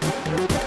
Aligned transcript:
Música 0.00 0.61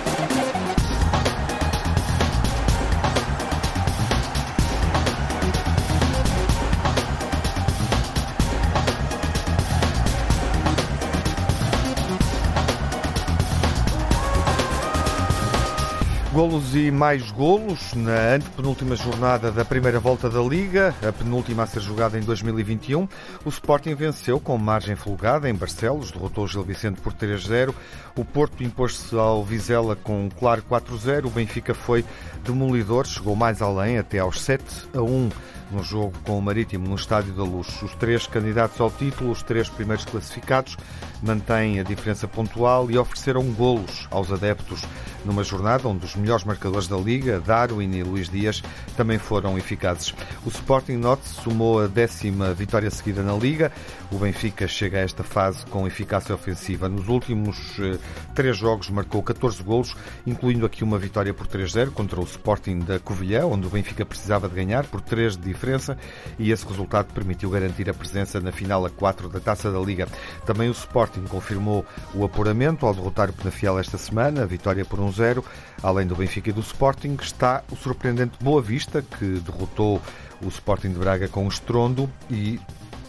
Golos 16.35 16.75
e 16.75 16.91
mais 16.91 17.31
golos 17.31 17.93
na 17.93 18.33
antepenúltima 18.35 18.93
jornada 18.97 19.53
da 19.53 19.63
primeira 19.63 20.01
volta 20.01 20.29
da 20.29 20.41
Liga, 20.41 20.93
a 21.01 21.09
penúltima 21.09 21.63
a 21.63 21.65
ser 21.65 21.79
jogada 21.79 22.19
em 22.19 22.21
2021. 22.21 23.07
O 23.45 23.47
Sporting 23.47 23.95
venceu 23.95 24.37
com 24.37 24.57
margem 24.57 24.97
folgada 24.97 25.49
em 25.49 25.55
Barcelos, 25.55 26.11
derrotou 26.11 26.43
o 26.43 26.47
Gil 26.49 26.61
Vicente 26.61 26.99
por 26.99 27.13
3-0. 27.13 27.73
O 28.17 28.25
Porto 28.25 28.65
impôs-se 28.65 29.15
ao 29.15 29.45
Vizela 29.45 29.95
com 29.95 30.25
um 30.25 30.29
claro 30.29 30.61
4-0. 30.69 31.27
O 31.27 31.29
Benfica 31.29 31.73
foi 31.73 32.03
demolidor, 32.43 33.07
chegou 33.07 33.33
mais 33.33 33.61
além, 33.61 33.97
até 33.97 34.19
aos 34.19 34.37
7-1 34.45 35.31
no 35.71 35.83
jogo 35.83 36.13
com 36.23 36.37
o 36.37 36.41
Marítimo 36.41 36.87
no 36.87 36.95
Estádio 36.95 37.33
da 37.33 37.43
Luz. 37.43 37.81
Os 37.81 37.95
três 37.95 38.27
candidatos 38.27 38.79
ao 38.79 38.91
título, 38.91 39.31
os 39.31 39.41
três 39.41 39.69
primeiros 39.69 40.05
classificados, 40.05 40.77
mantêm 41.21 41.79
a 41.79 41.83
diferença 41.83 42.27
pontual 42.27 42.89
e 42.91 42.97
ofereceram 42.97 43.43
golos 43.53 44.07
aos 44.11 44.31
adeptos 44.31 44.83
numa 45.23 45.43
jornada 45.43 45.87
onde 45.87 46.05
os 46.05 46.15
melhores 46.25 46.43
marcadores 46.43 46.87
da 46.87 46.97
Liga, 46.97 47.39
Darwin 47.39 47.91
e 47.91 48.01
Luís 48.01 48.27
Dias, 48.27 48.63
também 48.97 49.19
foram 49.19 49.57
eficazes. 49.59 50.13
O 50.43 50.49
Sporting 50.49 50.93
Note 50.93 51.27
somou 51.27 51.83
a 51.83 51.87
décima 51.87 52.51
vitória 52.51 52.89
seguida 52.89 53.21
na 53.21 53.33
Liga. 53.33 53.71
O 54.11 54.17
Benfica 54.17 54.67
chega 54.67 54.97
a 54.97 55.01
esta 55.01 55.23
fase 55.23 55.63
com 55.67 55.85
eficácia 55.85 56.33
ofensiva. 56.33 56.89
Nos 56.89 57.07
últimos 57.07 57.77
eh, 57.79 57.99
três 58.33 58.57
jogos 58.57 58.89
marcou 58.89 59.21
14 59.21 59.61
golos, 59.61 59.95
incluindo 60.25 60.65
aqui 60.65 60.83
uma 60.83 60.97
vitória 60.97 61.31
por 61.31 61.45
3-0 61.45 61.91
contra 61.91 62.19
o 62.19 62.23
Sporting 62.23 62.79
da 62.79 62.97
Covilhã, 62.97 63.45
onde 63.45 63.67
o 63.67 63.69
Benfica 63.69 64.03
precisava 64.03 64.49
de 64.49 64.55
ganhar 64.55 64.85
por 64.85 65.01
3 65.01 65.37
de 65.37 65.43
diferença 65.43 65.95
e 66.39 66.51
esse 66.51 66.65
resultado 66.65 67.13
permitiu 67.13 67.51
garantir 67.51 67.87
a 67.87 67.93
presença 67.93 68.39
na 68.39 68.51
final 68.51 68.83
a 68.83 68.89
4 68.89 69.29
da 69.29 69.39
Taça 69.39 69.71
da 69.71 69.79
Liga. 69.79 70.07
Também 70.43 70.69
o 70.69 70.71
Sporting 70.71 71.25
confirmou 71.25 71.85
o 72.15 72.25
apuramento 72.25 72.85
ao 72.87 72.95
derrotar 72.95 73.29
o 73.29 73.33
Penafiel 73.33 73.77
esta 73.77 73.97
semana, 73.97 74.41
a 74.41 74.45
vitória 74.45 74.83
por 74.83 74.99
1-0. 74.99 75.43
Além 75.85 76.07
do 76.07 76.15
Benfica 76.15 76.49
e 76.49 76.51
do 76.51 76.61
Sporting, 76.61 77.15
está 77.21 77.63
o 77.71 77.75
surpreendente 77.75 78.43
Boa 78.43 78.59
Vista, 78.59 79.03
que 79.03 79.39
derrotou 79.39 80.01
o 80.41 80.47
Sporting 80.47 80.89
de 80.89 80.97
Braga 80.97 81.27
com 81.27 81.45
um 81.45 81.47
estrondo 81.47 82.09
e 82.27 82.59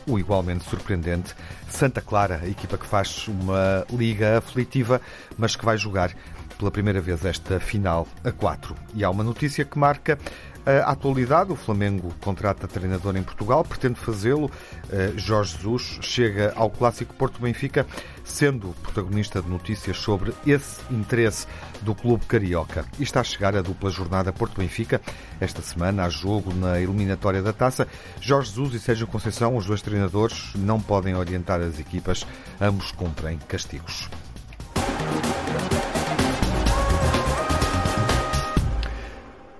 o 0.07 0.19
igualmente 0.19 0.63
surpreendente 0.69 1.35
Santa 1.71 2.03
Clara, 2.03 2.39
a 2.43 2.47
equipa 2.47 2.77
que 2.77 2.85
faz 2.85 3.29
uma 3.29 3.87
liga 3.91 4.37
aflitiva, 4.37 5.01
mas 5.39 5.57
que 5.57 5.65
vai 5.65 5.79
jogar 5.79 6.15
pela 6.59 6.71
primeira 6.71 7.01
vez 7.01 7.25
esta 7.25 7.59
final 7.59 8.07
a 8.23 8.31
4. 8.31 8.77
E 8.95 9.03
há 9.03 9.09
uma 9.09 9.25
notícia 9.25 9.65
que 9.65 9.79
marca 9.79 10.19
a 10.67 10.91
atualidade. 10.91 11.53
O 11.53 11.57
Flamengo 11.57 12.13
contrata 12.21 12.67
treinador 12.67 13.17
em 13.17 13.23
Portugal, 13.23 13.65
pretende 13.65 13.99
fazê-lo. 13.99 14.51
Eh, 14.91 15.13
Jorge 15.17 15.57
Jesus 15.57 15.99
chega 16.03 16.53
ao 16.57 16.69
clássico 16.69 17.15
Porto 17.15 17.41
Benfica, 17.41 17.87
sendo 18.25 18.75
protagonista 18.83 19.41
de 19.41 19.49
notícias 19.49 19.97
sobre 19.97 20.35
esse 20.47 20.81
interesse 20.91 21.47
do 21.83 21.95
clube 21.95 22.27
carioca. 22.27 22.85
E 22.99 23.03
está 23.03 23.21
a 23.21 23.25
chegar 23.25 23.57
a 23.57 23.63
dupla 23.63 23.91
jornada 23.91 24.33
Porto 24.33 24.59
Benfica. 24.59 25.01
Esta 25.41 25.63
semana 25.63 26.05
há 26.05 26.09
jogo 26.09 26.53
na 26.53 26.81
eliminatória 26.81 27.43
da 27.43 27.53
taça. 27.53 27.87
Jorge 28.21 28.51
Jesus 28.51 28.75
e 28.75 28.81
Sérgio 28.81 29.07
Conceição, 29.07 29.57
os 29.57 29.67
dois 29.67 29.83
treinadores, 29.83 30.53
não 30.57 30.81
podem 30.81 31.15
orientar 31.15 31.61
as 31.61 31.79
equipas. 31.79 32.27
Ambos 32.61 32.91
cumprem 32.91 33.39
castigos. 33.49 34.09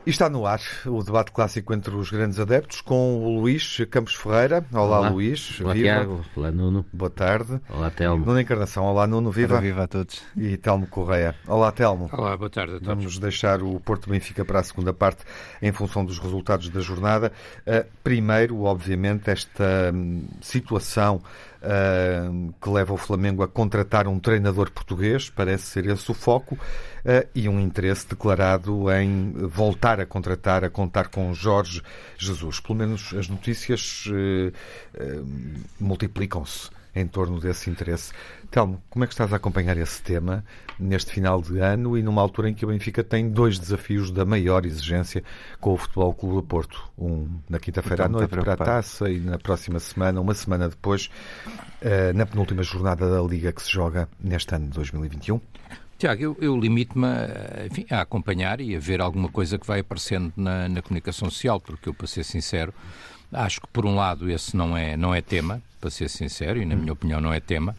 E 0.07 0.11
está 0.11 0.31
no 0.31 0.47
ar 0.47 0.61
o 0.85 1.03
debate 1.03 1.33
clássico 1.33 1.75
entre 1.75 1.93
os 1.93 2.13
grandes 2.13 2.39
adeptos 2.39 2.81
com 2.81 3.25
o 3.25 3.41
Luís 3.41 3.79
Campos 3.91 4.15
Ferreira. 4.15 4.65
Olá, 4.73 5.01
Olá. 5.01 5.09
Luís. 5.09 5.61
Olá, 5.61 5.73
viva. 5.75 5.85
Tiago. 5.85 6.25
Olá, 6.37 6.53
Nuno. 6.53 6.87
Boa 6.93 7.11
tarde. 7.11 7.61
Olá, 7.69 7.91
Telmo. 7.91 8.25
Nuno 8.25 8.39
Encarnação. 8.39 8.85
Olá, 8.85 9.05
Nuno. 9.05 9.33
Viva. 9.33 9.55
Olá, 9.55 9.61
viva 9.63 9.83
a 9.83 9.89
todos. 9.89 10.23
E 10.37 10.57
Telmo 10.59 10.87
Correia. 10.87 11.35
Olá, 11.49 11.73
Telmo. 11.73 12.09
Olá, 12.13 12.37
boa 12.37 12.49
tarde 12.49 12.77
a 12.77 12.79
todos. 12.79 12.87
Vamos 12.87 13.19
deixar 13.19 13.61
o 13.65 13.81
Porto 13.81 14.09
Benfica 14.09 14.45
para 14.45 14.61
a 14.61 14.63
segunda 14.63 14.93
parte 14.93 15.25
em 15.61 15.73
função 15.73 16.05
dos 16.05 16.21
resultados 16.21 16.69
da 16.69 16.79
jornada. 16.79 17.33
Uh, 17.67 17.85
primeiro, 18.05 18.63
obviamente, 18.63 19.29
esta 19.29 19.91
hum, 19.93 20.25
situação 20.41 21.21
uh, 21.63 22.55
que 22.61 22.69
leva 22.69 22.93
o 22.93 22.97
Flamengo 22.97 23.43
a 23.43 23.49
contratar 23.49 24.07
um 24.07 24.19
treinador 24.19 24.71
português, 24.71 25.31
parece 25.31 25.65
ser 25.65 25.87
esse 25.87 26.11
o 26.11 26.15
foco, 26.15 26.55
uh, 26.55 27.29
e 27.35 27.49
um 27.49 27.61
interesse 27.61 28.09
declarado 28.09 28.91
em 28.93 29.33
voltar 29.33 30.01
a 30.01 30.07
contratar, 30.07 30.65
a 30.65 30.71
contar 30.71 31.09
com 31.09 31.33
Jorge 31.35 31.83
Jesus. 32.19 32.61
Pelo 32.61 32.79
menos 32.79 33.15
as 33.15 33.29
notícias 33.29 34.05
uh, 34.09 34.53
multiplicam-se 35.81 36.76
em 36.97 37.07
torno 37.07 37.39
desse 37.39 37.69
interesse. 37.69 38.13
Telmo, 38.51 38.83
como 38.89 39.05
é 39.05 39.07
que 39.07 39.13
estás 39.13 39.33
a 39.33 39.37
acompanhar 39.37 39.77
esse 39.77 40.03
tema 40.03 40.43
neste 40.79 41.13
final 41.13 41.43
de 41.43 41.59
ano 41.59 41.97
e 41.97 42.03
numa 42.03 42.23
altura 42.23 42.49
em 42.49 42.55
que 42.55 42.65
o 42.65 42.69
Benfica 42.69 43.05
tem 43.05 43.29
dois 43.29 43.59
desafios 43.59 44.11
da 44.11 44.25
maior 44.25 44.65
exigência 44.65 45.23
com 45.61 45.75
o 45.75 45.77
Futebol 45.77 46.15
Clube 46.15 46.37
do 46.37 46.43
Porto? 46.43 46.91
Um 46.99 47.29
na 47.49 47.59
quinta-feira 47.59 48.05
à 48.05 48.07
então, 48.07 48.21
noite 48.21 48.31
para 48.31 48.55
a 48.55 48.57
taça 48.57 49.11
e 49.11 49.21
na 49.21 49.39
próxima 49.39 49.79
semana, 49.79 50.21
uma 50.21 50.35
semana 50.35 50.69
depois, 50.69 51.11
eh, 51.83 52.13
na 52.15 52.25
penúltima 52.25 52.63
jornada 52.63 53.11
da 53.11 53.21
Liga 53.21 53.53
que 53.53 53.63
se 53.63 53.71
joga 53.71 54.09
neste 54.19 54.55
ano 54.55 54.67
de 54.67 54.73
2021? 54.73 55.41
Tiago, 55.99 56.23
eu, 56.23 56.37
eu 56.41 56.57
limito-me 56.57 57.07
a, 57.07 57.97
a, 57.97 58.01
acompanhar 58.03 58.61
e 58.61 58.77
a 58.77 58.79
ver 58.79 59.01
alguma 59.01 59.31
coisa 59.31 59.59
que 59.59 59.67
vai 59.67 59.81
aparecendo 59.81 60.31
na, 60.37 60.69
na 60.69 60.83
comunicação 60.83 61.31
social, 61.31 61.59
porque 61.59 61.89
eu, 61.89 61.95
para 61.95 62.07
ser 62.07 62.23
sincero, 62.23 62.73
acho 63.33 63.61
que, 63.61 63.67
por 63.69 63.85
um 63.87 63.95
lado, 63.95 64.31
esse 64.31 64.57
não 64.57 64.77
é, 64.77 64.97
não 64.97 65.15
é 65.15 65.21
tema, 65.21 65.63
para 65.81 65.91
ser 65.91 66.09
sincero, 66.09 66.61
e 66.61 66.65
na 66.65 66.75
minha 66.75 66.93
opinião 66.93 67.21
não 67.21 67.33
é 67.33 67.41
tema. 67.41 67.77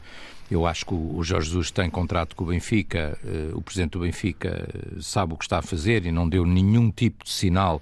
Eu 0.50 0.66
acho 0.66 0.86
que 0.86 0.94
o 0.94 1.22
Jorge 1.24 1.48
Jesus 1.48 1.72
tem 1.72 1.90
contrato 1.90 2.36
com 2.36 2.46
o 2.46 2.48
Benfica, 2.48 3.18
eh, 3.26 3.50
o 3.54 3.62
presidente 3.62 3.92
do 3.92 4.00
Benfica 4.00 4.66
eh, 4.74 4.98
sabe 5.02 5.34
o 5.34 5.38
que 5.38 5.44
está 5.44 5.60
a 5.60 5.62
fazer 5.62 6.06
e 6.06 6.12
não 6.12 6.28
deu 6.28 6.46
nenhum 6.46 6.90
tipo 6.90 7.26
de 7.26 7.32
sinal 7.32 7.82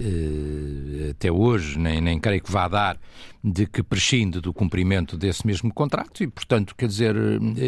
eh, 0.00 1.10
até 1.10 1.30
hoje, 1.30 1.78
nem, 1.78 2.00
nem 2.00 2.18
creio 2.18 2.40
que 2.42 2.50
vá 2.50 2.68
dar, 2.68 2.96
de 3.44 3.66
que 3.66 3.82
prescinde 3.82 4.40
do 4.40 4.50
cumprimento 4.50 5.14
desse 5.18 5.46
mesmo 5.46 5.72
contrato 5.74 6.22
e, 6.22 6.26
portanto, 6.26 6.74
quer 6.74 6.86
dizer, 6.86 7.14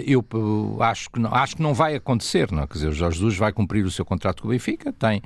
eu 0.06 0.24
acho 0.80 1.10
que 1.10 1.20
não, 1.20 1.34
acho 1.34 1.56
que 1.56 1.62
não 1.62 1.74
vai 1.74 1.94
acontecer, 1.94 2.50
não? 2.50 2.66
Quer 2.66 2.74
dizer, 2.74 2.88
o 2.88 2.92
Jorge 2.92 3.18
Jesus 3.18 3.36
vai 3.36 3.52
cumprir 3.52 3.84
o 3.84 3.90
seu 3.90 4.04
contrato 4.04 4.42
com 4.42 4.48
o 4.48 4.50
Benfica, 4.50 4.94
tem 4.94 5.22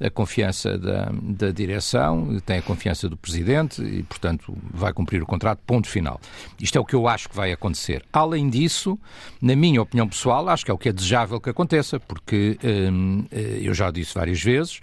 a 0.00 0.10
confiança 0.10 0.78
da, 0.78 1.10
da 1.12 1.50
direção, 1.50 2.38
tem 2.46 2.58
a 2.58 2.62
confiança 2.62 3.08
do 3.08 3.16
presidente 3.16 3.82
e, 3.82 4.02
portanto, 4.02 4.56
vai 4.72 4.92
cumprir 4.92 5.22
o 5.22 5.26
contrato, 5.26 5.60
ponto 5.66 5.88
final. 5.88 6.20
Isto 6.60 6.78
é 6.78 6.80
o 6.80 6.84
que 6.84 6.94
eu 6.94 7.08
acho 7.08 7.28
que 7.28 7.36
vai 7.36 7.52
acontecer. 7.52 8.04
Além 8.12 8.48
disso, 8.48 8.98
na 9.40 9.56
minha 9.56 9.82
opinião 9.82 10.08
pessoal, 10.08 10.48
acho 10.48 10.64
que 10.64 10.70
é 10.70 10.74
o 10.74 10.78
que 10.78 10.88
é 10.88 10.92
desejável 10.92 11.40
que 11.40 11.50
aconteça, 11.50 11.98
porque 11.98 12.58
hum, 12.64 13.24
eh, 13.30 13.60
eu 13.62 13.74
já 13.74 13.90
disse 13.90 14.14
várias 14.14 14.42
vezes, 14.42 14.80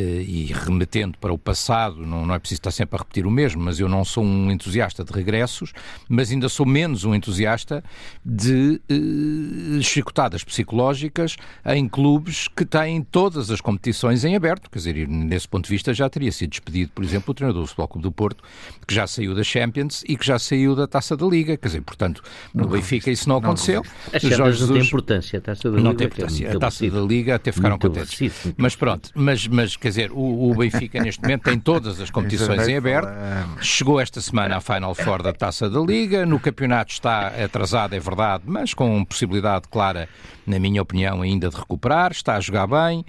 e 0.00 0.52
remetendo 0.52 1.16
para 1.18 1.32
o 1.32 1.38
passado, 1.38 2.04
não, 2.04 2.26
não 2.26 2.34
é 2.34 2.38
preciso 2.38 2.60
estar 2.60 2.70
sempre 2.70 2.96
a 2.96 2.98
repetir 2.98 3.26
o 3.26 3.30
mesmo, 3.30 3.62
mas 3.62 3.78
eu 3.78 3.88
não 3.88 4.04
sou 4.04 4.24
um 4.24 4.50
entusiasta 4.50 5.04
de 5.04 5.12
regressos, 5.12 5.72
mas 6.08 6.30
ainda 6.30 6.48
sou 6.48 6.66
menos 6.66 7.04
um 7.04 7.14
entusiasta 7.14 7.82
de 8.24 8.80
eh, 8.88 9.82
chicotadas 9.82 10.42
psicológicas 10.42 11.36
em 11.66 11.88
clubes 11.88 12.48
que 12.48 12.64
têm 12.64 13.02
todas 13.02 13.50
as 13.50 13.60
competições 13.60 14.24
em 14.24 14.34
aberto. 14.34 14.70
Quer 14.70 14.78
dizer, 14.78 15.08
nesse 15.08 15.46
ponto 15.48 15.64
de 15.64 15.70
vista 15.70 15.94
já 15.94 16.08
teria 16.08 16.32
sido 16.32 16.50
despedido, 16.50 16.90
por 16.94 17.04
exemplo, 17.04 17.30
o 17.30 17.34
treinador 17.34 17.62
do 17.62 17.66
Futebol 17.66 17.88
Clube 17.88 18.02
do 18.02 18.12
Porto, 18.12 18.42
que 18.86 18.94
já 18.94 19.06
saiu 19.06 19.34
da 19.34 19.44
Champions 19.44 20.02
e 20.08 20.16
que 20.16 20.26
já 20.26 20.38
saiu 20.38 20.74
da 20.74 20.86
Taça 20.86 21.16
da 21.16 21.26
Liga, 21.26 21.56
quer 21.56 21.68
dizer, 21.68 21.82
portanto, 21.82 22.22
no 22.52 22.68
Benfica 22.68 23.10
isso 23.10 23.28
não 23.28 23.36
aconteceu. 23.36 23.82
A 24.12 24.18
Champions 24.18 24.36
Jorge 24.36 24.58
Jesus... 24.58 24.70
não 24.70 24.76
tem 24.76 24.86
importância, 24.86 25.38
a 25.38 25.42
Taça 25.42 25.70
da 25.70 25.76
Liga 25.76 25.88
não 25.88 25.94
tem 25.94 26.06
importância, 26.06 26.52
a 26.52 26.58
Taça 26.58 26.90
da 26.90 27.00
Liga 27.00 27.34
até 27.34 27.52
ficaram 27.52 27.78
contentes. 27.78 28.54
mas 28.56 28.74
pronto, 28.74 29.10
mas, 29.14 29.46
mas 29.46 29.76
quer 29.84 29.90
dizer, 29.90 30.12
o, 30.12 30.50
o 30.50 30.54
Benfica 30.54 30.98
neste 31.02 31.20
momento 31.20 31.42
tem 31.42 31.58
todas 31.60 32.00
as 32.00 32.08
competições 32.08 32.66
em 32.66 32.74
aberto, 32.74 33.12
chegou 33.60 34.00
esta 34.00 34.18
semana 34.18 34.56
à 34.56 34.60
Final 34.62 34.94
Four 34.94 35.22
da 35.22 35.30
Taça 35.30 35.68
da 35.68 35.78
Liga, 35.78 36.24
no 36.24 36.40
campeonato 36.40 36.90
está 36.90 37.26
atrasado, 37.26 37.94
é 37.94 38.00
verdade, 38.00 38.44
mas 38.46 38.72
com 38.72 39.04
possibilidade 39.04 39.68
clara, 39.68 40.08
na 40.46 40.58
minha 40.58 40.80
opinião, 40.80 41.20
ainda 41.20 41.50
de 41.50 41.56
recuperar, 41.56 42.12
está 42.12 42.36
a 42.36 42.40
jogar 42.40 42.66
bem, 42.66 43.00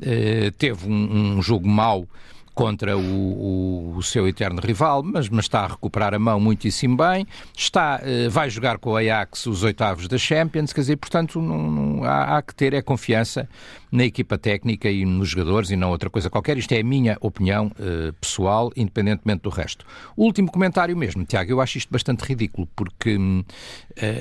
uh, 0.00 0.50
teve 0.58 0.88
um 0.88 1.04
um, 1.04 1.36
um 1.38 1.42
jogo 1.42 1.68
mau 1.68 2.08
contra 2.54 2.96
o, 2.96 3.00
o, 3.00 3.96
o, 3.96 4.02
seu 4.02 4.28
eterno 4.28 4.60
rival, 4.60 5.02
mas, 5.02 5.28
mas 5.28 5.46
está 5.46 5.64
a 5.64 5.66
recuperar 5.66 6.14
a 6.14 6.18
mão 6.18 6.38
muitíssimo 6.38 6.96
bem, 6.96 7.26
está, 7.56 8.00
uh, 8.00 8.30
vai 8.30 8.48
jogar 8.48 8.78
com 8.78 8.92
o 8.92 8.96
Ajax 8.96 9.46
os 9.46 9.64
oitavos 9.64 10.06
da 10.06 10.16
Champions, 10.16 10.72
quer 10.72 10.82
dizer, 10.82 10.96
portanto 10.96 11.42
não, 11.42 11.70
não, 11.70 12.04
há, 12.04 12.38
há, 12.38 12.42
que 12.42 12.54
ter 12.54 12.72
é 12.72 12.80
confiança 12.80 13.48
na 13.90 14.04
equipa 14.04 14.38
técnica 14.38 14.88
e 14.88 15.04
nos 15.04 15.28
jogadores 15.28 15.70
e 15.70 15.76
não 15.76 15.90
outra 15.90 16.10
coisa 16.10 16.28
qualquer. 16.28 16.58
Isto 16.58 16.72
é 16.72 16.80
a 16.80 16.84
minha 16.84 17.16
opinião 17.20 17.66
uh, 17.78 18.12
pessoal, 18.14 18.72
independentemente 18.76 19.42
do 19.42 19.50
resto. 19.50 19.84
Último 20.16 20.50
comentário 20.50 20.96
mesmo, 20.96 21.24
Tiago, 21.24 21.50
eu 21.50 21.60
acho 21.60 21.78
isto 21.78 21.92
bastante 21.92 22.22
ridículo, 22.22 22.68
porque 22.76 23.16
uh, 23.16 23.44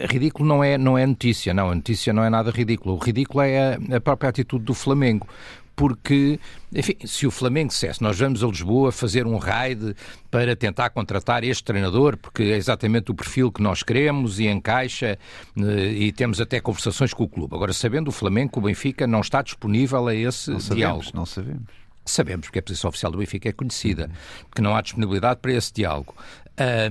ridículo 0.09 0.47
não 0.47 0.63
é, 0.63 0.77
não 0.77 0.97
é 0.97 1.06
notícia, 1.06 1.53
não, 1.53 1.69
a 1.69 1.75
notícia 1.75 2.12
não 2.12 2.24
é 2.24 2.30
nada 2.30 2.50
ridículo. 2.50 2.95
O 2.95 2.97
ridículo 2.97 3.41
é 3.41 3.75
a, 3.75 3.97
a 3.97 4.01
própria 4.01 4.30
atitude 4.30 4.65
do 4.65 4.74
Flamengo 4.74 5.27
porque, 5.75 6.39
enfim, 6.73 6.95
se 7.05 7.25
o 7.25 7.31
Flamengo 7.31 7.69
dissesse 7.69 8.01
nós 8.01 8.17
vamos 8.19 8.43
a 8.43 8.47
Lisboa 8.47 8.91
fazer 8.91 9.25
um 9.25 9.37
raid 9.37 9.95
para 10.29 10.55
tentar 10.55 10.89
contratar 10.91 11.43
este 11.43 11.63
treinador, 11.63 12.17
porque 12.17 12.43
é 12.43 12.57
exatamente 12.57 13.11
o 13.11 13.15
perfil 13.15 13.51
que 13.51 13.61
nós 13.61 13.83
queremos 13.83 14.39
e 14.39 14.47
encaixa, 14.47 15.17
eh, 15.57 15.91
e 15.91 16.11
temos 16.11 16.39
até 16.39 16.59
conversações 16.59 17.13
com 17.13 17.23
o 17.23 17.29
clube. 17.29 17.55
Agora, 17.55 17.73
sabendo 17.73 18.09
o 18.09 18.11
Flamengo 18.11 18.53
que 18.53 18.59
o 18.59 18.61
Benfica 18.61 19.07
não 19.07 19.21
está 19.21 19.41
disponível 19.41 20.07
a 20.07 20.15
esse 20.15 20.51
não 20.51 20.59
sabemos, 20.59 20.77
diálogo. 20.77 21.05
Não 21.13 21.25
sabemos. 21.25 21.63
Sabemos, 22.05 22.47
porque 22.47 22.59
a 22.59 22.63
posição 22.63 22.89
oficial 22.89 23.11
do 23.11 23.17
Benfica 23.17 23.49
é 23.49 23.53
conhecida, 23.53 24.09
que 24.53 24.61
não 24.61 24.75
há 24.75 24.81
disponibilidade 24.81 25.39
para 25.39 25.53
esse 25.53 25.73
diálogo. 25.73 26.13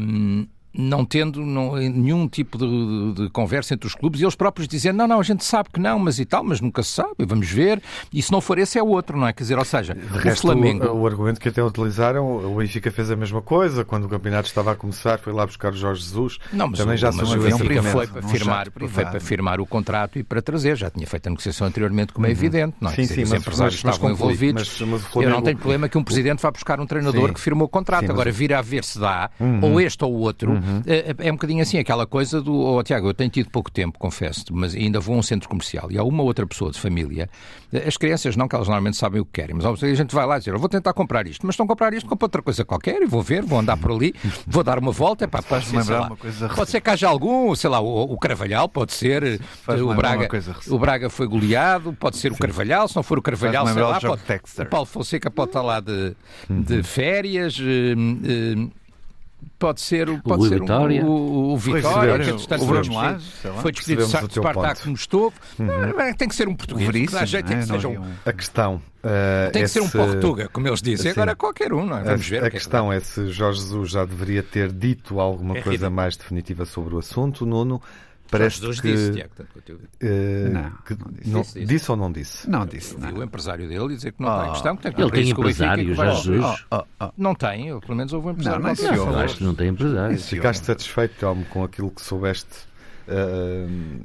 Um, 0.01 0.47
não 0.75 1.05
tendo 1.05 1.45
não, 1.45 1.77
nenhum 1.77 2.27
tipo 2.27 2.57
de, 2.57 2.67
de, 2.67 3.23
de, 3.25 3.31
conversa 3.31 3.75
entre 3.75 3.87
os 3.87 3.95
clubes 3.95 4.21
e 4.21 4.25
eles 4.25 4.35
próprios 4.35 4.67
dizendo 4.67 4.97
não, 4.97 5.07
não, 5.07 5.21
a 5.21 5.23
gente 5.23 5.45
sabe 5.45 5.69
que 5.73 5.79
não, 5.79 5.99
mas 5.99 6.19
e 6.19 6.25
tal, 6.25 6.43
mas 6.43 6.61
nunca 6.61 6.83
se 6.83 6.91
sabe, 6.91 7.15
vamos 7.27 7.49
ver, 7.49 7.83
e 8.13 8.23
se 8.23 8.33
não 8.33 8.41
for 8.41 8.59
esse 8.59 8.79
é 8.79 8.83
o 8.83 8.89
outro, 8.89 9.19
não 9.19 9.27
é? 9.27 9.33
Quer 9.33 9.43
dizer, 9.45 9.59
ou 9.59 9.65
seja, 9.65 9.97
o 9.97 10.37
Flamengo... 10.37 10.87
O, 10.87 11.03
o, 11.03 11.07
argumento 11.07 11.41
que 11.41 11.49
até 11.49 11.63
utilizaram, 11.63 12.53
o 12.53 12.57
Benfica 12.57 12.91
fez 12.91 13.11
a 13.11 13.17
mesma 13.17 13.43
coisa, 13.43 13.85
quando 13.85 14.05
o 14.05 14.09
campeonato 14.09 14.49
estava 14.49 14.73
a 14.73 14.75
começar, 14.75 15.19
foi 15.19 15.33
lá 15.33 15.45
buscar 15.45 15.73
o 15.73 15.77
Jorge 15.77 16.03
Jesus, 16.03 16.39
não, 16.53 16.69
mas 16.69 16.79
também 16.79 16.95
o, 16.95 16.99
já 16.99 17.13
mas 17.13 17.31
o 17.31 17.39
Benfica 17.39 17.83
foi 17.83 18.07
para, 18.07 18.23
firmar, 18.23 18.69
foi 18.89 19.05
para 19.05 19.21
firmar 19.21 19.61
o 19.61 19.67
contrato 19.67 20.19
e 20.19 20.23
para 20.23 20.41
trazer, 20.41 20.77
já 20.77 20.91
tinha 20.91 21.07
feito 21.07 21.27
a 21.27 21.31
negociação 21.31 21.67
anteriormente, 21.67 22.13
como 22.13 22.27
é 22.27 22.31
uhum. 22.31 22.33
evidente, 22.33 22.77
não 22.81 22.91
é? 22.91 22.95
Sim, 22.95 23.05
sim, 23.05 23.23
os 23.23 23.31
mas, 23.31 23.41
empresários 23.41 23.83
mas, 23.83 23.95
estavam 23.95 24.13
envolvidos, 24.13 24.81
mas, 24.81 24.89
mas 24.89 25.03
Flamengo... 25.03 25.33
eu 25.33 25.37
não 25.37 25.43
tenho 25.43 25.59
problema 25.59 25.89
que 25.89 25.99
um 25.99 26.05
presidente 26.05 26.41
vá 26.41 26.51
buscar 26.51 26.81
um 26.81 26.87
treinador 26.87 27.29
sim. 27.29 27.35
que 27.35 27.41
firmou 27.41 27.67
o 27.67 27.69
contrato, 27.69 28.07
sim, 28.07 28.11
agora 28.11 28.31
vir 28.31 28.55
a 28.55 28.63
ver 28.63 28.85
se 28.85 28.99
dá, 28.99 29.31
uhum. 29.39 29.61
ou 29.63 29.81
este 29.81 30.05
ou 30.05 30.13
o 30.13 30.21
outro, 30.21 30.53
uhum. 30.53 30.62
É, 30.87 31.29
é 31.29 31.31
um 31.31 31.35
bocadinho 31.35 31.63
assim, 31.63 31.79
aquela 31.79 32.07
coisa 32.07 32.41
do. 32.41 32.55
Oh, 32.55 32.83
Tiago, 32.83 33.09
eu 33.09 33.15
tenho 33.15 33.31
tido 33.31 33.51
pouco 33.51 33.71
tempo, 33.71 33.99
confesso 33.99 34.43
mas 34.51 34.75
ainda 34.75 35.01
vou 35.01 35.15
a 35.15 35.19
um 35.19 35.23
centro 35.23 35.49
comercial 35.49 35.91
e 35.91 35.99
há 35.99 36.05
uma 36.05 36.23
outra 36.23 36.47
pessoa 36.47 36.71
de 36.71 36.79
família. 36.79 37.29
As 37.87 37.97
crianças 37.97 38.37
não, 38.37 38.47
que 38.47 38.55
elas 38.55 38.69
normalmente 38.69 38.97
sabem 38.97 39.21
o 39.21 39.25
que 39.25 39.33
querem, 39.33 39.57
mas 39.57 39.65
a 39.65 39.95
gente 39.95 40.15
vai 40.15 40.27
lá 40.27 40.39
dizer, 40.39 40.53
eu 40.53 40.59
vou 40.59 40.69
tentar 40.69 40.93
comprar 40.93 41.27
isto, 41.27 41.47
mas 41.47 41.55
estão 41.55 41.65
a 41.65 41.69
comprar 41.69 41.93
isto, 41.95 42.09
compra 42.09 42.27
outra 42.27 42.43
coisa 42.43 42.65
qualquer 42.65 43.01
e 43.03 43.07
vou 43.07 43.23
ver, 43.23 43.43
vou 43.43 43.59
andar 43.59 43.77
por 43.77 43.93
ali, 43.93 44.15
vou 44.47 44.63
dar 44.63 44.79
uma 44.79 44.93
volta, 44.93 45.25
é 45.25 45.27
para, 45.27 45.43
para 45.43 45.63
lembrar 45.73 46.07
uma 46.07 46.17
coisa... 46.17 46.49
Pode 46.51 46.71
ser 46.71 46.81
que 46.81 46.91
haja 46.91 47.09
algum, 47.09 47.55
sei 47.55 47.71
lá, 47.71 47.81
o, 47.81 48.13
o 48.13 48.19
Carvalhal, 48.19 48.69
pode 48.69 48.93
ser, 48.93 49.41
o 49.67 49.95
Braga, 49.95 50.29
o 50.69 50.79
Braga 50.79 51.11
foi 51.11 51.27
goleado, 51.27 51.93
pode 51.95 52.19
ser 52.19 52.31
Sim. 52.31 52.37
o 52.37 52.39
Carvalhal, 52.39 52.89
se 52.89 52.97
não 52.97 53.03
for 53.03 53.19
o 53.19 53.23
Carvalhal, 53.23 53.67
sei 53.67 53.83
lá, 53.83 54.01
pode, 54.01 54.23
o 54.59 54.67
Paulo 54.67 54.87
Fonseca 54.87 55.31
pode 55.31 55.49
estar 55.49 55.63
lá 55.63 55.81
de, 55.81 56.15
de 56.49 56.75
uhum. 56.77 56.85
férias. 56.85 57.59
Uh, 57.59 58.63
uh, 58.63 58.82
pode 59.59 59.81
ser, 59.81 60.07
pode 60.23 60.43
o 60.43 60.49
ser 60.49 60.61
Vitória. 60.61 61.05
Um, 61.05 61.09
o, 61.09 61.53
o 61.53 61.57
Vitória, 61.57 62.19
que 62.19 62.31
entretanto 62.31 62.65
foi, 62.67 63.53
foi 63.61 63.73
despedido 63.73 64.07
de 64.07 64.35
Spartak 64.35 64.89
Mostovo. 64.89 65.35
Uhum. 65.59 66.15
Tem 66.17 66.29
que 66.29 66.35
ser 66.35 66.49
um 66.49 66.55
português. 66.55 66.87
Veríssimo, 66.87 67.27
jeito, 67.27 67.53
é, 67.53 67.63
seja 67.63 67.89
um... 67.89 68.05
A 68.25 68.33
questão... 68.33 68.83
Uh, 69.03 69.51
tem 69.51 69.63
que 69.63 69.65
esse... 69.65 69.75
ser 69.75 69.81
um 69.81 69.89
portuga, 69.89 70.49
como 70.49 70.69
eles 70.69 70.81
dizem. 70.81 71.11
Assim, 71.11 71.21
Agora 71.21 71.35
qualquer 71.35 71.73
um, 71.73 71.85
não 71.85 71.99
é? 71.99 72.05
Vamos 72.05 72.27
a, 72.27 72.31
ver. 72.31 72.45
A 72.45 72.51
questão 72.51 72.93
é, 72.93 72.99
é 72.99 73.01
se 73.01 73.33
Jorge 73.33 73.61
Jesus 73.61 73.91
já 73.91 74.05
deveria 74.05 74.45
ter 74.45 74.71
dito 74.71 75.19
alguma 75.19 75.59
é 75.59 75.63
coisa 75.63 75.91
mais 75.91 76.17
definitiva 76.17 76.65
sobre 76.65 76.95
o 76.95 76.99
assunto. 76.99 77.45
Nuno, 77.45 77.83
Parece 78.33 78.61
Jesus 78.61 78.81
que, 78.81 78.91
disse, 78.91 79.13
Tiago, 79.13 79.33
uh, 79.39 80.53
não, 80.53 80.71
que 80.87 80.97
não, 80.97 81.13
disse. 81.13 81.29
Não, 81.29 81.41
disse. 81.43 81.65
disse. 81.67 81.91
ou 81.91 81.97
não 81.99 82.11
disse? 82.11 82.51
Não 82.51 82.67
disse. 82.67 82.99
Não. 82.99 83.13
o 83.13 83.23
empresário 83.23 83.69
dele 83.69 83.89
dizer 83.89 84.13
que 84.13 84.23
não 84.23 84.35
oh, 84.35 84.43
tem 84.43 84.53
questão, 84.53 84.77
que 84.77 84.83
tem 84.83 84.95
Ele 84.97 85.11
tem 85.11 85.29
empresário, 85.29 85.95
Jesus. 85.95 86.65
Oh, 86.71 86.83
oh, 86.99 87.11
não 87.19 87.35
tem, 87.35 87.71
ou 87.75 87.81
pelo 87.83 87.95
menos 87.95 88.11
houve 88.15 88.29
um 88.29 88.31
empresário. 88.31 88.63
Não, 88.63 88.73
não, 88.73 89.13
não, 89.13 89.19
acho 89.21 89.37
que 89.37 89.45
não 89.45 89.55
tem 89.55 89.69
empresário. 89.69 90.19
Ficaste 90.19 90.65
satisfeito, 90.65 91.15
Telmo, 91.21 91.45
com 91.45 91.63
aquilo 91.63 91.91
que 91.91 92.01
soubeste 92.01 92.49
uh, 93.07 94.03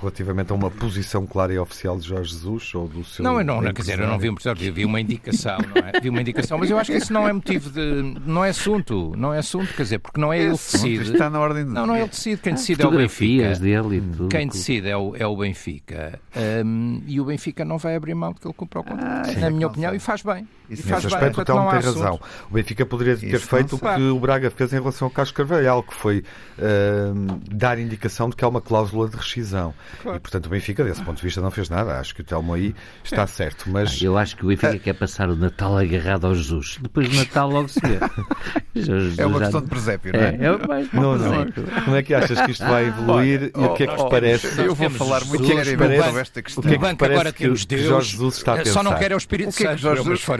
relativamente 0.00 0.52
a 0.52 0.54
uma 0.54 0.70
posição 0.70 1.26
clara 1.26 1.52
e 1.52 1.58
oficial 1.58 1.98
de 1.98 2.08
Jorge 2.08 2.32
Jesus 2.32 2.74
ou 2.74 2.88
do 2.88 3.04
seu. 3.04 3.22
Não, 3.22 3.38
eu 3.38 3.44
não, 3.44 3.60
não 3.60 3.72
quer 3.72 3.82
dizer, 3.82 4.00
eu 4.00 4.08
não 4.08 4.18
vi 4.18 4.30
um 4.30 4.34
professor, 4.34 4.56
vi 4.56 4.84
uma 4.84 5.00
indicação, 5.00 5.58
não 5.58 5.86
é? 5.86 6.00
Vi 6.00 6.08
uma 6.08 6.20
indicação, 6.20 6.58
mas 6.58 6.70
eu 6.70 6.78
acho 6.78 6.90
que 6.90 6.98
isso 6.98 7.12
não 7.12 7.28
é 7.28 7.32
motivo 7.32 7.70
de. 7.70 8.20
Não 8.26 8.44
é 8.44 8.50
assunto, 8.50 9.12
não 9.16 9.32
é 9.32 9.38
assunto, 9.38 9.72
quer 9.74 9.82
dizer, 9.82 9.98
porque 9.98 10.20
não 10.20 10.32
é, 10.32 10.38
é 10.38 10.42
ele 10.42 10.58
que 10.58 10.72
decide. 10.72 11.12
Está 11.12 11.30
na 11.30 11.38
ordem 11.38 11.64
do 11.64 11.72
Não, 11.72 11.86
não 11.86 11.94
é 11.94 12.00
ele 12.00 12.08
que 12.08 12.16
decide, 12.16 12.40
quem 12.40 12.54
decide 12.54 12.82
é 12.82 12.86
o 12.86 12.90
Benfica. 12.90 13.56
dele 13.56 13.96
e 13.96 14.00
tudo. 14.00 14.28
Quem 14.28 14.48
decide 14.48 14.88
é 14.88 14.96
o, 14.96 15.16
é 15.16 15.26
o 15.26 15.36
Benfica. 15.36 16.20
Um, 16.64 17.02
e 17.06 17.20
o 17.20 17.24
Benfica 17.24 17.64
não 17.64 17.78
vai 17.78 17.96
abrir 17.96 18.14
mão 18.14 18.32
de 18.32 18.40
que 18.40 18.46
ele 18.46 18.54
comprou 18.54 18.82
o 18.82 18.86
contrato, 18.86 19.30
ah, 19.30 19.40
na 19.40 19.50
minha 19.50 19.66
opinião, 19.66 19.94
e 19.94 19.98
faz 19.98 20.22
bem. 20.22 20.46
Isso 20.68 20.88
Nesse 20.88 21.06
aspecto, 21.06 21.40
o 21.40 21.44
Telmo 21.44 21.70
tem 21.70 21.80
razão. 21.80 22.20
O 22.50 22.54
Benfica 22.54 22.84
poderia 22.84 23.16
ter 23.16 23.34
Isso 23.34 23.46
feito 23.46 23.76
o 23.76 23.78
que 23.78 24.02
o 24.02 24.18
Braga 24.18 24.50
fez 24.50 24.72
em 24.72 24.76
relação 24.76 25.06
ao 25.06 25.10
Carlos 25.10 25.32
Carvalhal, 25.32 25.82
que 25.82 25.94
foi 25.94 26.24
uh, 26.58 27.40
dar 27.50 27.78
indicação 27.78 28.28
de 28.28 28.36
que 28.36 28.44
há 28.44 28.48
uma 28.48 28.60
cláusula 28.60 29.08
de 29.08 29.16
rescisão. 29.16 29.72
Claro. 30.02 30.16
E, 30.16 30.20
portanto, 30.20 30.46
o 30.46 30.48
Benfica, 30.48 30.84
desse 30.84 31.02
ponto 31.02 31.16
de 31.16 31.22
vista, 31.22 31.40
não 31.40 31.50
fez 31.50 31.68
nada. 31.68 31.98
Acho 31.98 32.14
que 32.14 32.20
o 32.20 32.24
Telmo 32.24 32.54
aí 32.54 32.74
está 33.04 33.22
é. 33.22 33.26
certo. 33.26 33.68
Mas... 33.68 34.00
Eu 34.00 34.16
acho 34.16 34.36
que 34.36 34.44
o 34.44 34.48
Benfica 34.48 34.78
quer 34.78 34.94
passar 34.94 35.28
o 35.28 35.36
Natal 35.36 35.76
agarrado 35.76 36.26
ao 36.26 36.34
Jesus. 36.34 36.78
Depois 36.80 37.08
do 37.08 37.16
Natal 37.16 37.50
logo 37.50 37.68
se 37.68 37.80
vê. 37.80 37.98
é 39.18 39.26
uma 39.26 39.40
questão 39.40 39.60
de 39.60 39.68
presépio, 39.68 40.12
não 40.12 40.20
é? 40.20 40.24
É, 40.24 40.46
é 40.46 40.66
mais 40.66 40.92
não, 40.92 41.16
não. 41.16 41.52
Como 41.84 41.96
é 41.96 42.02
que 42.02 42.14
achas 42.14 42.40
que 42.40 42.50
isto 42.50 42.64
vai 42.64 42.86
evoluir 42.86 43.52
e 43.54 43.60
o 43.60 43.74
que 43.74 43.84
é 43.84 43.86
que 43.86 43.96
vos 43.96 44.10
parece? 44.10 44.60
Eu 44.60 44.74
vou 44.74 44.90
falar 44.90 45.24
muito 45.24 45.46
sobre 45.46 46.20
esta 46.20 46.42
questão. 46.42 46.64
O 46.64 46.66
que 46.66 46.74
é 46.74 46.78
que 46.78 46.96
parece 46.96 47.32
que, 47.32 47.66
que 47.66 47.78
Jorge 47.78 48.12
Jesus 48.12 48.36
está 48.36 48.54
a 48.54 48.56
pensar? 48.58 48.72
Só 48.72 48.82
não 48.82 48.94
quer 48.94 49.12
é 49.12 49.14
o 49.14 49.18
Espírito 49.18 49.52
Santo. 49.52 49.86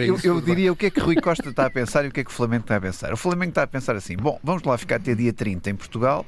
Eu, 0.03 0.19
eu 0.23 0.41
diria 0.41 0.73
o 0.73 0.77
que 0.77 0.87
é 0.87 0.91
que 0.91 1.01
Rui 1.01 1.17
Costa 1.17 1.49
está 1.49 1.67
a 1.67 1.71
pensar 1.71 2.05
e 2.05 2.09
o 2.09 2.13
que 2.13 2.21
é 2.21 2.25
que 2.25 2.31
o 2.31 2.35
Flamengo 2.35 2.63
está 2.63 2.77
a 2.77 2.81
pensar. 2.81 3.13
O 3.13 3.17
Flamengo 3.17 3.51
está 3.51 3.63
a 3.63 3.67
pensar 3.67 3.97
assim: 3.97 4.17
bom, 4.17 4.39
vamos 4.43 4.63
lá 4.63 4.77
ficar 4.79 4.97
até 4.97 5.15
dia 5.15 5.33
30 5.33 5.71
em 5.71 5.75
Portugal 5.75 6.27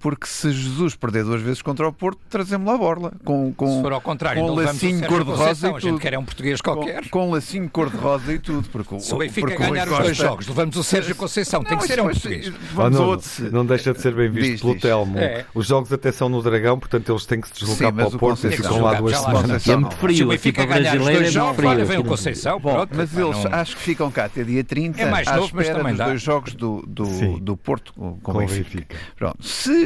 porque 0.00 0.26
se 0.26 0.50
Jesus 0.50 0.96
perder 0.96 1.24
duas 1.24 1.42
vezes 1.42 1.60
contra 1.60 1.86
o 1.86 1.92
Porto, 1.92 2.18
trazemos-lo 2.30 2.74
à 2.74 2.78
borla. 2.78 3.12
Com, 3.22 3.52
com, 3.52 3.76
se 3.76 3.82
for 3.82 3.92
ao 3.92 4.00
contrário, 4.00 4.42
com 4.42 4.54
lacinho 4.54 5.06
cor-de-rosa 5.06 5.68
e 5.68 5.72
tudo. 5.72 5.76
A 5.76 5.80
gente 5.80 6.00
quer 6.00 6.14
é 6.14 6.18
um 6.18 6.24
português 6.24 6.60
qualquer. 6.62 7.02
Com, 7.02 7.20
com 7.26 7.30
lacinho 7.30 7.68
cor-de-rosa 7.68 8.32
e 8.32 8.38
tudo. 8.38 8.68
Porque, 8.70 8.98
se 8.98 9.14
o 9.14 9.18
Benfica 9.18 9.54
ganhar 9.54 9.86
os 9.86 9.98
dois 9.98 10.16
jogos, 10.16 10.48
levamos 10.48 10.76
o 10.76 10.82
Sérgio 10.82 11.14
Conceição. 11.14 11.62
Tem 11.62 11.76
que 11.76 11.86
ser 11.86 12.00
um 12.00 12.04
português. 12.04 12.48
Vamos 12.72 12.98
oh, 12.98 13.02
não, 13.02 13.08
outro... 13.10 13.52
não 13.52 13.66
deixa 13.66 13.92
de 13.92 14.00
ser 14.00 14.14
bem 14.14 14.30
visto 14.30 14.50
diz, 14.52 14.60
pelo 14.62 14.72
diz. 14.72 14.82
Telmo. 14.82 15.18
É. 15.18 15.44
Os 15.54 15.66
jogos 15.66 15.92
até 15.92 16.10
são 16.10 16.30
no 16.30 16.42
Dragão, 16.42 16.78
portanto 16.78 17.12
eles 17.12 17.26
têm 17.26 17.40
que 17.40 17.48
se 17.48 17.54
deslocar 17.54 17.90
Sim, 17.90 17.96
para 17.96 18.08
o 18.08 18.18
Porto 18.18 18.46
e 18.46 18.50
ficam 18.50 18.80
lá 18.80 18.94
duas 18.94 19.18
semanas. 19.18 19.68
É 19.68 19.76
muito 19.76 19.96
frio. 19.96 20.16
Se 20.16 20.24
o 20.24 20.28
Benfica 20.28 20.64
ganhar 20.64 20.96
os 20.96 21.04
dois 21.04 21.32
jogos, 21.32 21.64
olha, 21.64 21.84
vem 21.84 21.98
o 21.98 22.04
Conceição. 22.04 22.60
Mas 22.90 23.16
eles 23.16 23.46
acho 23.46 23.76
que 23.76 23.82
ficam 23.82 24.10
cá 24.10 24.24
até 24.24 24.42
dia 24.44 24.64
30 24.64 25.02
é 25.02 25.10
mais 25.10 25.26
novo, 25.30 25.50
mas 25.52 25.68
também 25.68 25.94
dá. 25.94 26.06
dois 26.06 26.22
jogos 26.22 26.54
do 26.54 27.56
Porto 27.62 27.92
com 27.92 28.32
o 28.32 28.38
Benfica. 28.38 28.96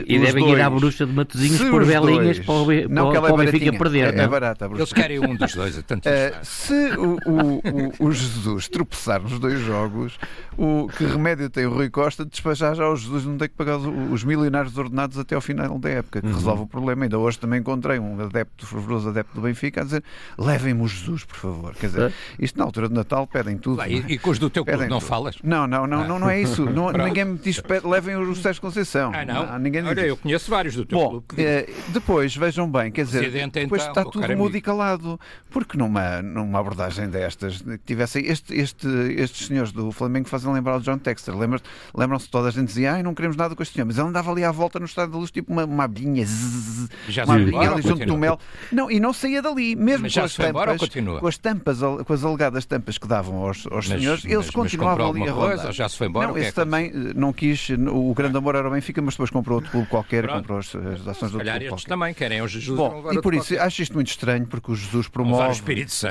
E 0.07 0.19
devem 0.19 0.51
ir 0.51 0.61
à 0.61 0.71
bruxa 0.71 1.07
de 1.07 1.13
Matosinhos 1.13 1.63
por 1.63 1.85
belinhas 1.85 2.39
para 2.39 2.55
o, 2.55 2.67
não, 2.89 3.11
para, 3.11 3.23
para 3.23 3.35
o 3.35 3.37
Benfica 3.37 3.73
perder. 3.73 4.15
É, 4.15 4.23
é 4.23 4.29
barata 4.29 4.65
a 4.65 4.69
bruxa. 4.69 4.83
Eles 4.83 4.93
querem 4.93 5.19
um 5.21 5.35
dos 5.35 5.55
dois. 5.55 5.83
Tanto 5.87 6.09
uh, 6.09 6.13
se 6.43 6.75
o, 6.97 7.19
o, 7.27 8.07
o, 8.07 8.13
Jesus 8.13 8.69
tropeçar 8.69 9.23
nos 9.23 9.39
dois 9.39 9.61
jogos, 9.61 10.19
o 10.57 10.89
que 10.89 11.05
remédio 11.05 11.49
tem 11.51 11.67
o 11.67 11.75
Rui 11.75 11.91
Costa 11.91 12.25
de 12.25 12.31
despachar 12.31 12.75
já 12.75 12.89
o 12.89 12.97
Jesus 12.97 13.25
não 13.25 13.37
tem 13.37 13.49
que 13.49 13.55
pagar 13.55 13.77
os, 13.77 14.13
os 14.13 14.25
milionários 14.25 14.77
ordenados 14.77 15.19
até 15.19 15.35
ao 15.35 15.41
final 15.41 15.79
da 15.79 15.91
época, 15.91 16.21
que 16.21 16.27
uhum. 16.27 16.35
resolve 16.35 16.63
o 16.63 16.67
problema. 16.67 17.05
Ainda 17.05 17.19
hoje 17.19 17.39
também 17.39 17.61
encontrei 17.61 17.99
um 17.99 18.21
adepto, 18.21 18.67
fervoroso 18.67 19.09
adepto 19.09 19.35
do 19.35 19.41
Benfica, 19.41 19.81
a 19.81 19.85
dizer 19.85 20.03
levem-me 20.39 20.83
o 20.83 20.89
Jesus, 20.89 21.25
por 21.25 21.37
favor. 21.37 21.75
Quer 21.75 21.87
dizer, 21.87 22.13
isto 22.39 22.59
na 22.59 22.65
altura 22.65 22.89
de 22.89 22.95
Natal 22.95 23.27
pedem 23.27 23.57
tudo. 23.59 23.77
Vai, 23.77 23.93
e, 23.93 24.15
e 24.15 24.19
com 24.19 24.31
os 24.31 24.39
do 24.39 24.51
teu 24.51 24.65
clube 24.65 24.87
não 24.87 24.99
tudo. 24.99 25.09
falas? 25.09 25.37
Não, 25.43 25.67
não, 25.67 25.87
não, 25.87 26.03
ah. 26.03 26.09
não, 26.09 26.19
não 26.19 26.31
é 26.31 26.41
isso. 26.41 26.65
Não, 26.65 26.91
ninguém 26.93 27.25
me 27.25 27.39
diz 27.39 27.63
levem 27.85 28.17
o 28.17 28.35
Sérgio 28.35 28.61
Conceição. 28.61 29.13
Ah, 29.15 29.25
não? 29.25 29.47
não 29.47 29.59
ninguém 29.59 29.83
Olha, 30.01 30.07
eu 30.07 30.17
conheço 30.17 30.51
vários 30.51 30.75
do 30.75 30.85
teu 30.85 30.99
Bom, 30.99 31.09
clube. 31.09 31.27
Eh, 31.39 31.69
depois, 31.89 32.37
vejam 32.37 32.71
bem, 32.71 32.91
quer 32.91 33.05
dizer, 33.05 33.31
depois 33.51 33.83
então, 33.83 34.03
está 34.03 34.05
tudo 34.05 34.37
mudo 34.37 34.57
e 34.57 34.61
calado. 34.61 35.19
Porque 35.51 35.77
numa, 35.79 36.21
numa 36.23 36.59
abordagem 36.59 37.09
destas, 37.09 37.63
que 37.63 37.79
tivessem 37.79 38.27
este, 38.27 38.55
este, 38.55 38.89
estes 39.17 39.47
senhores 39.47 39.73
do 39.73 39.91
Flamengo 39.93 40.29
fazem 40.29 40.53
lembrar 40.53 40.77
o 40.77 40.81
John 40.81 40.99
Texter. 40.99 41.35
Lembram-se 41.37 42.29
toda 42.29 42.49
a 42.49 42.51
gente 42.51 42.67
dizia, 42.67 42.95
ai, 42.95 43.03
não 43.03 43.15
queremos 43.15 43.37
nada 43.37 43.55
com 43.55 43.63
este 43.63 43.75
senhor, 43.75 43.87
mas 43.87 43.99
ele 43.99 44.09
andava 44.09 44.31
ali 44.31 44.45
à 44.45 44.51
volta 44.51 44.79
no 44.79 44.87
estado 44.87 45.13
da 45.13 45.19
luz, 45.19 45.31
tipo 45.31 45.53
uma, 45.53 45.65
uma 45.65 45.85
abelhinha, 45.85 46.25
zzz, 46.25 46.89
já 47.09 47.25
uma 47.25 47.35
abelhinha 47.35 47.71
ali 47.71 47.83
junto 47.83 48.05
do 48.05 48.17
mel. 48.17 48.39
Não, 48.73 48.91
e 48.91 48.99
não 48.99 49.13
saía 49.13 49.41
dali, 49.41 49.77
mesmo 49.77 50.11
com 50.11 50.21
as, 50.21 50.35
tampas, 50.35 50.89
com 51.21 51.27
as 51.27 51.39
tampas, 51.39 51.79
com 52.07 52.13
as 52.13 52.25
alegadas 52.25 52.65
tampas 52.65 52.99
que 52.99 53.07
davam 53.07 53.37
aos, 53.47 53.67
aos 53.67 53.89
mas, 53.89 54.01
senhores, 54.01 54.25
eles 54.25 54.37
mas, 54.47 54.51
continuavam 54.51 55.13
mas 55.13 55.23
ali 55.23 55.31
a 55.31 55.33
rodar. 55.33 55.73
já 55.73 55.89
se 55.89 55.97
foi 55.97 56.09
embora? 56.09 56.29
Não, 56.29 56.39
esse 56.39 56.49
é 56.49 56.53
também 56.53 56.87
eh, 56.89 57.13
não 57.15 57.33
quis, 57.33 57.69
o 57.71 58.15
grande 58.15 58.37
amor 58.37 58.55
era 58.55 58.67
o 58.67 58.71
Benfica, 58.71 59.01
mas 59.01 59.15
depois 59.15 59.31
comprou 59.31 59.57
outro 59.57 59.71
clube 59.71 59.84
clube 59.85 59.91
qualquer 59.91 60.25
Pronto. 60.25 60.39
comprou 60.39 60.59
as, 60.59 60.75
as 60.75 61.09
ações 61.09 61.33
do 61.33 61.39
clube 61.39 61.69
qualquer. 61.69 61.89
também 61.89 62.15
querem 62.15 62.43
o 62.43 62.49
Jesus. 62.49 62.77
Bom, 62.77 63.13
e 63.13 63.21
por 63.21 63.35
isso 63.35 63.59
acho 63.59 63.83
isto 63.83 63.95
muito 63.95 64.09
estranho 64.09 64.47
porque 64.47 64.73
o 64.73 64.75
Jesus 64.75 65.09
promove 65.09 65.63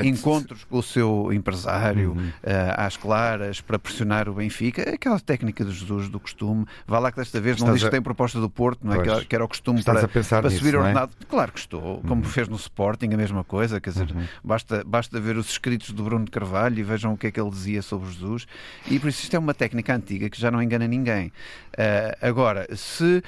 encontros 0.04 0.64
com 0.64 0.78
o 0.78 0.84
seu 0.84 1.32
empresário 1.34 2.12
uhum. 2.12 2.28
uh, 2.28 2.74
às 2.78 2.98
claras 2.98 3.62
para 3.62 3.78
pressionar 3.78 4.30
o 4.30 4.34
Benfica. 4.34 4.94
Aquela 4.94 5.20
técnica 5.20 5.64
do 5.64 5.72
Jesus 5.72 6.10
do 6.10 6.20
costume. 6.20 6.66
Vá 6.88 7.00
lá 7.00 7.12
que 7.12 7.18
desta 7.18 7.40
vez 7.40 7.56
Estás 7.56 7.68
não 7.68 7.76
diz 7.76 7.84
a... 7.84 7.88
que 7.88 7.92
tem 7.92 8.02
proposta 8.02 8.40
do 8.40 8.50
Porto, 8.50 8.86
não 8.86 8.94
é? 8.94 9.04
Pois. 9.04 9.26
Que 9.26 9.36
era 9.36 9.44
o 9.44 9.48
costume 9.48 9.80
Estás 9.80 9.98
para, 9.98 10.06
a 10.06 10.10
pensar 10.10 10.42
para 10.42 10.50
nisso, 10.50 10.64
subir 10.64 10.76
ordenado. 10.76 11.12
É? 11.22 11.26
Claro 11.26 11.52
que 11.52 11.60
estou, 11.60 12.02
como 12.02 12.24
uhum. 12.24 12.30
fez 12.30 12.48
no 12.48 12.56
Sporting, 12.56 13.10
a 13.14 13.18
mesma 13.18 13.44
coisa. 13.44 13.80
Quer 13.80 13.92
dizer, 13.92 14.12
uhum. 14.12 14.26
basta, 14.44 14.84
basta 14.86 15.20
ver 15.20 15.38
os 15.38 15.50
escritos 15.50 15.92
do 15.92 16.04
Bruno 16.04 16.26
de 16.26 16.32
Carvalho 16.32 16.80
e 16.80 16.84
vejam 16.84 17.14
o 17.14 17.18
que 17.18 17.28
é 17.28 17.32
que 17.32 17.40
ele 17.40 17.50
dizia 17.50 17.82
sobre 17.82 18.10
Jesus. 18.10 18.46
E 18.90 19.00
por 19.00 19.10
isso 19.10 19.24
isto 19.24 19.36
é 19.36 19.40
uma 19.40 19.54
técnica 19.54 19.96
antiga 19.96 20.30
que 20.30 20.40
já 20.40 20.52
não 20.52 20.62
engana 20.62 20.88
ninguém. 20.88 21.28
Uh, 21.74 22.16
agora, 22.22 22.68
se 22.76 23.18
uh, 23.18 23.24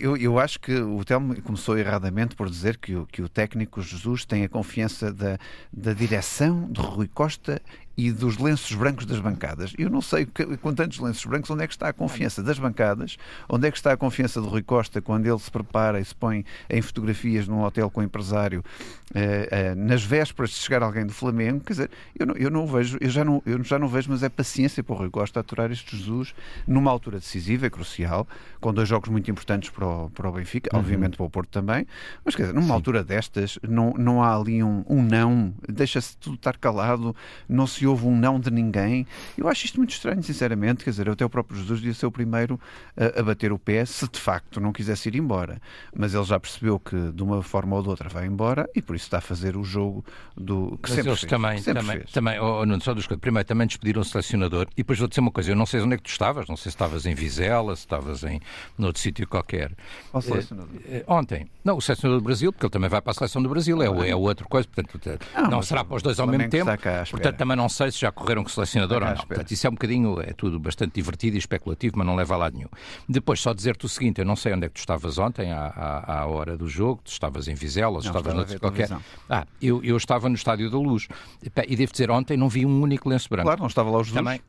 eu, 0.00 0.16
eu 0.16 0.38
acho 0.38 0.60
que 0.60 0.72
o 0.74 1.04
Telmo 1.04 1.40
começou 1.42 1.78
erradamente 1.78 2.34
por 2.34 2.48
dizer 2.48 2.78
que 2.78 2.94
o, 2.94 3.06
que 3.06 3.22
o 3.22 3.28
técnico 3.28 3.80
Jesus 3.82 4.24
tem 4.24 4.44
a 4.44 4.48
confiança 4.48 5.12
da, 5.12 5.38
da 5.72 5.92
direção 5.92 6.70
de 6.70 6.80
Rui 6.80 7.08
Costa 7.08 7.60
e 8.00 8.10
dos 8.10 8.38
lenços 8.38 8.74
brancos 8.74 9.04
das 9.04 9.18
bancadas. 9.18 9.74
Eu 9.76 9.90
não 9.90 10.00
sei, 10.00 10.26
com 10.62 10.74
tantos 10.74 10.98
lenços 10.98 11.24
brancos, 11.26 11.50
onde 11.50 11.64
é 11.64 11.66
que 11.66 11.74
está 11.74 11.88
a 11.88 11.92
confiança 11.92 12.42
das 12.42 12.58
bancadas, 12.58 13.18
onde 13.46 13.68
é 13.68 13.70
que 13.70 13.76
está 13.76 13.92
a 13.92 13.96
confiança 13.96 14.40
de 14.40 14.48
Rui 14.48 14.62
Costa 14.62 15.02
quando 15.02 15.26
ele 15.26 15.38
se 15.38 15.50
prepara 15.50 16.00
e 16.00 16.04
se 16.04 16.14
põe 16.14 16.44
em 16.70 16.80
fotografias 16.80 17.46
num 17.46 17.62
hotel 17.62 17.90
com 17.90 18.00
o 18.00 18.02
empresário 18.02 18.64
eh, 19.12 19.48
eh, 19.50 19.74
nas 19.74 20.04
vésperas 20.04 20.50
de 20.50 20.56
chegar 20.56 20.82
alguém 20.82 21.04
do 21.04 21.12
Flamengo. 21.12 21.60
Quer 21.60 21.72
dizer, 21.72 21.90
eu 22.18 22.26
não, 22.26 22.34
eu 22.36 22.50
não 22.50 22.66
vejo, 22.66 22.96
eu 23.00 23.10
já 23.10 23.24
não, 23.24 23.42
eu 23.44 23.62
já 23.64 23.78
não 23.78 23.88
vejo, 23.88 24.08
mas 24.10 24.22
é 24.22 24.28
paciência 24.28 24.82
para 24.84 24.94
o 24.94 24.98
Rui 24.98 25.10
Costa 25.10 25.40
aturar 25.40 25.70
este 25.72 25.96
Jesus 25.96 26.32
numa 26.66 26.90
altura 26.90 27.18
decisiva 27.18 27.66
e 27.66 27.70
crucial, 27.70 28.26
com 28.60 28.72
dois 28.72 28.88
jogos 28.88 29.08
muito 29.08 29.28
importantes 29.28 29.68
para 29.68 29.86
o, 29.86 30.10
para 30.10 30.28
o 30.28 30.32
Benfica, 30.32 30.70
uhum. 30.72 30.80
obviamente 30.80 31.16
para 31.16 31.26
o 31.26 31.30
Porto 31.30 31.50
também, 31.50 31.86
mas 32.24 32.36
quer 32.36 32.42
dizer, 32.42 32.54
numa 32.54 32.68
Sim. 32.68 32.72
altura 32.72 33.02
destas, 33.02 33.58
não, 33.68 33.92
não 33.98 34.22
há 34.22 34.36
ali 34.36 34.62
um, 34.62 34.84
um 34.88 35.02
não, 35.02 35.52
deixa-se 35.68 36.16
tudo 36.16 36.36
estar 36.36 36.56
calado, 36.56 37.14
não 37.48 37.66
se 37.66 37.86
houve 37.90 38.06
um 38.06 38.16
não 38.16 38.38
de 38.38 38.50
ninguém. 38.50 39.06
Eu 39.36 39.48
acho 39.48 39.64
isto 39.64 39.78
muito 39.78 39.90
estranho, 39.90 40.22
sinceramente. 40.22 40.84
Quer 40.84 40.90
dizer, 40.90 41.08
até 41.08 41.24
o 41.24 41.30
próprio 41.30 41.58
Jesus 41.58 41.80
devia 41.80 41.94
ser 41.94 42.06
o 42.06 42.10
primeiro 42.10 42.58
a, 42.96 43.20
a 43.20 43.22
bater 43.22 43.52
o 43.52 43.58
pé 43.58 43.84
se 43.84 44.08
de 44.08 44.18
facto 44.18 44.60
não 44.60 44.72
quisesse 44.72 45.08
ir 45.08 45.16
embora. 45.16 45.60
Mas 45.94 46.14
ele 46.14 46.24
já 46.24 46.38
percebeu 46.38 46.78
que 46.78 46.96
de 47.12 47.22
uma 47.22 47.42
forma 47.42 47.76
ou 47.76 47.82
de 47.82 47.88
outra 47.88 48.08
vai 48.08 48.26
embora 48.26 48.68
e 48.74 48.82
por 48.82 48.96
isso 48.96 49.06
está 49.06 49.18
a 49.18 49.20
fazer 49.20 49.56
o 49.56 49.64
jogo 49.64 50.04
do 50.36 50.78
que 50.82 50.88
Mas 50.88 50.92
sempre 50.92 51.10
eles 51.10 51.20
fez. 51.20 51.30
também, 51.30 51.58
sempre 51.58 51.82
também, 51.82 51.96
fez. 51.98 52.12
também 52.12 52.38
oh, 52.40 52.64
não, 52.64 52.80
só 52.80 52.94
dos 52.94 53.06
primeiro 53.06 53.46
também 53.46 53.66
despediram 53.66 54.02
o 54.02 54.04
selecionador 54.04 54.66
e 54.72 54.76
depois 54.76 54.98
vou 54.98 55.08
dizer 55.08 55.20
uma 55.20 55.30
coisa, 55.30 55.50
eu 55.50 55.56
não 55.56 55.66
sei 55.66 55.80
onde 55.80 55.94
é 55.94 55.96
que 55.96 56.04
tu 56.04 56.10
estavas, 56.10 56.48
não 56.48 56.56
sei 56.56 56.64
se 56.64 56.76
estavas 56.76 57.06
em 57.06 57.14
Vizela, 57.14 57.74
se 57.74 57.82
estavas 57.82 58.22
em 58.24 58.40
outro 58.78 59.00
sítio 59.00 59.26
qualquer. 59.26 59.72
O 60.12 60.20
selecionador? 60.20 60.70
Eh, 60.86 61.04
ontem. 61.06 61.48
Não, 61.64 61.76
o 61.76 61.80
selecionador 61.80 62.20
do 62.20 62.24
Brasil, 62.24 62.52
porque 62.52 62.66
ele 62.66 62.70
também 62.70 62.88
vai 62.88 63.00
para 63.00 63.10
a 63.10 63.14
seleção 63.14 63.42
do 63.42 63.48
Brasil, 63.48 63.82
é, 63.82 63.90
o, 63.90 64.02
é 64.02 64.14
outra 64.14 64.46
coisa, 64.46 64.68
portanto, 64.68 65.20
não, 65.34 65.50
não 65.50 65.62
será 65.62 65.84
para 65.84 65.96
os 65.96 66.02
dois 66.02 66.18
ao 66.18 66.26
mesmo 66.26 66.48
tempo. 66.48 66.70
Portanto, 67.10 67.36
também 67.36 67.56
não 67.56 67.68
sei 67.70 67.90
se 67.90 68.00
já 68.00 68.12
correram 68.12 68.42
com 68.42 68.48
o 68.48 68.52
selecionador 68.52 69.02
ou 69.02 69.08
não. 69.08 69.16
Portanto, 69.16 69.50
isso 69.50 69.66
é 69.66 69.70
um 69.70 69.72
bocadinho, 69.72 70.20
é 70.20 70.32
tudo 70.32 70.58
bastante 70.58 70.94
divertido 70.94 71.36
e 71.36 71.38
especulativo, 71.38 71.96
mas 71.96 72.06
não 72.06 72.14
leva 72.14 72.34
a 72.34 72.36
lado 72.36 72.56
nenhum. 72.56 72.68
Depois, 73.08 73.40
só 73.40 73.52
dizer-te 73.54 73.86
o 73.86 73.88
seguinte: 73.88 74.20
eu 74.20 74.24
não 74.24 74.36
sei 74.36 74.52
onde 74.52 74.66
é 74.66 74.68
que 74.68 74.74
tu 74.74 74.80
estavas 74.80 75.18
ontem, 75.18 75.52
à, 75.52 75.66
à, 75.66 76.20
à 76.20 76.26
hora 76.26 76.56
do 76.56 76.68
jogo, 76.68 77.00
tu 77.04 77.10
estavas 77.10 77.48
em 77.48 77.54
Vizela, 77.54 77.92
ou 77.92 78.00
estavas 78.00 78.34
noutro 78.34 78.60
qualquer. 78.60 78.90
Ah, 79.28 79.46
eu, 79.62 79.82
eu 79.82 79.96
estava 79.96 80.28
no 80.28 80.34
Estádio 80.34 80.70
da 80.70 80.78
Luz 80.78 81.08
e 81.66 81.76
devo 81.76 81.92
dizer, 81.92 82.10
ontem 82.10 82.36
não 82.36 82.48
vi 82.48 82.66
um 82.66 82.82
único 82.82 83.08
lenço 83.08 83.28
branco. 83.28 83.46
Claro, 83.46 83.60
não 83.60 83.68
estava 83.68 83.90
lá 83.90 83.98
os 83.98 84.10
Também, 84.10 84.40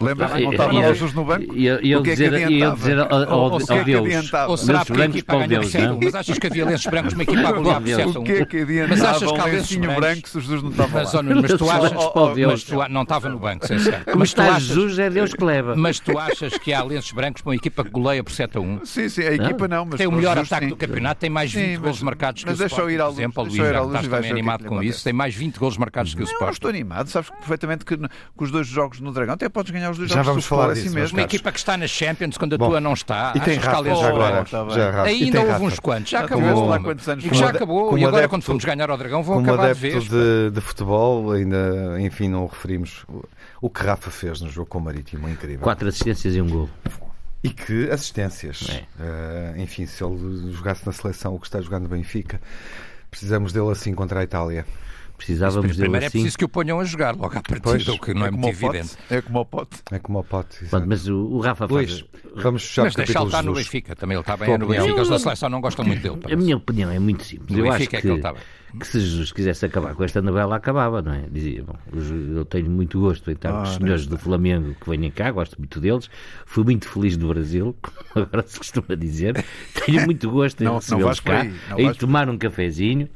Lembra? 0.00 0.28
Não 0.28 0.52
estava 0.52 0.72
lá 0.72 0.82
Jesus 0.82 1.12
no 1.14 1.24
banco? 1.24 1.54
E 1.54 1.66
eu 1.66 2.02
dizer, 2.02 2.32
eu 2.50 2.74
dizer 2.74 2.98
ao, 2.98 3.58
Deus, 3.84 4.32
ou 4.48 4.56
será 4.56 4.84
porque 4.84 5.02
a 5.02 5.06
equipa 5.06 5.42
a 5.42 5.46
ganhar 5.46 5.62
Mas 6.02 6.14
achas 6.14 6.38
que 6.38 6.46
havia 6.46 6.64
lenços 6.64 6.86
brancos, 6.86 7.14
uma 7.14 7.22
equipa 7.24 7.48
a 7.48 7.52
golear 7.52 7.80
por 7.80 7.88
7 7.88 8.18
O 8.18 8.22
que 8.22 8.32
é 8.32 8.44
que 8.44 8.56
adiantava 8.58 8.94
mas 8.94 9.02
achas 9.02 9.32
que 9.32 9.40
há 9.40 9.44
lencinho 9.44 9.94
branco 9.94 10.28
se 10.28 10.40
Jesus 10.40 10.62
não 10.62 10.70
estava 10.70 11.02
lá? 11.02 11.22
Mas 11.22 11.54
tu 11.54 11.70
achas... 11.70 11.92
Mas 12.46 12.64
tu 12.64 12.88
não 12.88 13.02
estava 13.02 13.28
no 13.28 13.38
banco, 13.38 13.66
sem 13.66 13.78
ser. 13.78 14.04
Mas 14.16 14.28
está 14.28 14.58
Jesus, 14.58 14.98
é 14.98 15.10
Deus 15.10 15.32
que 15.32 15.44
leva. 15.44 15.74
Mas 15.76 15.98
tu 15.98 16.18
achas 16.18 16.56
que 16.58 16.72
há 16.72 16.82
lenços 16.82 17.12
brancos 17.12 17.42
para 17.42 17.50
uma 17.50 17.56
equipa 17.56 17.84
que 17.84 17.90
goleia 17.90 18.22
por 18.22 18.32
7 18.32 18.56
a 18.56 18.60
1? 18.60 18.84
Sim, 18.84 19.08
sim, 19.08 19.22
a 19.22 19.32
equipa 19.32 19.66
não, 19.66 19.84
mas... 19.84 19.96
Tem 19.96 20.06
o 20.06 20.12
melhor 20.12 20.38
ataque 20.38 20.66
do 20.66 20.76
campeonato, 20.76 21.20
tem 21.20 21.30
mais 21.30 21.52
20 21.52 21.76
gols 21.78 22.02
marcados 22.02 22.44
que 22.44 22.50
o 22.50 22.54
Sporting, 22.54 22.96
por 22.96 23.10
exemplo. 23.10 23.42
O 23.42 23.46
Luís 23.46 23.58
estás 23.58 24.08
também 24.08 24.30
animado 24.30 24.64
com 24.64 24.82
isso. 24.82 25.04
Tem 25.04 25.12
mais 25.12 25.34
20 25.34 25.58
gols 25.58 25.76
marcados 25.76 26.14
que 26.14 26.22
o 26.22 26.24
Sporting. 26.24 26.44
Eu 26.44 26.52
estou 26.52 26.70
animado, 26.70 27.08
sabes 27.08 27.30
perfeitamente 27.30 27.84
que 27.84 27.98
os 28.38 28.50
dois 28.50 28.66
jogos 28.66 29.00
no 29.00 29.12
Dragão 29.12 29.34
até 29.34 29.48
podes 29.64 29.72
ganhar 29.72 29.90
os 29.90 29.98
dois 29.98 30.10
jogos 30.10 30.26
vamos 30.26 30.46
falar 30.46 30.72
assim 30.72 30.90
mesmo. 30.90 31.16
Uma 31.16 31.24
equipa 31.24 31.50
que 31.50 31.58
está 31.58 31.76
na 31.76 31.86
Champions 31.86 32.36
quando 32.36 32.54
a 32.54 32.58
Bom, 32.58 32.68
tua 32.68 32.80
não 32.80 32.92
está. 32.92 33.32
E 33.34 33.40
tem 33.40 33.56
Rafa, 33.58 33.94
já 33.94 34.08
agora. 34.08 34.44
Já, 34.70 35.02
Ainda 35.02 35.40
houve 35.40 35.64
uns 35.64 35.78
quantos. 35.78 36.10
Já 36.10 36.20
acabou. 36.20 36.66
Lá 36.66 36.80
quantos 36.80 37.08
anos 37.08 37.24
e 37.24 37.34
já 37.34 37.48
acabou. 37.48 37.98
E 37.98 38.04
agora 38.04 38.28
quando 38.28 38.42
fomos 38.42 38.64
ganhar 38.64 38.90
ao 38.90 38.98
Dragão 38.98 39.22
vão 39.22 39.40
acabar 39.40 39.72
de 39.72 39.80
vez. 39.80 40.04
De, 40.08 40.50
de 40.50 40.60
futebol, 40.60 41.32
ainda, 41.32 41.96
enfim, 42.00 42.28
não 42.28 42.46
referimos 42.46 43.04
o 43.60 43.70
que 43.70 43.82
Rafa 43.82 44.10
fez 44.10 44.40
no 44.40 44.50
jogo 44.50 44.68
com 44.68 44.78
o 44.78 44.82
Marítimo. 44.82 45.28
Incrível. 45.28 45.60
Quatro 45.60 45.88
assistências 45.88 46.34
e 46.34 46.40
um 46.40 46.48
gol. 46.48 46.70
E 47.42 47.50
que 47.50 47.90
assistências. 47.90 48.66
É. 48.70 49.02
Uh, 49.02 49.60
enfim, 49.60 49.86
se 49.86 50.02
ele 50.02 50.50
jogasse 50.52 50.86
na 50.86 50.92
seleção 50.92 51.34
o 51.34 51.40
que 51.40 51.46
está 51.46 51.60
jogando 51.60 51.84
no 51.84 51.88
Benfica, 51.90 52.40
precisamos 53.10 53.52
dele 53.52 53.70
assim 53.70 53.94
contra 53.94 54.20
a 54.20 54.24
Itália. 54.24 54.66
Precisávamos 55.16 55.68
Mas 55.68 55.76
primeiro 55.76 56.04
é 56.04 56.08
assim. 56.08 56.18
preciso 56.18 56.38
que 56.38 56.44
o 56.44 56.48
ponham 56.48 56.80
a 56.80 56.84
jogar 56.84 57.14
logo 57.14 57.38
à 57.38 57.42
partida, 57.42 57.60
pois, 57.62 57.88
o 57.88 57.98
que 57.98 58.12
não 58.12 58.24
é, 58.24 58.28
é 58.28 58.30
muito 58.30 58.48
evidente. 58.48 58.96
É 59.08 59.22
como 59.22 59.40
o 59.40 59.44
pote. 59.44 59.82
É 59.90 59.98
como 59.98 60.18
o 60.18 60.24
pote. 60.24 60.58
mas 60.86 61.08
o, 61.08 61.16
o 61.16 61.40
Rafa 61.40 61.68
pois, 61.68 62.00
faz... 62.00 62.04
Vamos 62.34 62.64
fechar 62.64 62.84
Mas 62.84 62.94
deixa-lo 62.94 63.26
estar 63.26 63.42
no 63.42 63.54
Benfica, 63.54 63.94
também 63.94 64.16
ele 64.16 64.20
está 64.20 64.36
bem 64.36 64.58
no 64.58 64.66
Benfica, 64.66 65.02
os 65.02 65.08
da 65.08 65.18
seleção 65.18 65.48
não 65.48 65.60
gostam 65.60 65.84
muito 65.84 66.02
dele. 66.02 66.34
A 66.34 66.36
minha 66.36 66.56
opinião 66.56 66.90
é 66.90 66.98
muito 66.98 67.24
simples. 67.24 67.50
No 67.50 67.64
Eu 67.64 67.72
Benfica 67.72 67.76
acho 67.76 67.90
que... 67.90 67.96
é 67.96 68.00
que 68.00 68.06
ele 68.08 68.16
está 68.16 68.32
bem 68.32 68.42
que 68.78 68.86
se 68.86 69.00
Jesus 69.00 69.32
quisesse 69.32 69.64
acabar 69.64 69.94
com 69.94 70.04
esta 70.04 70.20
novela, 70.20 70.56
acabava, 70.56 71.00
não 71.00 71.12
é? 71.12 71.24
Dizia, 71.30 71.62
bom, 71.62 71.76
eu 72.34 72.44
tenho 72.44 72.70
muito 72.70 73.00
gosto 73.00 73.30
em 73.30 73.34
estar 73.34 73.52
com 73.52 73.62
os 73.62 73.74
senhores 73.74 74.06
do 74.06 74.18
Flamengo 74.18 74.74
que 74.80 74.90
venham 74.90 75.10
cá, 75.10 75.30
gosto 75.30 75.56
muito 75.58 75.80
deles, 75.80 76.10
fui 76.44 76.64
muito 76.64 76.88
feliz 76.88 77.16
no 77.16 77.28
Brasil, 77.28 77.76
agora 78.14 78.42
se 78.46 78.58
costuma 78.58 78.94
dizer, 78.96 79.44
tenho 79.84 80.04
muito 80.04 80.30
gosto 80.30 80.62
em 80.62 80.72
recebê-los 80.72 81.20
cá, 81.20 81.46
em 81.78 81.92
tomar 81.94 82.28
um 82.28 82.36
cafezinho, 82.36 83.08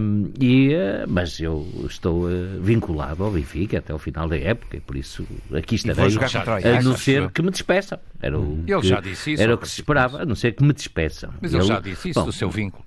um, 0.00 0.30
e, 0.40 0.74
uh, 0.74 1.08
mas 1.08 1.40
eu 1.40 1.66
estou 1.86 2.24
uh, 2.24 2.60
vinculado 2.60 3.24
ao 3.24 3.30
Benfica 3.30 3.78
até 3.78 3.92
ao 3.92 3.98
final 3.98 4.28
da 4.28 4.36
época, 4.36 4.76
e 4.76 4.80
por 4.80 4.96
isso 4.96 5.26
aqui 5.52 5.76
estarei, 5.76 6.16
a 6.64 6.82
não 6.82 6.96
ser 6.96 7.30
que 7.30 7.42
me 7.42 7.50
despeçam. 7.50 7.98
Era 8.20 8.38
o 8.38 8.64
ele 8.66 8.80
que, 8.80 8.88
já 8.88 9.00
disse 9.00 9.32
isso. 9.32 9.42
Era 9.42 9.54
o 9.54 9.58
que 9.58 9.68
se 9.68 9.80
esperava, 9.80 10.22
a 10.22 10.26
não 10.26 10.34
ser 10.34 10.52
que 10.52 10.64
me 10.64 10.72
despeçam. 10.72 11.30
Mas 11.40 11.52
ele, 11.52 11.62
ele 11.62 11.68
já 11.68 11.80
disse 11.80 12.10
isso 12.10 12.20
bom, 12.20 12.26
do 12.26 12.32
seu 12.32 12.50
vínculo. 12.50 12.84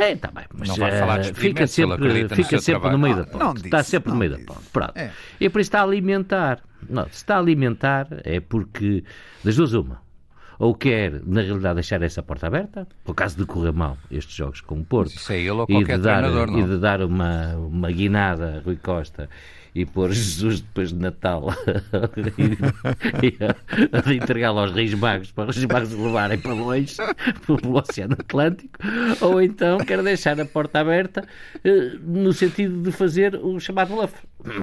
É, 0.00 0.12
está 0.12 0.30
bem, 0.30 0.44
mas 0.54 0.68
não 0.68 0.76
vai 0.76 0.98
falar 0.98 1.18
de 1.18 1.34
fica 1.34 1.66
sempre, 1.66 2.28
fica 2.30 2.56
no 2.56 2.62
sempre 2.62 2.90
no 2.90 2.98
meio 2.98 3.16
da 3.16 3.24
ponte. 3.24 3.64
está 3.66 3.82
sempre 3.82 4.10
no 4.10 4.18
meio 4.18 4.32
da 4.32 4.38
ponte. 4.38 4.66
Pronto. 4.72 4.96
É. 4.96 5.12
E 5.38 5.48
por 5.50 5.60
isso 5.60 5.68
está 5.68 5.80
a 5.80 5.82
alimentar. 5.82 6.60
Não, 6.88 7.04
se 7.04 7.16
está 7.16 7.36
a 7.36 7.38
alimentar 7.38 8.08
é 8.24 8.40
porque, 8.40 9.04
das 9.44 9.56
duas 9.56 9.74
uma, 9.74 10.00
ou 10.58 10.74
quer, 10.74 11.20
na 11.26 11.42
realidade, 11.42 11.74
deixar 11.74 12.00
essa 12.02 12.22
porta 12.22 12.46
aberta, 12.46 12.88
por 13.04 13.14
caso 13.14 13.36
de 13.36 13.44
correr 13.44 13.72
mal 13.72 13.98
estes 14.10 14.34
jogos 14.34 14.62
com 14.62 14.80
o 14.80 14.84
Porto, 14.84 15.12
é 15.30 15.38
e, 15.68 15.84
de 15.84 15.98
dar, 15.98 16.24
e 16.24 16.62
de 16.64 16.78
dar 16.78 17.02
uma, 17.02 17.56
uma 17.56 17.90
guinada 17.90 18.58
a 18.58 18.60
Rui 18.60 18.76
Costa 18.76 19.28
e 19.74 19.86
pôr 19.86 20.12
Jesus 20.12 20.60
depois 20.60 20.90
de 20.90 20.96
Natal 20.96 21.50
a, 21.50 21.56
entregá-lo 24.12 24.60
aos 24.60 24.72
Reis 24.72 24.92
Magos 24.94 25.32
para 25.32 25.50
os 25.50 25.56
Reis 25.56 25.66
Magos 25.66 25.92
levarem 25.92 26.38
para 26.38 26.52
longe 26.52 26.96
pelo 27.46 27.76
Oceano 27.76 28.16
Atlântico, 28.18 28.78
ou 29.20 29.40
então 29.40 29.78
quer 29.78 30.02
deixar 30.02 30.40
a 30.40 30.44
porta 30.44 30.80
aberta 30.80 31.24
eh, 31.64 31.92
no 32.02 32.32
sentido 32.32 32.82
de 32.82 32.90
fazer 32.92 33.36
o 33.36 33.60
chamado 33.60 33.94
bluff. 33.94 34.14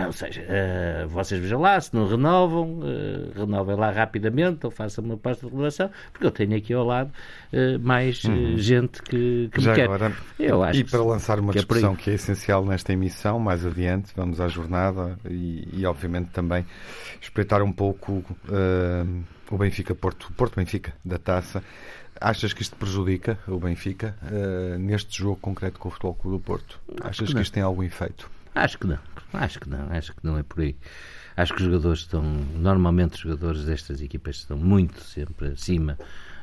Ou 0.06 0.12
seja, 0.12 0.42
uh, 0.42 1.08
vocês 1.08 1.40
vejam 1.40 1.62
lá, 1.62 1.80
se 1.80 1.94
não 1.94 2.08
renovam, 2.08 2.80
uh, 2.80 3.32
renovem 3.36 3.76
lá 3.76 3.92
rapidamente 3.92 4.66
ou 4.66 4.72
façam 4.72 5.04
uma 5.04 5.18
pasta 5.18 5.46
de 5.46 5.52
renovação, 5.52 5.92
porque 6.12 6.26
eu 6.26 6.32
tenho 6.32 6.56
aqui 6.58 6.74
ao 6.74 6.84
lado 6.84 7.12
uh, 7.54 7.80
mais 7.80 8.24
uhum. 8.24 8.58
gente 8.58 9.02
que, 9.04 9.50
que 9.54 9.62
Já 9.62 9.72
me 9.72 9.76
quer. 9.76 9.84
Agora, 9.84 10.14
eu 10.40 10.64
acho 10.64 10.80
e 10.80 10.84
para 10.84 11.04
lançar 11.04 11.40
uma 11.40 11.54
que 11.54 11.60
discussão 11.60 11.94
é 11.94 11.96
que 11.96 12.10
é 12.10 12.14
essencial 12.16 12.66
nesta 12.66 12.92
emissão, 12.92 13.40
mais 13.40 13.66
adiante, 13.66 14.12
vamos 14.16 14.42
à 14.42 14.48
jornada 14.48 15.18
e, 15.30 15.68
e 15.72 15.86
obviamente 15.86 16.30
também 16.32 16.66
espreitar 17.22 17.62
um 17.62 17.72
pouco 17.72 18.24
o 19.52 19.58
Benfica-Porto, 19.58 20.32
Porto-Benfica 20.34 20.94
da 21.06 21.18
taça. 21.18 21.64
Achas 22.20 22.52
que 22.52 22.64
isto 22.64 22.76
prejudica 22.76 23.38
o 23.48 23.60
Benfica 23.60 24.16
neste 24.80 25.20
jogo 25.20 25.38
concreto 25.38 25.80
com 25.80 25.88
o 25.88 25.92
Futebol 25.92 26.16
Clube 26.16 26.38
do 26.38 26.44
Porto? 26.44 26.80
Achas 27.02 27.32
que 27.32 27.42
isto 27.42 27.54
tem 27.54 27.62
algum 27.62 27.84
efeito? 27.84 28.30
Acho 28.56 28.80
que 28.80 28.88
não. 28.88 28.98
Acho 29.34 29.60
que 29.60 29.70
não. 29.70 29.90
Acho 29.92 30.14
que 30.14 30.26
não 30.26 30.38
é 30.38 30.44
por 30.44 30.62
aí. 30.62 30.76
Acho 31.36 31.54
que 31.54 31.62
os 31.62 31.66
jogadores 31.66 32.00
estão. 32.00 32.24
Normalmente, 32.24 33.14
os 33.16 33.20
jogadores 33.20 33.66
destas 33.66 34.02
equipas 34.02 34.38
estão 34.38 34.58
muito 34.58 35.02
sempre 35.02 35.50
acima 35.50 35.98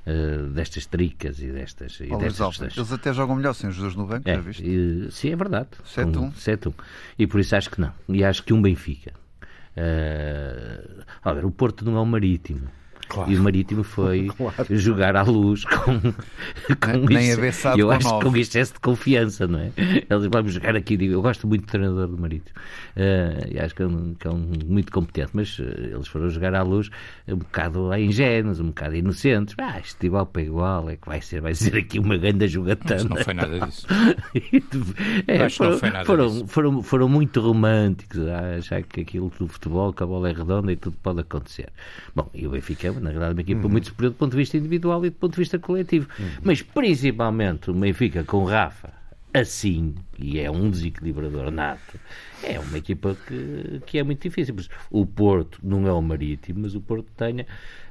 uh, 0.06 0.48
destas 0.50 0.86
tricas 0.86 1.40
e 1.40 1.50
destas. 1.50 1.98
E 2.00 2.08
destas 2.16 2.60
eles 2.60 2.92
até 2.92 3.12
jogam 3.12 3.36
melhor 3.36 3.54
sem 3.54 3.70
os 3.70 3.76
jogadores 3.76 3.96
no 3.96 4.06
banco, 4.06 4.28
é, 4.28 4.34
já 4.34 4.40
viste? 4.40 4.62
E, 4.64 5.10
sim, 5.10 5.30
é 5.30 5.36
verdade. 5.36 5.68
7-1. 5.84 6.32
7-1. 6.32 6.74
E 7.18 7.26
por 7.26 7.40
isso 7.40 7.56
acho 7.56 7.70
que 7.70 7.80
não. 7.80 7.92
E 8.08 8.24
acho 8.24 8.42
que 8.42 8.52
um 8.52 8.62
Benfica. 8.62 9.12
Uh, 9.76 11.02
a 11.22 11.32
ver, 11.32 11.44
o 11.44 11.50
Porto 11.50 11.84
não 11.84 11.96
é 11.96 12.00
o 12.00 12.06
marítimo. 12.06 12.68
Claro. 13.08 13.30
E 13.30 13.36
o 13.36 13.42
Marítimo 13.42 13.82
foi 13.82 14.28
claro. 14.36 14.66
jogar 14.70 15.16
à 15.16 15.22
luz 15.22 15.64
com, 15.64 16.00
com 16.00 17.06
Nem 17.08 17.30
isso. 17.30 17.68
Eu 17.76 17.90
acho 17.90 18.18
que 18.18 18.24
com 18.24 18.36
excesso 18.36 18.74
de 18.74 18.80
confiança, 18.80 19.46
não 19.46 19.58
é? 19.58 19.70
Eles 19.76 20.26
vão 20.26 20.48
jogar 20.48 20.76
aqui. 20.76 20.98
Eu 21.04 21.22
gosto 21.22 21.46
muito 21.46 21.62
do 21.62 21.70
treinador 21.70 22.08
do 22.08 22.18
Marítimo. 22.18 22.56
Uh, 22.96 23.52
e 23.52 23.58
acho 23.58 23.74
que 23.74 23.82
é, 23.82 23.86
um, 23.86 24.14
que 24.14 24.26
é 24.26 24.30
um 24.30 24.52
muito 24.66 24.92
competente, 24.92 25.30
mas 25.32 25.58
uh, 25.58 25.62
eles 25.62 26.06
foram 26.06 26.28
jogar 26.28 26.54
à 26.54 26.62
luz 26.62 26.90
um 27.26 27.36
bocado 27.36 27.94
ingênuos, 27.96 28.60
um 28.60 28.66
bocado 28.66 28.94
inocentes. 28.94 29.54
Ah, 29.58 29.80
isto 29.80 30.04
igual 30.04 30.26
para 30.26 30.42
igual, 30.42 30.90
é 30.90 30.96
que 30.96 31.06
vai 31.06 31.20
ser, 31.20 31.40
vai 31.40 31.54
ser 31.54 31.76
aqui 31.76 31.98
uma 31.98 32.16
grande 32.16 32.46
jogatana. 32.48 33.02
Mas 33.02 33.04
não 33.04 33.16
foi 33.16 33.34
nada 33.34 33.60
disso. 33.60 33.86
é, 35.26 35.48
foram, 35.48 35.78
foram, 36.04 36.28
disso. 36.28 36.46
foram, 36.46 36.82
foram, 36.82 37.08
muito 37.08 37.40
românticos, 37.40 38.26
a 38.28 38.56
achar 38.56 38.82
que 38.82 39.00
aquilo 39.00 39.32
do 39.38 39.48
futebol, 39.48 39.92
que 39.92 40.02
a 40.02 40.06
bola 40.06 40.30
é 40.30 40.32
redonda 40.32 40.72
e 40.72 40.76
tudo 40.76 40.96
pode 41.02 41.20
acontecer. 41.20 41.70
Bom, 42.14 42.30
e 42.34 42.46
o 42.46 42.50
Benfica, 42.50 42.92
na 43.04 43.10
verdade, 43.10 43.34
uma 43.34 43.40
equipa 43.40 43.64
uhum. 43.64 43.70
muito 43.70 43.86
superior 43.88 44.10
do 44.10 44.16
ponto 44.16 44.32
de 44.32 44.36
vista 44.36 44.56
individual 44.56 45.04
e 45.04 45.10
do 45.10 45.16
ponto 45.16 45.32
de 45.32 45.38
vista 45.38 45.58
coletivo. 45.58 46.08
Uhum. 46.18 46.26
Mas 46.42 46.62
principalmente 46.62 47.70
o 47.70 47.74
Benfica 47.74 48.24
com 48.24 48.44
Rafa 48.44 49.03
assim, 49.34 49.96
e 50.16 50.38
é 50.38 50.48
um 50.48 50.70
desequilibrador 50.70 51.50
nato, 51.50 51.98
é 52.40 52.60
uma 52.60 52.78
equipa 52.78 53.16
que, 53.26 53.82
que 53.84 53.98
é 53.98 54.04
muito 54.04 54.22
difícil. 54.22 54.54
O 54.88 55.04
Porto 55.04 55.58
não 55.60 55.88
é 55.88 55.92
o 55.92 56.00
Marítimo, 56.00 56.60
mas 56.60 56.76
o 56.76 56.80
Porto 56.80 57.08
tenha, 57.16 57.44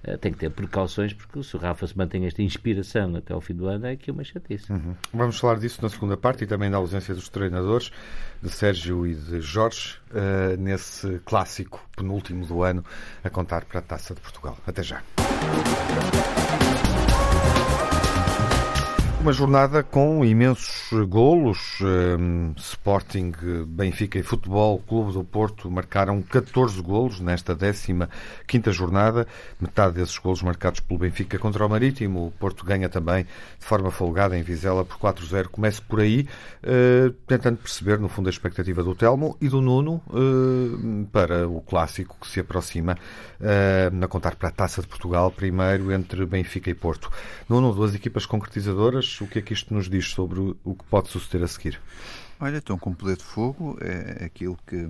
eh, 0.05 0.15
tem 0.15 0.31
que 0.31 0.39
ter 0.39 0.49
precauções, 0.49 1.11
porque 1.13 1.43
se 1.43 1.53
o 1.57 1.59
Rafa 1.59 1.85
se 1.85 1.97
mantém 1.97 2.25
esta 2.25 2.41
inspiração 2.41 3.13
até 3.17 3.33
ao 3.33 3.41
fim 3.41 3.53
do 3.53 3.67
ano, 3.67 3.87
é 3.87 3.91
aqui 3.91 4.09
uma 4.09 4.23
chatice. 4.23 4.71
Uhum. 4.71 4.95
Vamos 5.13 5.37
falar 5.37 5.59
disso 5.59 5.81
na 5.81 5.89
segunda 5.89 6.15
parte 6.15 6.45
e 6.45 6.47
também 6.47 6.71
da 6.71 6.77
ausência 6.77 7.13
dos 7.13 7.27
treinadores, 7.27 7.91
de 8.41 8.49
Sérgio 8.49 9.05
e 9.05 9.13
de 9.13 9.41
Jorge, 9.41 9.97
uh, 10.11 10.55
nesse 10.57 11.19
clássico 11.25 11.85
penúltimo 11.97 12.45
do 12.45 12.63
ano, 12.63 12.85
a 13.21 13.29
contar 13.29 13.65
para 13.65 13.79
a 13.79 13.83
Taça 13.83 14.15
de 14.15 14.21
Portugal. 14.21 14.57
Até 14.65 14.81
já. 14.81 15.03
Uma 19.23 19.31
jornada 19.31 19.81
com 19.81 20.25
imensos 20.25 20.91
golos. 21.07 21.79
Um, 21.79 22.53
Sporting, 22.57 23.31
Benfica 23.65 24.19
e 24.19 24.21
Futebol 24.21 24.79
Clube 24.79 25.13
do 25.13 25.23
Porto 25.23 25.71
marcaram 25.71 26.21
14 26.21 26.81
golos 26.81 27.21
nesta 27.21 27.55
15 27.55 28.71
jornada. 28.73 29.25
Metade 29.61 29.95
desses 29.95 30.17
golos 30.17 30.41
marcados 30.41 30.81
pelo 30.81 30.99
Benfica 30.99 31.39
contra 31.39 31.65
o 31.65 31.69
Marítimo. 31.69 32.27
O 32.27 32.31
Porto 32.31 32.65
ganha 32.65 32.89
também 32.89 33.23
de 33.23 33.65
forma 33.65 33.89
folgada 33.91 34.37
em 34.37 34.43
Vizela 34.43 34.83
por 34.83 34.97
4-0. 34.97 35.47
Começo 35.47 35.81
por 35.83 36.01
aí, 36.01 36.27
uh, 36.61 37.09
tentando 37.25 37.59
perceber, 37.59 37.99
no 37.99 38.09
fundo, 38.09 38.27
a 38.27 38.29
expectativa 38.29 38.83
do 38.83 38.93
Telmo 38.93 39.37
e 39.39 39.47
do 39.47 39.61
Nuno 39.61 40.03
uh, 40.09 41.07
para 41.13 41.47
o 41.47 41.61
clássico 41.61 42.17
que 42.19 42.27
se 42.27 42.41
aproxima 42.41 42.97
uh, 43.39 43.95
na 43.95 44.09
contar 44.09 44.35
para 44.35 44.49
a 44.49 44.51
Taça 44.51 44.81
de 44.81 44.87
Portugal, 44.89 45.31
primeiro 45.31 45.93
entre 45.93 46.25
Benfica 46.25 46.69
e 46.69 46.73
Porto. 46.75 47.09
Nuno, 47.47 47.73
duas 47.73 47.95
equipas 47.95 48.25
concretizadoras 48.25 49.12
o 49.21 49.27
que 49.27 49.39
é 49.39 49.41
que 49.41 49.53
isto 49.53 49.73
nos 49.73 49.89
diz 49.89 50.09
sobre 50.09 50.39
o 50.39 50.75
que 50.75 50.83
pode 50.85 51.09
suceder 51.09 51.43
a 51.43 51.47
seguir? 51.47 51.79
Olha, 52.39 52.57
estão 52.57 52.77
com 52.77 52.89
um 52.89 52.93
poder 52.93 53.17
de 53.17 53.23
fogo, 53.23 53.77
é 53.79 54.25
aquilo 54.25 54.57
que, 54.67 54.87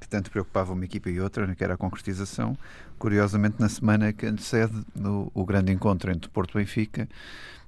que 0.00 0.08
tanto 0.08 0.30
preocupava 0.30 0.72
uma 0.72 0.84
equipa 0.84 1.10
e 1.10 1.20
outra, 1.20 1.54
que 1.54 1.62
era 1.62 1.74
a 1.74 1.76
concretização. 1.76 2.56
Curiosamente, 2.98 3.56
na 3.58 3.68
semana 3.68 4.12
que 4.12 4.26
antecede 4.26 4.72
no, 4.94 5.30
o 5.34 5.44
grande 5.44 5.72
encontro 5.72 6.10
entre 6.10 6.30
Porto 6.30 6.58
e 6.58 6.64
Benfica, 6.64 7.08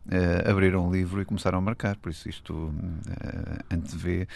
Uh, 0.06 0.50
abriram 0.50 0.88
o 0.88 0.92
livro 0.92 1.20
e 1.20 1.26
começaram 1.26 1.59
a 1.59 1.61
marcar. 1.61 1.94
Por 1.97 2.11
isso, 2.11 2.28
isto 2.28 2.52
uh, 2.54 2.73
antevê, 3.70 4.26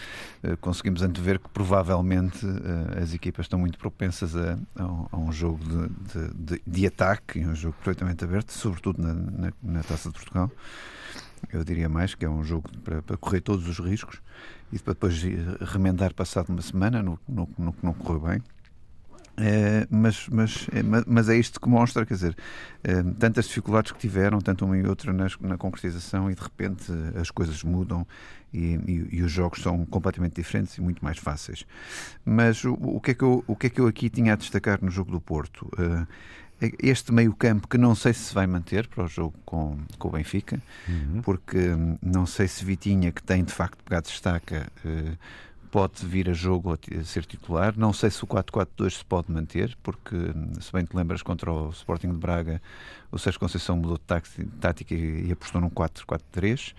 uh, 0.43 0.55
conseguimos 0.57 1.01
antever 1.01 1.39
que 1.39 1.49
provavelmente 1.49 2.45
uh, 2.45 3.01
as 3.01 3.13
equipas 3.13 3.45
estão 3.45 3.59
muito 3.59 3.77
propensas 3.77 4.35
a, 4.37 4.53
a, 4.75 4.83
a 5.11 5.17
um 5.17 5.31
jogo 5.31 5.59
de, 5.65 5.89
de, 5.89 6.33
de, 6.33 6.61
de, 6.65 6.87
ataque, 6.87 7.39
um 7.39 7.55
jogo 7.55 7.75
perfeitamente 7.77 8.23
aberto, 8.23 8.51
sobretudo 8.51 9.01
na, 9.01 9.13
na, 9.15 9.53
na 9.61 9.83
Taça 9.83 10.09
de 10.09 10.15
Portugal 10.15 10.51
eu 11.51 11.63
diria 11.63 11.89
mais, 11.89 12.15
que 12.15 12.25
é 12.25 12.29
um 12.29 12.43
jogo 12.43 12.69
para, 12.83 13.01
para 13.01 13.17
correr 13.17 13.41
todos 13.41 13.67
os 13.67 13.79
riscos 13.79 14.21
e 14.71 14.79
para 14.79 14.93
depois 14.93 15.21
remendar 15.61 16.13
passado 16.13 16.49
uma 16.49 16.61
semana 16.61 17.01
no, 17.01 17.17
que 17.17 17.85
não 17.85 17.93
correu 17.93 18.21
bem. 18.21 18.41
É, 19.37 19.85
mas, 19.89 20.29
mas, 20.29 20.67
é, 20.71 20.81
mas 21.05 21.27
é 21.27 21.35
isto 21.35 21.59
que 21.59 21.67
mostra, 21.67 22.05
quer 22.05 22.13
dizer, 22.13 22.37
tantas 23.19 23.45
dificuldades 23.45 23.91
que 23.91 23.99
tiveram, 23.99 24.39
tanto 24.39 24.63
uma 24.63 24.77
e 24.77 24.87
outra 24.87 25.11
nas, 25.11 25.37
na 25.39 25.57
concretização, 25.57 26.31
e 26.31 26.35
de 26.35 26.41
repente 26.41 26.85
as 27.19 27.29
coisas 27.31 27.61
mudam 27.61 28.07
e, 28.53 28.75
e, 28.87 29.17
e, 29.17 29.21
os 29.21 29.31
jogos 29.31 29.61
são 29.61 29.85
completamente 29.85 30.35
diferentes 30.35 30.77
e 30.77 30.81
muito 30.81 31.03
mais 31.03 31.17
fáceis. 31.17 31.65
Mas 32.23 32.63
o, 32.63 32.73
o, 32.73 33.01
que, 33.01 33.11
é 33.11 33.13
que 33.13 33.23
eu, 33.23 33.43
o 33.45 33.55
que 33.55 33.67
é 33.67 33.69
que 33.69 33.81
eu 33.81 33.87
aqui 33.87 34.09
tinha 34.09 34.33
a 34.33 34.35
destacar 34.37 34.79
no 34.81 34.89
jogo 34.89 35.11
do 35.11 35.19
Porto? 35.19 35.69
Este 36.81 37.11
meio-campo 37.11 37.67
que 37.67 37.77
não 37.77 37.93
sei 37.93 38.13
se 38.13 38.33
vai 38.33 38.47
manter 38.47 38.87
para 38.87 39.03
o 39.03 39.07
jogo 39.07 39.33
com, 39.45 39.77
com 39.99 40.07
o 40.07 40.11
Benfica, 40.11 40.61
uhum. 40.87 41.21
porque 41.21 41.57
hum, 41.57 41.97
não 42.01 42.25
sei 42.25 42.47
se 42.47 42.63
Vitinha, 42.63 43.11
que 43.11 43.21
tem 43.21 43.43
de 43.43 43.51
facto 43.51 43.83
pegado 43.83 44.07
destaca, 44.07 44.67
eh, 44.85 45.17
pode 45.69 46.05
vir 46.05 46.29
a 46.29 46.33
jogo 46.33 46.71
a 46.73 47.03
ser 47.03 47.25
titular. 47.25 47.73
Não 47.77 47.91
sei 47.91 48.09
se 48.09 48.23
o 48.23 48.27
4-4-2 48.27 48.99
se 48.99 49.05
pode 49.05 49.29
manter, 49.29 49.77
porque, 49.83 50.15
hum, 50.15 50.53
se 50.61 50.71
bem 50.71 50.85
te 50.85 50.95
lembras, 50.95 51.21
contra 51.21 51.51
o 51.51 51.69
Sporting 51.71 52.11
de 52.11 52.17
Braga, 52.17 52.61
o 53.11 53.19
Sérgio 53.19 53.39
Conceição 53.41 53.75
mudou 53.75 53.97
de 53.97 54.49
tática 54.61 54.95
e 54.95 55.29
apostou 55.33 55.59
num 55.59 55.69
4-4-3. 55.69 56.73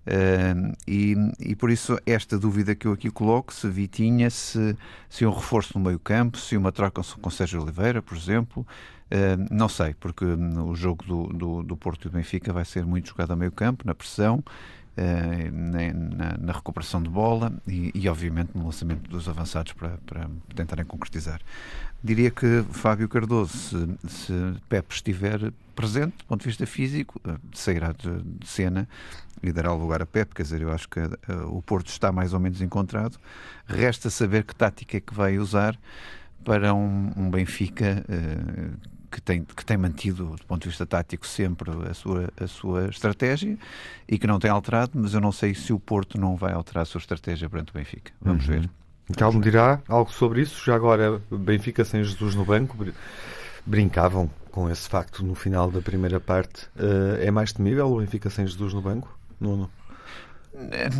Uh, 0.00 0.74
e, 0.88 1.14
e, 1.38 1.54
por 1.54 1.70
isso 1.70 1.98
esta 2.06 2.38
dúvida 2.38 2.74
que 2.74 2.86
eu 2.86 2.92
aqui 2.92 3.10
coloco, 3.10 3.52
se 3.52 3.68
Vitinha, 3.68 4.30
se, 4.30 4.74
se 5.10 5.26
um 5.26 5.30
reforço 5.30 5.78
no 5.78 5.84
meio 5.84 5.98
campo, 5.98 6.38
se 6.38 6.56
uma 6.56 6.72
troca 6.72 7.02
com 7.20 7.30
Sérgio 7.30 7.62
Oliveira, 7.62 8.00
por 8.00 8.16
exemplo, 8.16 8.66
não 9.50 9.68
sei, 9.68 9.94
porque 9.94 10.24
o 10.24 10.74
jogo 10.74 11.04
do, 11.04 11.26
do, 11.32 11.62
do, 11.62 11.76
Porto 11.76 12.06
e 12.06 12.10
do 12.10 12.12
Benfica 12.12 12.52
vai 12.52 12.64
ser 12.64 12.86
muito 12.86 13.08
jogado 13.08 13.32
a 13.32 13.36
meio 13.36 13.50
campo, 13.50 13.84
na 13.84 13.94
pressão, 13.94 14.42
uh, 14.96 15.52
na, 15.52 16.38
na, 16.38 16.52
recuperação 16.52 17.02
de 17.02 17.08
bola 17.08 17.52
e, 17.66 17.90
e, 17.94 18.08
obviamente 18.08 18.50
no 18.54 18.64
lançamento 18.64 19.08
dos 19.08 19.28
avançados 19.28 19.72
para, 19.72 19.98
para 20.06 20.30
tentarem 20.54 20.84
concretizar. 20.84 21.40
Diria 22.02 22.30
que 22.30 22.64
Fábio 22.70 23.08
Cardoso, 23.08 23.52
se, 23.56 24.08
se 24.08 24.32
Pepe 24.68 24.94
estiver 24.94 25.52
presente, 25.74 26.16
do 26.18 26.24
ponto 26.24 26.40
de 26.40 26.48
vista 26.48 26.66
físico, 26.66 27.20
sairá 27.52 27.92
de, 27.92 28.22
de 28.22 28.46
cena 28.46 28.88
e 29.42 29.52
dará 29.52 29.72
lugar 29.72 30.02
a 30.02 30.06
Pep, 30.06 30.34
quer 30.34 30.42
dizer, 30.42 30.60
eu 30.60 30.72
acho 30.72 30.88
que 30.88 31.00
uh, 31.00 31.12
o 31.48 31.62
Porto 31.62 31.88
está 31.88 32.12
mais 32.12 32.32
ou 32.32 32.40
menos 32.40 32.60
encontrado. 32.60 33.18
Resta 33.66 34.10
saber 34.10 34.44
que 34.44 34.54
tática 34.54 34.96
é 34.96 35.00
que 35.00 35.14
vai 35.14 35.38
usar 35.38 35.78
para 36.44 36.74
um, 36.74 37.12
um 37.16 37.30
Benfica 37.30 38.04
uh, 38.08 38.90
que, 39.10 39.20
tem, 39.20 39.44
que 39.44 39.64
tem 39.64 39.76
mantido, 39.76 40.36
do 40.36 40.44
ponto 40.46 40.62
de 40.62 40.68
vista 40.68 40.86
tático, 40.86 41.26
sempre 41.26 41.70
a 41.88 41.94
sua, 41.94 42.32
a 42.40 42.46
sua 42.46 42.88
estratégia 42.88 43.58
e 44.08 44.18
que 44.18 44.26
não 44.26 44.38
tem 44.38 44.50
alterado, 44.50 44.92
mas 44.94 45.14
eu 45.14 45.20
não 45.20 45.32
sei 45.32 45.54
se 45.54 45.72
o 45.72 45.80
Porto 45.80 46.18
não 46.18 46.36
vai 46.36 46.52
alterar 46.52 46.82
a 46.82 46.86
sua 46.86 46.98
estratégia 46.98 47.48
perante 47.48 47.70
o 47.70 47.74
Benfica. 47.74 48.12
Vamos 48.20 48.46
uhum. 48.46 48.60
ver. 48.60 48.70
Calmo 49.16 49.40
dirá 49.40 49.80
algo 49.88 50.12
sobre 50.12 50.42
isso. 50.42 50.64
Já 50.64 50.74
agora, 50.74 51.20
Benfica 51.30 51.84
sem 51.84 52.04
Jesus 52.04 52.34
no 52.34 52.44
banco, 52.44 52.76
brincavam 53.66 54.30
com 54.50 54.70
esse 54.70 54.88
facto 54.88 55.24
no 55.24 55.34
final 55.34 55.70
da 55.70 55.80
primeira 55.80 56.20
parte. 56.20 56.66
Uh, 56.76 57.16
é 57.20 57.30
mais 57.30 57.52
temível 57.52 57.90
o 57.90 57.98
Benfica 57.98 58.30
sem 58.30 58.46
Jesus 58.46 58.72
no 58.72 58.80
banco? 58.80 59.18
Nuno? 59.40 59.70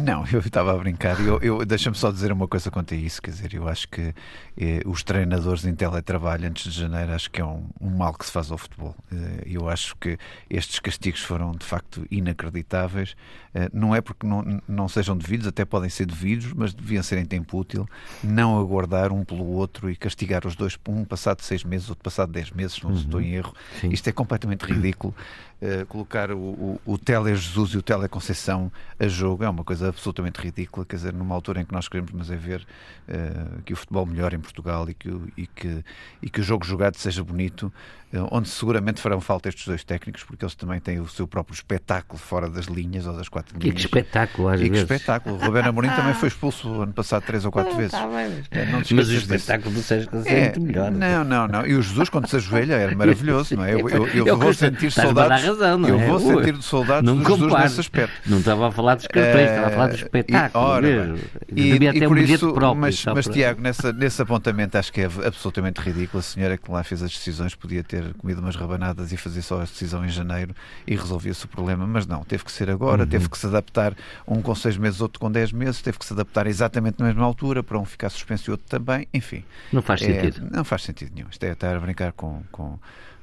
Não, 0.05 0.25
eu 0.33 0.41
estava 0.41 0.73
a 0.73 0.79
brincar. 0.79 1.19
Eu, 1.21 1.39
eu 1.41 1.65
Deixa-me 1.67 1.97
só 1.97 2.11
dizer 2.11 2.33
uma 2.33 2.47
coisa 2.47 2.71
quanto 2.71 2.95
a 2.95 2.97
isso. 2.97 3.21
Quer 3.21 3.31
dizer, 3.31 3.55
eu 3.55 3.69
acho 3.69 3.89
que 3.89 4.15
eh, 4.57 4.81
os 4.87 5.03
treinadores 5.03 5.65
em 5.65 5.75
teletrabalho 5.75 6.47
antes 6.49 6.73
de 6.73 6.81
janeiro 6.81 7.13
acho 7.13 7.31
que 7.31 7.41
é 7.41 7.45
um, 7.45 7.67
um, 7.81 7.91
mal 7.91 8.15
que 8.15 8.25
se 8.25 8.33
faz 8.33 8.51
ao 8.51 8.59
futebol. 8.59 8.95
Eh, 9.13 9.43
eu 9.47 9.69
acho 9.69 9.97
que 9.97 10.19
estes 10.49 10.79
castigos 10.79 11.21
foram 11.21 11.53
de 11.53 11.67
facto 11.67 12.07
inacreditáveis. 12.11 13.17
Eh, 13.55 13.69
não 13.73 13.95
é 13.95 14.01
porque 14.01 14.27
não, 14.27 14.61
não 14.69 14.89
sejam 14.89 15.17
devidos, 15.17 15.47
até 15.47 15.65
podem 15.65 15.91
ser 15.91 16.07
devidos, 16.07 16.53
mas 16.53 16.73
deviam 16.73 17.03
ser 17.03 17.19
em 17.19 17.25
tempo 17.25 17.59
útil. 17.59 17.89
Não 18.23 18.59
aguardar 18.59 19.13
um 19.13 19.25
pelo 19.25 19.45
outro 19.45 19.91
e 19.91 19.97
castigar 19.97 20.47
os 20.47 20.55
dois, 20.55 20.79
um 20.89 21.05
passado 21.05 21.43
seis 21.43 21.65
meses, 21.65 21.89
outro 21.91 22.05
passado 22.05 22.31
dez 22.31 22.51
meses, 22.51 22.75
se 22.75 22.85
não 22.85 22.91
uhum. 22.91 22.97
estou 22.97 23.21
em 23.21 23.35
erro. 23.35 23.55
Sim. 23.81 23.91
Isto 23.91 24.09
é 24.09 24.13
completamente 24.13 24.65
ridículo. 24.65 25.15
Uh, 25.61 25.85
colocar 25.87 26.31
o, 26.31 26.39
o, 26.39 26.81
o 26.87 26.97
Tele 26.97 27.35
Jesus 27.35 27.73
e 27.73 27.79
o 27.79 27.83
Tele 27.83 28.09
Conceição 28.09 28.73
a 28.99 29.07
jogo 29.07 29.45
é 29.45 29.49
uma 29.49 29.63
coisa 29.63 29.89
absolutamente 29.89 30.41
ridícula, 30.41 30.87
quer 30.87 30.97
dizer, 30.97 31.13
numa 31.13 31.35
altura 31.35 31.61
em 31.61 31.65
que 31.67 31.73
nós 31.73 31.87
queremos 31.87 32.11
mas 32.13 32.31
é 32.31 32.37
ver 32.37 32.67
uh, 33.09 33.63
que 33.63 33.73
o 33.73 33.77
futebol 33.77 34.07
melhore 34.07 34.37
em 34.37 34.41
Portugal 34.41 34.89
e 34.89 34.95
que, 34.95 35.09
e, 35.37 35.47
que, 35.47 35.85
e 36.23 36.31
que 36.31 36.41
o 36.41 36.43
jogo 36.43 36.65
jogado 36.65 36.97
seja 36.97 37.23
bonito, 37.23 37.73
uh, 38.13 38.29
onde 38.31 38.49
seguramente 38.49 39.01
farão 39.01 39.21
falta 39.21 39.49
estes 39.49 39.67
dois 39.67 39.85
técnicos, 39.85 40.25
porque 40.25 40.45
eles 40.45 40.55
também 40.55 40.81
têm 40.81 41.01
o 41.01 41.09
seu 41.09 41.27
próprio 41.27 41.55
espetáculo 41.55 42.19
fora 42.19 42.49
das 42.49 42.67
linhas 42.67 43.07
ou 43.07 43.17
das 43.17 43.29
quatro 43.29 43.59
linhas. 43.59 43.75
Que 43.75 43.81
espetáculo, 43.81 44.49
às 44.49 44.61
e 44.61 44.69
vezes. 44.69 44.87
que 44.87 44.95
espetáculo. 44.95 45.37
O 45.37 45.39
Roberto 45.39 45.67
Amorim 45.69 45.89
também 45.97 46.15
foi 46.15 46.29
expulso 46.29 46.83
ano 46.83 46.93
passado 46.93 47.25
três 47.25 47.45
ou 47.45 47.53
quatro 47.53 47.73
ah, 47.73 47.77
vezes. 47.77 47.93
Tá 47.93 48.07
mas, 48.07 48.91
mas 48.91 49.09
o 49.09 49.15
espetáculo 49.15 49.75
do 49.75 49.83
Sérgio 49.83 50.11
é, 50.25 50.33
é 50.33 50.43
muito 50.43 50.61
melhor. 50.61 50.91
Não, 50.91 51.25
não, 51.25 51.49
não. 51.49 51.67
E 51.67 51.75
o 51.75 51.83
Jesus, 51.83 52.09
quando 52.09 52.27
se 52.29 52.37
ajoelha, 52.37 52.75
era 52.75 52.95
maravilhoso, 52.95 53.57
não 53.57 53.65
é? 53.65 53.75
Eu, 53.75 53.89
eu, 53.89 54.07
eu, 54.09 54.27
eu 54.27 54.37
vou 54.37 54.53
sentir 54.53 54.91
saudades. 54.91 55.50
Razão, 55.51 55.79
não 55.79 55.89
eu 55.89 56.01
é? 56.01 56.07
vou 56.07 56.19
sentir 56.21 56.63
saudades 56.63 57.05
não 57.05 57.17
do 57.19 57.29
Jesus 57.29 57.53
nesse 57.55 57.81
aspecto. 57.81 58.13
Não 58.31 58.39
estava 58.39 58.69
a 58.69 58.73
falar 58.73 58.95
dos 58.97 59.07
cartões 59.07 59.49
estava 59.51 59.67
a 59.67 59.71
falar 59.71 59.87
do 59.89 59.95
espetáculo 59.97 60.65
ora, 60.65 60.87
mesmo. 60.87 61.19
E, 61.49 61.73
Devia 61.73 61.91
e 61.91 61.99
ter 62.01 62.07
um 62.07 62.15
bilhete 62.15 62.33
isso, 62.35 62.53
próprio. 62.53 62.81
mas, 62.81 63.05
mas 63.05 63.25
para- 63.27 63.35
Tiago, 63.35 63.61
nessa, 63.61 63.93
nesse 63.93 64.23
apontamento 64.23 64.77
acho 64.79 64.93
que 64.93 65.01
é 65.01 65.05
absolutamente 65.05 65.81
ridículo. 65.81 66.19
A 66.21 66.23
senhora 66.23 66.57
que 66.57 66.71
lá 66.71 66.83
fez 66.83 67.03
as 67.03 67.11
decisões 67.11 67.55
podia 67.55 67.83
ter 67.83 68.15
comido 68.15 68.41
umas 68.41 68.57
rabanadas 68.57 69.13
e 69.13 69.17
fazer 69.17 69.43
só 69.43 69.59
a 69.59 69.65
decisão 69.65 70.05
em 70.05 70.09
janeiro 70.09 70.55
e 70.87 70.95
resolvia-se 70.97 71.45
o 71.45 71.49
problema, 71.49 71.87
mas 71.87 72.07
não, 72.07 72.23
teve 72.25 72.45
que 72.45 72.53
ser 72.53 72.71
agora, 72.71 73.07
teve 73.07 73.29
que 73.29 73.37
se 73.39 73.47
adaptar 73.47 73.95
um 74.27 74.41
com 74.41 74.55
seis 74.55 74.77
meses, 74.77 75.01
outro 75.01 75.19
com 75.21 75.31
dez 75.31 75.53
meses, 75.53 75.81
teve 75.83 75.99
que 75.99 76.05
se 76.05 76.13
adaptar 76.13 76.47
exatamente 76.47 76.97
na 76.99 77.07
mesma 77.07 77.25
altura 77.25 77.63
para 77.63 77.79
um 77.79 77.85
ficar 77.85 78.09
suspenso 78.11 78.49
e 78.49 78.53
outro 78.53 78.67
também, 78.69 79.07
enfim. 79.13 79.45
Não 79.73 79.83
faz 79.83 80.03
É, 80.03 80.07
sentido. 80.23 80.49
não 80.51 80.65
faz 80.65 80.83
sentido 80.83 81.13
nenhum. 81.15 81.29
Isto 81.31 81.45
é 81.45 81.53
estar 81.53 81.77
a 81.77 81.81
brincar 81.81 82.13
com, 82.13 82.43
com, 82.53 82.79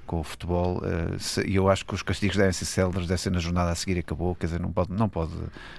com 0.08 0.20
o 0.20 0.24
futebol. 0.24 0.82
eh, 0.84 1.46
E 1.48 1.56
eu 1.56 1.70
acho 1.70 1.86
que 1.86 1.94
os 1.94 2.02
castigos 2.02 2.36
devem 2.38 2.52
ser 2.52 2.66
céleres, 2.66 3.06
deve 3.08 3.22
ser 3.22 3.30
na 3.32 3.40
jornada 3.40 3.70
a 3.70 3.76
seguir 3.76 4.00
acabou. 4.00 4.34
Quer 4.34 4.48
dizer, 4.48 4.60
não 4.60 4.72
pode, 4.72 4.92
não 4.94 5.08
pode, 5.10 5.34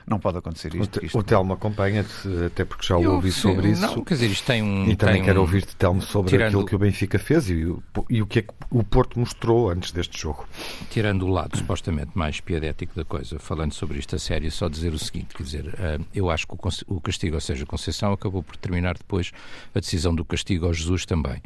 não 0.07 0.21
pode 0.21 0.39
acontecer 0.39 0.73
O, 0.75 0.83
isto. 0.83 1.01
Te- 1.01 1.07
isto 1.07 1.19
o 1.19 1.23
Telmo 1.25 1.55
acompanha-te, 1.55 2.11
até 2.47 2.65
porque 2.65 2.87
já 2.87 2.97
o 2.97 3.03
Eu, 3.03 3.13
ouvi 3.15 3.33
sobre 3.33 3.71
isso. 3.71 3.81
Não, 3.83 4.05
quer 4.05 4.15
dizer, 4.15 4.27
isto 4.31 4.47
tem 4.47 4.63
um. 4.63 4.89
E 4.89 4.95
também 4.95 5.17
tem 5.17 5.25
quero 5.25 5.39
um- 5.41 5.43
ouvir-te, 5.43 5.75
Telmo, 5.75 6.01
sobre 6.03 6.31
tirando- 6.31 6.47
aquilo 6.49 6.67
que 6.67 6.77
o 6.77 6.79
Benfica 6.79 7.19
fez 7.19 7.51
e 7.51 7.65
o, 7.65 7.83
e 8.09 8.23
o 8.23 8.27
que 8.27 8.39
é 8.41 8.43
que 8.43 8.55
o 8.71 8.85
Porto 8.85 9.19
mostrou 9.19 9.71
antes 9.71 9.91
deste 9.91 10.21
jogo. 10.21 10.47
tirando 10.91 11.23
o 11.23 11.29
lado 11.29 11.57
supostamente 11.57 12.11
mais 12.15 12.39
piedético 12.41 12.95
da 12.95 13.05
coisa, 13.05 13.39
falando 13.39 13.73
sobre 13.73 13.99
isto 13.99 14.15
a 14.15 14.19
sério, 14.19 14.51
só 14.53 14.69
dizer 14.69 14.93
o 14.93 14.99
seguinte: 14.99 15.35
quer 15.35 15.43
dizer, 15.43 15.75
eh, 15.79 15.99
eu 16.15 16.31
acho 16.31 16.47
que 16.47 16.55
o 16.55 16.59
o 16.89 17.01
castigo, 17.01 17.35
ou 17.37 17.41
seja, 17.41 17.65
a 17.65 17.67
Conceição, 17.67 18.13
acabou 18.13 18.43
por 18.43 18.57
terminar 18.57 18.99
depois 18.99 19.33
a 19.75 19.81
decisão 19.81 20.15
do 20.15 20.25
castigo 20.25 20.67
ao 20.67 20.75
Jesus 20.75 21.07
também. 21.07 21.41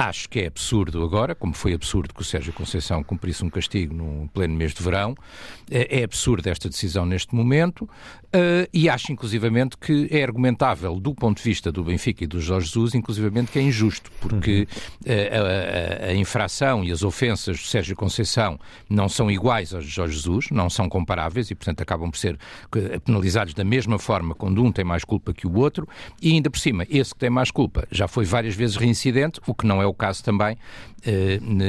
Acho 0.00 0.30
que 0.30 0.40
é 0.40 0.46
absurdo 0.46 1.04
agora, 1.04 1.34
como 1.34 1.52
foi 1.52 1.74
absurdo 1.74 2.14
que 2.14 2.22
o 2.22 2.24
Sérgio 2.24 2.54
Conceição 2.54 3.02
cumprisse 3.02 3.44
um 3.44 3.50
castigo 3.50 3.94
no 3.94 4.28
pleno 4.32 4.54
mês 4.54 4.72
de 4.72 4.82
verão, 4.82 5.14
é, 5.70 6.00
é 6.00 6.04
absurda 6.04 6.48
esta 6.50 6.70
decisão 6.70 7.04
neste 7.04 7.34
momento 7.34 7.86
eh, 8.32 8.66
e 8.72 8.88
acho 8.88 9.12
inclusivamente 9.12 9.76
que 9.76 10.08
é 10.10 10.22
argumentável 10.22 10.98
do 10.98 11.14
ponto 11.14 11.36
de 11.36 11.42
vista 11.42 11.70
do 11.70 11.84
Benfica 11.84 12.24
e 12.24 12.26
do 12.26 12.40
Jorge 12.40 12.68
Jesus, 12.68 12.94
inclusivamente 12.94 13.52
que 13.52 13.58
é 13.58 13.62
injusto, 13.62 14.10
porque 14.22 14.66
eh, 15.04 15.30
a, 16.00 16.06
a- 16.06 16.10
a 16.12 16.14
infração 16.14 16.82
e 16.82 16.90
as 16.90 17.02
ofensas 17.02 17.58
do 17.58 17.64
Sérgio 17.66 17.94
Conceição 17.94 18.58
não 18.88 19.06
são 19.06 19.30
iguais 19.30 19.74
aos 19.74 19.84
de 19.84 19.90
Jorge 19.90 20.14
Jesus, 20.16 20.46
não 20.50 20.70
são 20.70 20.88
comparáveis 20.88 21.50
e, 21.50 21.54
portanto, 21.54 21.82
acabam 21.82 22.10
por 22.10 22.16
ser 22.16 22.38
eh, 22.74 22.98
penalizados 23.00 23.52
da 23.52 23.64
mesma 23.64 23.98
forma 23.98 24.34
quando 24.34 24.64
um 24.64 24.72
tem 24.72 24.84
mais 24.84 25.04
culpa 25.04 25.34
que 25.34 25.46
o 25.46 25.58
outro 25.58 25.86
e, 26.22 26.32
ainda 26.32 26.48
por 26.48 26.58
cima, 26.58 26.86
esse 26.88 27.12
que 27.12 27.20
tem 27.20 27.28
mais 27.28 27.50
culpa 27.50 27.86
já 27.90 28.08
foi 28.08 28.24
várias 28.24 28.54
vezes 28.54 28.76
reincidente, 28.76 29.40
o 29.46 29.54
que 29.54 29.66
não 29.66 29.82
é 29.82 29.89
o 29.90 29.94
caso 29.94 30.22
também 30.22 30.56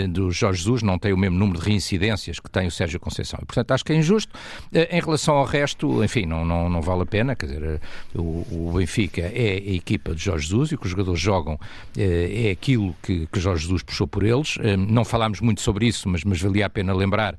do 0.10 0.32
Jorge 0.32 0.60
Jesus, 0.60 0.82
não 0.84 0.98
tem 1.00 1.13
o 1.13 1.17
mesmo 1.17 1.38
número 1.38 1.60
de 1.60 1.65
reincidências 1.65 2.39
que 2.39 2.50
tem 2.50 2.67
o 2.67 2.72
Sérgio 2.72 3.00
Conceição. 3.00 3.39
E, 3.41 3.46
portanto, 3.46 3.72
acho 3.72 3.86
que 3.86 3.94
é 3.94 3.96
injusto. 3.96 4.34
Eh, 4.74 4.98
em 4.98 5.02
relação 5.02 5.36
ao 5.36 5.46
resto, 5.46 6.04
enfim, 6.04 6.26
não, 6.26 6.44
não, 6.46 6.70
não 6.70 6.82
vale 6.82 7.04
a 7.04 7.06
pena, 7.06 7.36
quer 7.36 7.46
dizer, 7.48 7.63
eh, 7.63 7.80
o, 8.15 8.70
o 8.70 8.74
Benfica 8.76 9.22
é 9.22 9.54
a 9.54 9.74
equipa 9.74 10.13
de 10.15 10.24
Jorge 10.24 10.48
Jesus 10.48 10.72
e 10.72 10.76
o 10.76 10.78
que 10.78 10.86
os 10.86 10.91
jogadores 10.91 11.20
jogam 11.20 11.60
eh, 11.98 12.48
é 12.48 12.52
aquilo 12.52 12.96
que, 13.02 13.28
que 13.32 13.39
Jorge 13.39 13.63
Jesus 13.63 13.84
puxou 13.84 14.08
por 14.08 14.24
eles. 14.24 14.58
Eh, 14.62 14.76
não 14.78 15.06
falámos 15.06 15.39
muito 15.41 15.62
sobre 15.62 15.88
isso, 15.88 16.08
mas, 16.10 16.24
mas 16.24 16.41
valia 16.41 16.65
a 16.65 16.70
pena 16.70 16.94
lembrar 16.94 17.36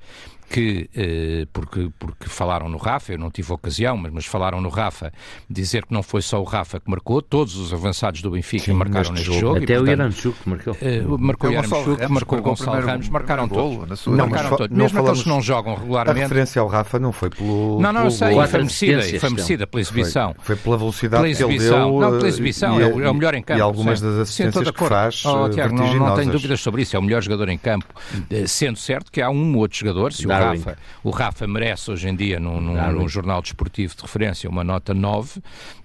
que, 0.50 0.90
eh, 0.94 1.46
porque, 1.50 1.88
porque 1.98 2.28
falaram 2.28 2.68
no 2.68 2.76
Rafa, 2.76 3.12
eu 3.14 3.18
não 3.18 3.30
tive 3.30 3.50
ocasião, 3.54 3.96
mas, 3.96 4.12
mas 4.12 4.26
falaram 4.26 4.60
no 4.60 4.68
Rafa, 4.68 5.10
dizer 5.48 5.86
que 5.86 5.94
não 5.94 6.02
foi 6.02 6.20
só 6.20 6.38
o 6.42 6.44
Rafa 6.44 6.78
que 6.78 6.90
marcou, 6.90 7.22
todos 7.22 7.56
os 7.56 7.72
avançados 7.72 8.20
do 8.20 8.30
Benfica 8.32 8.66
Sim, 8.66 8.74
marcaram 8.74 9.12
neste 9.12 9.24
jogo. 9.28 9.40
jogo. 9.40 9.60
e, 9.60 9.64
Até 9.64 9.74
o 9.74 9.78
portanto, 9.78 9.98
Yaramchuk 9.98 10.48
marcou. 10.48 10.76
eh, 10.82 11.00
marcou 11.18 11.48
É 11.50 11.52
o 11.52 11.56
o 11.56 11.62
Gonçalo 11.84 11.96
Yaramchuk, 11.96 12.02
Ramos, 12.02 12.10
marcou 12.14 12.38
o 12.38 12.42
Gonçalo 12.42 12.70
primeiro- 12.70 12.92
Ramos, 12.92 13.08
marcaram 13.08 13.48
todos. 13.48 14.06
Não, 14.06 14.26
marcaram 14.28 14.56
todos. 14.56 14.76
não 14.76 14.84
Mesmo 14.84 15.00
aqueles 15.00 15.22
que 15.22 15.28
não 15.28 15.40
jogam 15.42 15.72
A 15.74 15.78
regularmente. 15.78 16.18
referência 16.20 16.62
ao 16.62 16.68
Rafa 16.68 16.98
não 16.98 17.12
foi 17.12 17.30
pelo. 17.30 17.80
Não, 17.80 17.92
não, 17.92 18.00
pelo 18.02 18.10
sei, 18.10 18.34
foi 18.46 18.58
merecida, 18.60 19.20
foi 19.20 19.30
merecida 19.30 19.66
pela 19.66 19.80
exibição. 19.80 20.34
Foi, 20.38 20.54
foi 20.54 20.56
pela 20.56 20.76
velocidade 20.78 21.22
Pela 21.22 21.34
que 21.34 21.42
ele 21.42 21.54
exibição. 21.54 21.90
deu. 21.90 22.00
Não, 22.00 22.10
pela 22.12 22.24
eh, 22.24 22.28
exibição, 22.28 22.80
e, 22.80 22.82
é 22.82 22.86
o, 22.86 23.02
é 23.04 23.10
o 23.10 23.14
melhor 23.14 23.34
em 23.34 23.42
campo. 23.42 23.58
E 23.58 23.62
algumas 23.62 23.98
sim. 24.00 24.06
das 24.06 24.18
assistências 24.18 24.70
que 24.70 24.84
faz. 24.88 25.24
Oh, 25.24 25.46
eh, 25.46 25.50
Tiago, 25.50 25.74
não, 25.74 25.94
não 25.94 26.14
tenho 26.14 26.32
dúvidas 26.32 26.60
sobre 26.60 26.82
isso. 26.82 26.94
É 26.96 26.98
o 26.98 27.02
melhor 27.02 27.22
jogador 27.22 27.48
em 27.48 27.58
campo. 27.58 27.86
Eh, 28.30 28.46
Sendo 28.46 28.78
certo 28.78 29.10
que 29.10 29.20
há 29.20 29.30
um 29.30 29.54
ou 29.54 29.60
outro 29.60 29.78
jogador, 29.78 30.12
se 30.12 30.26
o. 30.26 30.30
Rafa, 30.30 30.76
o 31.02 31.10
Rafa 31.10 31.46
merece 31.46 31.90
hoje 31.90 32.08
em 32.08 32.14
dia 32.14 32.38
num, 32.40 32.60
num- 32.60 33.08
jornal 33.08 33.40
desportivo 33.42 33.94
de 33.96 34.02
referência 34.02 34.48
uma 34.48 34.62
nota 34.64 34.92
9 34.94 35.40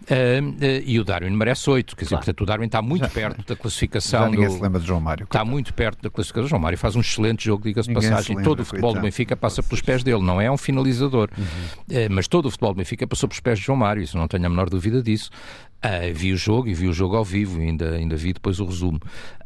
eh, 0.10 0.42
eh, 0.62 0.84
e 0.86 1.00
o 1.00 1.04
Darwin 1.04 1.30
merece 1.32 1.70
8. 1.70 1.96
Quer 1.96 2.04
dizer, 2.04 2.10
Claro. 2.16 2.26
portanto, 2.26 2.42
o 2.42 2.46
Darwin 2.46 2.66
está 2.66 2.82
muito 2.82 3.10
perto 3.10 3.38
da 3.46 3.56
Já 3.56 3.56
classificação 3.56 4.30
ninguém 4.30 4.48
do, 4.48 4.54
se 4.56 4.62
lembra 4.62 4.80
de 4.80 4.88
João 4.88 5.00
Mário. 5.00 5.24
Está 5.26 5.44
muito 5.46 5.74
perto 5.74 5.87
da 6.02 6.10
classificação. 6.10 6.47
João 6.47 6.62
Mário 6.62 6.78
faz 6.78 6.95
um 6.95 7.02
excelente 7.02 7.45
jogo, 7.45 7.63
diga-se 7.63 7.91
passagem. 7.93 8.36
lembra, 8.36 8.43
todo 8.43 8.60
o 8.62 8.65
futebol 8.65 8.91
do 8.91 8.95
coitado. 8.95 9.06
Benfica 9.06 9.36
passa 9.38 9.62
pelos 9.63 9.82
pés 9.82 10.04
dele, 10.04 10.21
não 10.21 10.39
é 10.39 10.50
um 10.52 10.58
finalizador. 10.58 11.30
Eh, 11.89 12.10
mas 12.10 12.28
todo 12.28 12.47
o 12.47 12.52
futebol 12.52 12.73
do 12.73 12.78
Benfica 12.78 13.06
passou 13.08 13.28
pelos 13.30 13.39
pés 13.39 13.60
de 13.60 13.65
João 13.65 13.78
Mário, 13.78 14.02
isso 14.02 14.17
não 14.17 14.28
tenho 14.28 14.45
a 14.45 14.50
menor 14.50 14.69
dúvida 14.69 15.02
disso. 15.02 15.30
Ah, 15.82 16.12
vi 16.13 16.34
o 16.34 16.38
jogo 16.38 16.68
e 16.68 16.74
vi 16.74 16.88
o 16.88 16.94
jogo 16.94 17.16
ao 17.16 17.24
vivo, 17.24 17.62
ainda, 17.62 17.96
ainda 17.96 18.16
vi 18.16 18.34
depois 18.34 18.60
o 18.60 18.66
resumo. 18.66 19.00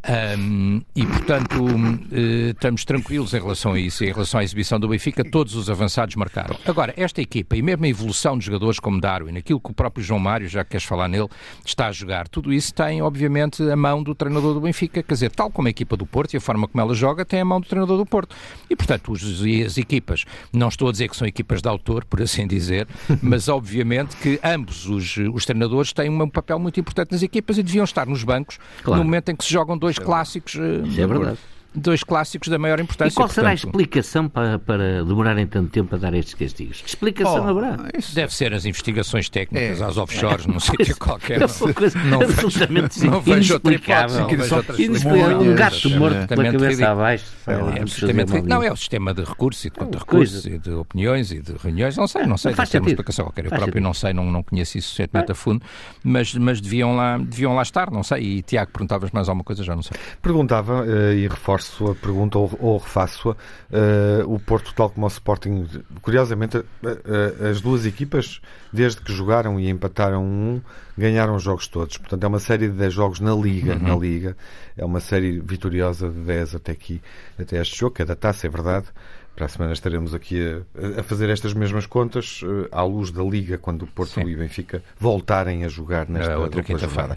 Ahm, 0.03 0.81
e, 0.95 1.05
portanto, 1.05 1.63
eh, 2.11 2.49
estamos 2.49 2.83
tranquilos 2.83 3.33
em 3.35 3.39
relação 3.39 3.73
a 3.73 3.79
isso. 3.79 4.03
Em 4.03 4.11
relação 4.11 4.39
à 4.39 4.43
exibição 4.43 4.79
do 4.79 4.87
Benfica, 4.87 5.23
todos 5.23 5.55
os 5.55 5.69
avançados 5.69 6.15
marcaram. 6.15 6.57
Agora, 6.65 6.93
esta 6.97 7.21
equipa 7.21 7.55
e 7.55 7.61
mesmo 7.61 7.85
a 7.85 7.87
evolução 7.87 8.37
de 8.37 8.45
jogadores 8.45 8.79
como 8.79 8.99
Darwin, 8.99 9.37
aquilo 9.37 9.59
que 9.59 9.69
o 9.69 9.73
próprio 9.73 10.03
João 10.03 10.19
Mário, 10.19 10.47
já 10.47 10.63
que 10.63 10.71
queres 10.71 10.85
falar 10.85 11.07
nele, 11.07 11.27
está 11.63 11.87
a 11.87 11.91
jogar, 11.91 12.27
tudo 12.27 12.51
isso 12.51 12.73
tem, 12.73 13.01
obviamente, 13.01 13.61
a 13.61 13.75
mão 13.75 14.01
do 14.01 14.15
treinador 14.15 14.55
do 14.55 14.61
Benfica. 14.61 15.03
Quer 15.03 15.13
dizer, 15.13 15.31
tal 15.31 15.51
como 15.51 15.67
a 15.67 15.71
equipa 15.71 15.95
do 15.95 16.05
Porto 16.05 16.33
e 16.33 16.37
a 16.37 16.41
forma 16.41 16.67
como 16.67 16.81
ela 16.81 16.95
joga, 16.95 17.23
tem 17.23 17.39
a 17.39 17.45
mão 17.45 17.61
do 17.61 17.67
treinador 17.67 17.97
do 17.97 18.05
Porto. 18.05 18.35
E, 18.69 18.75
portanto, 18.75 19.11
os, 19.11 19.21
as 19.23 19.77
equipas, 19.77 20.25
não 20.51 20.69
estou 20.69 20.89
a 20.89 20.91
dizer 20.91 21.09
que 21.09 21.15
são 21.15 21.27
equipas 21.27 21.61
de 21.61 21.69
autor, 21.69 22.05
por 22.05 22.21
assim 22.21 22.47
dizer, 22.47 22.87
mas 23.21 23.47
obviamente 23.47 24.15
que 24.15 24.39
ambos 24.43 24.87
os, 24.87 25.17
os 25.31 25.45
treinadores 25.45 25.93
têm 25.93 26.09
um 26.23 26.29
papel 26.29 26.59
muito 26.59 26.79
importante 26.79 27.11
nas 27.11 27.23
equipas 27.23 27.57
e 27.57 27.63
deviam 27.63 27.83
estar 27.83 28.05
nos 28.05 28.23
bancos 28.23 28.59
Claro. 28.83 28.99
no 28.99 29.05
momento 29.05 29.29
em 29.29 29.35
que 29.35 29.43
se 29.43 29.51
jogam 29.51 29.77
dois 29.77 29.97
clássicos. 29.99 30.55
eh, 30.55 30.87
Isso 30.87 31.01
é 31.01 31.07
verdade. 31.07 31.37
Dois 31.73 32.03
clássicos 32.03 32.49
da 32.49 32.57
maior 32.59 32.79
E 32.79 32.83
importância. 32.83 33.15
qual 33.15 33.29
será 33.29 33.47
a 33.49 33.51
portanto, 33.51 33.67
explicação 33.69 34.27
para, 34.27 34.59
para 34.59 35.05
demorarem 35.05 35.47
tanto 35.47 35.69
tempo 35.69 35.95
a 35.95 35.97
dar 35.97 36.13
estes 36.13 36.33
castigos? 36.33 36.81
Que 36.81 36.89
explicação 36.89 37.47
haverá? 37.47 37.77
Oh, 37.81 37.97
isso 37.97 38.13
Deve 38.13 38.33
ser 38.35 38.53
as 38.53 38.65
investigações 38.65 39.29
técnicas 39.29 39.79
É. 39.79 39.85
às 39.85 39.95
offshores, 39.97 40.45
num 40.45 40.59
sítio 40.59 40.97
qualquer. 40.97 41.41
É 41.41 41.45
uma 41.45 41.73
coisa 41.73 41.97
Não 42.03 42.19
vejo- 42.19 42.31
absolutamente 42.33 42.99
não 43.07 43.21
vejo 43.21 43.53
outra 43.53 43.73
hipótese, 43.73 44.19
não 44.19 44.27
vejo 44.27 44.55
outras 44.55 44.79
Inexplicável. 44.79 45.39
Um 45.41 45.55
gato 45.55 45.89
morto 45.91 46.27
pela 46.27 46.41
absolutamente 46.43 46.51
cabeça 46.51 46.69
ridículo. 46.69 46.91
abaixo. 46.91 47.25
É 47.47 47.51
É 47.51 47.81
absolutamente. 47.81 48.41
Não, 48.41 48.63
é 48.63 48.71
o 48.71 48.75
sistema 48.75 49.13
de 49.13 49.23
recursos 49.23 49.63
e 49.65 49.69
de 49.69 49.75
contra 49.77 49.99
coisa. 50.01 50.35
recursos 50.39 50.45
e 50.53 50.57
de 50.57 50.71
opiniões 50.71 51.31
e 51.31 51.39
de 51.41 51.53
reuniões. 51.53 51.95
Não 51.95 52.07
sei, 52.07 52.25
não 52.25 52.37
sei, 52.37 52.51
Não 52.51 52.55
faz 52.57 52.73
uma 52.73 52.87
explicação 52.87 53.25
qualquer. 53.25 53.45
Eu 53.45 53.49
Faz 53.49 53.61
próprio 53.61 53.81
não 53.81 53.93
sei, 53.93 54.11
não, 54.11 54.25
não 54.29 54.43
conheço 54.43 54.77
isso 54.77 54.87
suficientemente 54.89 55.31
a 55.31 55.35
fundo, 55.35 55.63
mas, 56.03 56.33
mas 56.35 56.59
deviam, 56.59 56.95
lá, 56.97 57.17
deviam 57.17 57.55
lá 57.55 57.61
estar, 57.61 57.89
não 57.89 58.03
sei. 58.03 58.21
E 58.23 58.41
Tiago, 58.41 58.71
perguntavas 58.71 59.09
mais 59.11 59.29
alguma 59.29 59.43
coisa, 59.45 59.63
já 59.63 59.73
não 59.73 59.83
sei. 59.83 59.97
Perguntava, 60.21 60.85
eh, 60.85 61.15
e 61.15 61.27
reforço 61.29 61.60
a 61.89 61.95
pergunta 61.95 62.37
ou, 62.37 62.51
ou 62.59 62.77
refaço-a, 62.77 63.35
eh, 63.71 64.23
o 64.25 64.39
Porto, 64.39 64.73
tal 64.73 64.89
como 64.89 65.05
o 65.05 65.09
Sporting, 65.09 65.67
curiosamente, 66.01 66.57
eh, 66.57 66.63
eh, 66.83 67.49
as 67.49 67.61
duas 67.61 67.85
equipas, 67.85 68.41
desde 68.71 69.01
que 69.01 69.11
jogaram 69.11 69.59
e 69.59 69.69
empataram 69.69 70.23
um, 70.23 70.61
ganharam 70.97 71.35
os 71.35 71.43
jogos 71.43 71.67
todos. 71.67 71.97
Portanto, 71.97 72.23
é 72.23 72.27
uma 72.27 72.39
série 72.39 72.67
de 72.67 72.73
10 72.73 72.93
jogos 72.93 73.19
na 73.19 73.33
Liga. 73.33 73.75
Na 73.75 73.95
Liga. 73.95 74.35
É 74.77 74.85
uma 74.85 74.99
série 74.99 75.39
vitoriosa 75.39 76.09
de 76.09 76.19
10 76.19 76.55
até 76.55 76.71
aqui, 76.71 77.01
até 77.39 77.61
este 77.61 77.77
jogo, 77.77 77.95
que 77.95 78.01
é 78.01 78.05
da 78.05 78.15
taça, 78.15 78.47
é 78.47 78.49
verdade. 78.49 78.87
Para 79.35 79.45
a 79.45 79.49
semana 79.49 79.73
estaremos 79.73 80.13
aqui 80.13 80.39
a, 80.41 80.99
a 80.99 81.03
fazer 81.03 81.29
estas 81.29 81.53
mesmas 81.53 81.85
contas 81.85 82.41
à 82.71 82.83
luz 82.83 83.11
da 83.11 83.23
Liga, 83.23 83.57
quando 83.57 83.83
o 83.83 83.87
Porto 83.87 84.11
Sim. 84.11 84.27
e 84.27 84.35
o 84.35 84.37
Benfica 84.37 84.83
voltarem 84.99 85.63
a 85.63 85.67
jogar 85.69 86.09
nesta 86.09 86.33
É 86.33 86.37
outra 86.37 86.61
quinta-feira. 86.61 87.15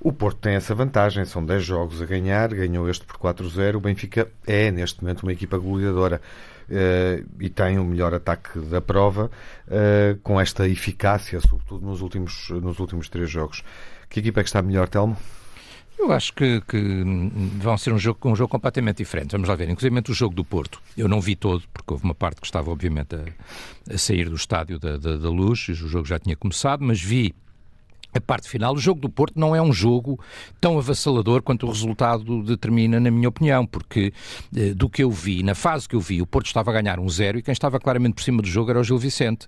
O 0.00 0.12
Porto 0.12 0.38
tem 0.38 0.54
essa 0.54 0.74
vantagem, 0.74 1.24
são 1.24 1.44
10 1.44 1.64
jogos 1.64 2.00
a 2.00 2.06
ganhar, 2.06 2.48
ganhou 2.48 2.88
este 2.88 3.04
por 3.04 3.16
4-0. 3.16 3.76
O 3.76 3.80
Benfica 3.80 4.28
é, 4.46 4.70
neste 4.70 5.02
momento, 5.02 5.24
uma 5.24 5.32
equipa 5.32 5.58
goleadora 5.58 6.20
eh, 6.70 7.24
e 7.40 7.48
tem 7.48 7.78
o 7.78 7.84
melhor 7.84 8.14
ataque 8.14 8.60
da 8.60 8.80
prova, 8.80 9.30
eh, 9.68 10.16
com 10.22 10.40
esta 10.40 10.68
eficácia, 10.68 11.40
sobretudo 11.40 11.84
nos 11.84 12.00
últimos, 12.00 12.48
nos 12.50 12.78
últimos 12.78 13.08
três 13.08 13.28
jogos. 13.28 13.64
Que 14.08 14.20
equipa 14.20 14.40
é 14.40 14.42
que 14.42 14.48
está 14.48 14.62
melhor, 14.62 14.88
Telmo? 14.88 15.16
Eu 15.98 16.12
acho 16.12 16.32
que, 16.32 16.60
que 16.60 17.04
vão 17.56 17.76
ser 17.76 17.92
um 17.92 17.98
jogo, 17.98 18.20
um 18.28 18.36
jogo 18.36 18.48
completamente 18.48 18.98
diferente. 18.98 19.32
Vamos 19.32 19.48
lá 19.48 19.56
ver. 19.56 19.68
Inclusive 19.68 20.00
o 20.08 20.14
jogo 20.14 20.32
do 20.32 20.44
Porto. 20.44 20.80
Eu 20.96 21.08
não 21.08 21.20
vi 21.20 21.34
todo, 21.34 21.64
porque 21.72 21.92
houve 21.92 22.04
uma 22.04 22.14
parte 22.14 22.40
que 22.40 22.46
estava, 22.46 22.70
obviamente, 22.70 23.16
a, 23.16 23.24
a 23.92 23.98
sair 23.98 24.28
do 24.28 24.36
estádio 24.36 24.78
da, 24.78 24.96
da, 24.96 25.16
da 25.16 25.28
luz. 25.28 25.68
O 25.68 25.74
jogo 25.74 26.06
já 26.06 26.16
tinha 26.20 26.36
começado, 26.36 26.84
mas 26.84 27.02
vi 27.02 27.34
a 28.14 28.20
parte 28.20 28.48
final. 28.48 28.74
O 28.74 28.78
jogo 28.78 29.00
do 29.00 29.08
Porto 29.08 29.38
não 29.38 29.54
é 29.54 29.60
um 29.60 29.72
jogo 29.72 30.18
tão 30.60 30.78
avassalador 30.78 31.42
quanto 31.42 31.66
o 31.66 31.68
resultado 31.68 32.42
determina, 32.42 32.98
na 32.98 33.10
minha 33.10 33.28
opinião, 33.28 33.66
porque 33.66 34.12
eh, 34.56 34.72
do 34.74 34.88
que 34.88 35.02
eu 35.02 35.10
vi, 35.10 35.42
na 35.42 35.54
fase 35.54 35.88
que 35.88 35.94
eu 35.94 36.00
vi, 36.00 36.22
o 36.22 36.26
Porto 36.26 36.46
estava 36.46 36.70
a 36.70 36.74
ganhar 36.80 36.98
um 36.98 37.08
zero 37.08 37.38
e 37.38 37.42
quem 37.42 37.52
estava 37.52 37.78
claramente 37.78 38.14
por 38.14 38.22
cima 38.22 38.42
do 38.42 38.48
jogo 38.48 38.70
era 38.70 38.80
o 38.80 38.84
Gil 38.84 38.98
Vicente. 38.98 39.46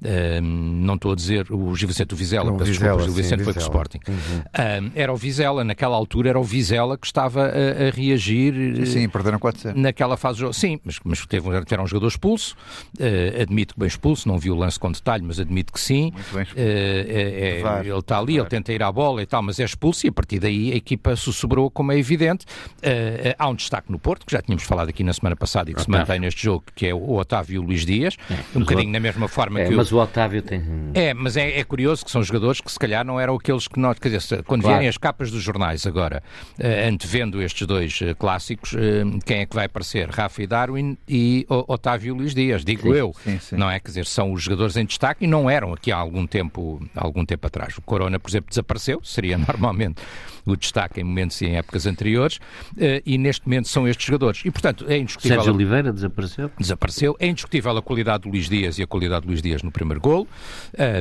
Uh, 0.00 0.40
não 0.42 0.94
estou 0.94 1.12
a 1.12 1.14
dizer 1.14 1.46
o 1.50 1.74
Gil 1.74 1.88
Vicente, 1.88 2.12
o 2.12 2.16
Vizela, 2.16 2.52
peço 2.52 2.70
desculpa, 2.70 2.94
o 2.96 3.00
Gil 3.02 3.12
Vicente 3.12 3.38
sim, 3.38 3.44
foi 3.44 3.54
com 3.54 3.60
o 3.60 3.62
Sporting. 3.62 4.00
Uhum. 4.08 4.38
Uh, 4.38 4.92
era 4.94 5.12
o 5.12 5.16
Vizela, 5.16 5.64
naquela 5.64 5.96
altura 5.96 6.30
era 6.30 6.40
o 6.40 6.44
Vizela 6.44 6.98
que 6.98 7.06
estava 7.06 7.44
a, 7.44 7.88
a 7.88 7.90
reagir. 7.90 8.86
Sim, 8.86 9.08
perderam 9.08 9.38
4 9.38 9.72
Naquela 9.74 10.16
fase 10.16 10.38
do 10.38 10.40
jogo. 10.40 10.52
Sim, 10.52 10.78
mas, 10.84 10.98
mas 11.04 11.24
teve, 11.26 11.48
tiveram 11.64 11.84
um 11.84 11.86
jogador 11.86 12.08
expulso, 12.08 12.54
uh, 12.98 13.42
admito 13.42 13.74
que 13.74 13.80
bem 13.80 13.88
expulso, 13.88 14.28
não 14.28 14.38
vi 14.38 14.50
o 14.50 14.54
lance 14.54 14.78
com 14.78 14.92
detalhe, 14.92 15.24
mas 15.24 15.40
admito 15.40 15.72
que 15.72 15.80
sim. 15.80 16.12
Muito 16.12 16.32
bem 16.32 16.42
expulso. 16.42 16.60
É, 16.60 17.62
é, 17.72 17.86
ele 17.86 18.01
está 18.02 18.18
ali, 18.18 18.34
claro. 18.34 18.42
ele 18.42 18.50
tenta 18.50 18.72
ir 18.72 18.82
à 18.82 18.92
bola 18.92 19.22
e 19.22 19.26
tal, 19.26 19.42
mas 19.42 19.58
é 19.58 19.64
expulso 19.64 20.06
e 20.06 20.08
a 20.08 20.12
partir 20.12 20.38
daí 20.38 20.72
a 20.72 20.76
equipa 20.76 21.16
sussurrou, 21.16 21.70
como 21.70 21.92
é 21.92 21.98
evidente. 21.98 22.44
Uh, 22.78 23.34
há 23.38 23.48
um 23.48 23.54
destaque 23.54 23.90
no 23.90 23.98
Porto, 23.98 24.26
que 24.26 24.32
já 24.32 24.42
tínhamos 24.42 24.64
falado 24.64 24.88
aqui 24.88 25.02
na 25.02 25.12
semana 25.12 25.36
passada 25.36 25.70
e 25.70 25.74
que 25.74 25.80
Otávio. 25.80 25.94
se 25.94 26.00
mantém 26.00 26.20
neste 26.20 26.42
jogo, 26.42 26.64
que 26.74 26.86
é 26.86 26.94
o 26.94 27.14
Otávio 27.16 27.56
e 27.56 27.58
o 27.58 27.62
Luís 27.62 27.86
Dias, 27.86 28.16
é, 28.30 28.34
um 28.56 28.60
bocadinho 28.60 28.88
o... 28.88 28.92
na 28.92 29.00
mesma 29.00 29.28
forma 29.28 29.60
é, 29.60 29.68
que 29.68 29.74
Mas 29.74 29.90
o... 29.92 29.96
o 29.96 30.02
Otávio 30.02 30.42
tem... 30.42 30.62
É, 30.94 31.14
mas 31.14 31.36
é, 31.36 31.58
é, 31.58 31.64
curioso 31.64 32.04
que 32.04 32.10
são 32.10 32.22
jogadores 32.22 32.60
que 32.60 32.70
se 32.70 32.78
calhar 32.78 33.04
não 33.04 33.18
eram 33.18 33.34
aqueles 33.34 33.66
que 33.68 33.78
nós... 33.78 33.98
Quer 33.98 34.10
dizer, 34.10 34.42
quando 34.44 34.62
claro. 34.62 34.76
vierem 34.76 34.88
as 34.88 34.98
capas 34.98 35.30
dos 35.30 35.42
jornais 35.42 35.86
agora, 35.86 36.22
uh, 36.58 36.88
antevendo 36.88 37.42
estes 37.42 37.66
dois 37.66 38.00
uh, 38.00 38.14
clássicos, 38.16 38.72
uh, 38.72 39.18
quem 39.24 39.40
é 39.40 39.46
que 39.46 39.54
vai 39.54 39.66
aparecer? 39.66 40.08
Rafa 40.08 40.42
e 40.42 40.46
Darwin 40.46 40.96
e 41.08 41.46
o, 41.48 41.72
Otávio 41.72 42.14
e 42.14 42.18
Luís 42.18 42.34
Dias, 42.34 42.64
digo 42.64 42.92
sim, 42.92 42.98
eu. 42.98 43.14
Sim, 43.22 43.38
sim. 43.38 43.56
Não 43.56 43.70
é? 43.70 43.78
Quer 43.80 43.88
dizer, 43.88 44.06
são 44.06 44.32
os 44.32 44.42
jogadores 44.42 44.76
em 44.76 44.84
destaque 44.84 45.24
e 45.24 45.26
não 45.26 45.48
eram 45.48 45.72
aqui 45.72 45.92
há 45.92 45.96
algum 45.96 46.26
tempo, 46.26 46.80
algum 46.94 47.24
tempo 47.24 47.46
atrás. 47.46 47.76
O 47.78 47.82
Corona, 47.92 48.18
por 48.18 48.30
exemplo, 48.30 48.48
desapareceu, 48.48 49.00
seria 49.02 49.36
normalmente 49.48 50.00
o 50.44 50.56
destaque 50.56 51.00
em 51.00 51.04
momentos 51.04 51.40
e 51.40 51.46
em 51.46 51.56
épocas 51.56 51.86
anteriores, 51.86 52.36
uh, 52.36 53.02
e 53.04 53.18
neste 53.18 53.46
momento 53.46 53.68
são 53.68 53.86
estes 53.86 54.06
jogadores. 54.06 54.42
E, 54.44 54.50
portanto, 54.50 54.84
é 54.88 54.98
indiscutível... 54.98 55.36
Sérgio 55.36 55.54
Oliveira 55.54 55.92
desapareceu? 55.92 56.50
Desapareceu. 56.58 57.16
É 57.18 57.26
indiscutível 57.26 57.76
a 57.76 57.82
qualidade 57.82 58.24
do 58.24 58.30
Luís 58.30 58.48
Dias 58.48 58.78
e 58.78 58.82
a 58.82 58.86
qualidade 58.86 59.26
do 59.26 59.28
Luís 59.28 59.42
Dias 59.42 59.62
no 59.62 59.70
primeiro 59.70 60.00
golo, 60.00 60.26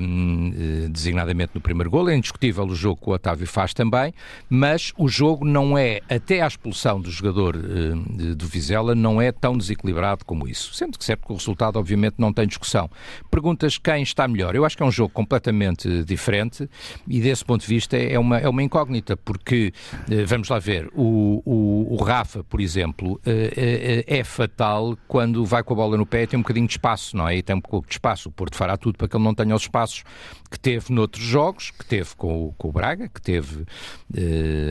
um, 0.02 0.50
uh, 0.50 0.90
designadamente 0.90 1.52
no 1.56 1.62
primeiro 1.62 1.90
golo. 1.90 2.10
É 2.10 2.16
indiscutível 2.16 2.66
o 2.66 2.76
jogo 2.76 3.02
que 3.02 3.10
o 3.10 3.14
Otávio 3.14 3.48
faz 3.48 3.74
também, 3.74 4.14
mas 4.50 4.94
o 4.98 5.08
jogo 5.08 5.46
não 5.46 5.78
é, 5.78 6.02
até 6.10 6.42
à 6.42 6.48
expulsão 6.48 7.00
do 7.02 7.10
jogador 7.10 7.56
uh, 7.56 8.36
do 8.36 8.48
Vizela, 8.48 8.94
não 8.96 9.22
é 9.22 9.32
tão 9.32 9.58
desequilibrado 9.58 10.26
como 10.26 10.48
isso. 10.48 10.74
Sendo 10.74 10.98
que 10.98 11.06
certo 11.06 11.26
que 11.26 11.32
o 11.34 11.36
resultado, 11.36 11.78
obviamente, 11.78 12.16
não 12.18 12.32
tem 12.32 12.48
discussão. 12.48 12.90
Perguntas 13.30 13.78
quem 13.78 14.04
está 14.04 14.28
melhor. 14.28 14.56
Eu 14.56 14.66
acho 14.66 14.78
que 14.78 14.84
é 14.84 14.86
um 14.86 14.92
jogo 14.92 15.14
completamente 15.14 16.04
diferente 16.04 16.70
e, 17.08 17.20
desse 17.20 17.44
ponto 17.44 17.62
de 17.62 17.68
vista, 17.68 17.98
é 17.98 18.18
uma, 18.18 18.38
é 18.38 18.48
uma 18.48 18.64
incógnita, 18.64 19.16
porque, 19.32 19.74
eh, 20.10 20.26
vamos 20.26 20.50
lá 20.50 20.60
ver, 20.60 20.90
o, 20.94 21.42
o, 21.46 21.96
o 21.96 22.04
Rafa, 22.04 22.44
por 22.44 22.60
exemplo, 22.60 23.20
eh, 23.26 24.04
eh, 24.08 24.20
é 24.20 24.24
fatal 24.24 24.98
quando 25.08 25.46
vai 25.46 25.64
com 25.64 25.74
a 25.74 25.76
bola 25.78 25.96
no 25.96 26.06
pé 26.06 26.24
e 26.24 26.28
tem 26.28 26.38
um 26.38 26.42
bocadinho 26.42 26.68
de 26.68 26.74
espaço, 26.74 27.16
não 27.16 27.28
é? 27.28 27.38
E 27.38 27.42
tem 27.42 27.56
um 27.56 27.62
pouco 27.62 27.88
de 27.88 27.94
espaço. 27.94 28.28
O 28.30 28.32
Porto 28.32 28.56
fará 28.58 28.76
tudo 28.76 28.98
para 28.98 29.08
que 29.08 29.16
ele 29.16 29.24
não 29.24 29.34
tenha 29.34 29.56
os 29.56 29.62
espaços 29.62 30.04
que 30.50 30.60
teve 30.60 30.92
noutros 30.92 31.24
jogos, 31.24 31.72
que 31.72 31.86
teve 31.86 32.14
com, 32.16 32.54
com 32.58 32.68
o 32.68 32.72
Braga, 32.74 33.08
que 33.08 33.22
teve 33.22 33.66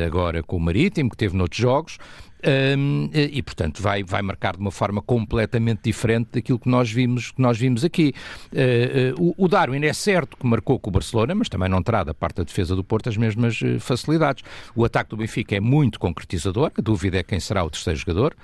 agora 0.07 0.43
com 0.43 0.57
o 0.57 0.61
Marítimo, 0.61 1.09
que 1.09 1.17
teve 1.17 1.35
noutros 1.35 1.61
jogos, 1.61 1.99
um, 2.47 3.11
e, 3.13 3.43
portanto, 3.43 3.83
vai, 3.83 4.03
vai 4.03 4.23
marcar 4.23 4.55
de 4.55 4.61
uma 4.61 4.71
forma 4.71 5.03
completamente 5.03 5.83
diferente 5.85 6.29
daquilo 6.33 6.59
que 6.59 6.69
nós 6.69 6.91
vimos, 6.91 7.31
que 7.31 7.41
nós 7.41 7.59
vimos 7.59 7.85
aqui. 7.85 8.15
Uh, 8.53 9.21
uh, 9.21 9.35
o, 9.37 9.49
Darwin 9.49 9.85
é 9.85 9.93
certo 9.93 10.37
que 10.37 10.47
marcou 10.47 10.79
com 10.79 10.91
o 10.91 10.93
Barcelona, 10.93 11.35
mas 11.35 11.49
também 11.49 11.69
não 11.69 11.83
terá 11.83 12.05
da 12.05 12.15
parte 12.15 12.37
da 12.37 12.45
defesa 12.45 12.75
do 12.75 12.83
Porto 12.83 13.09
as 13.09 13.17
mesmas 13.17 13.61
uh, 13.61 13.79
facilidades. 13.81 14.43
O 14.75 14.85
ataque 14.85 15.11
do 15.11 15.17
Benfica 15.17 15.57
é 15.57 15.61
muito 15.61 15.99
concretizador, 15.99 16.73
a 16.77 16.81
dúvida 16.81 17.19
é 17.19 17.23
quem 17.23 17.41
será 17.41 17.65
o 17.65 17.71
terceiro 17.71 17.99
jogador. 17.99 18.35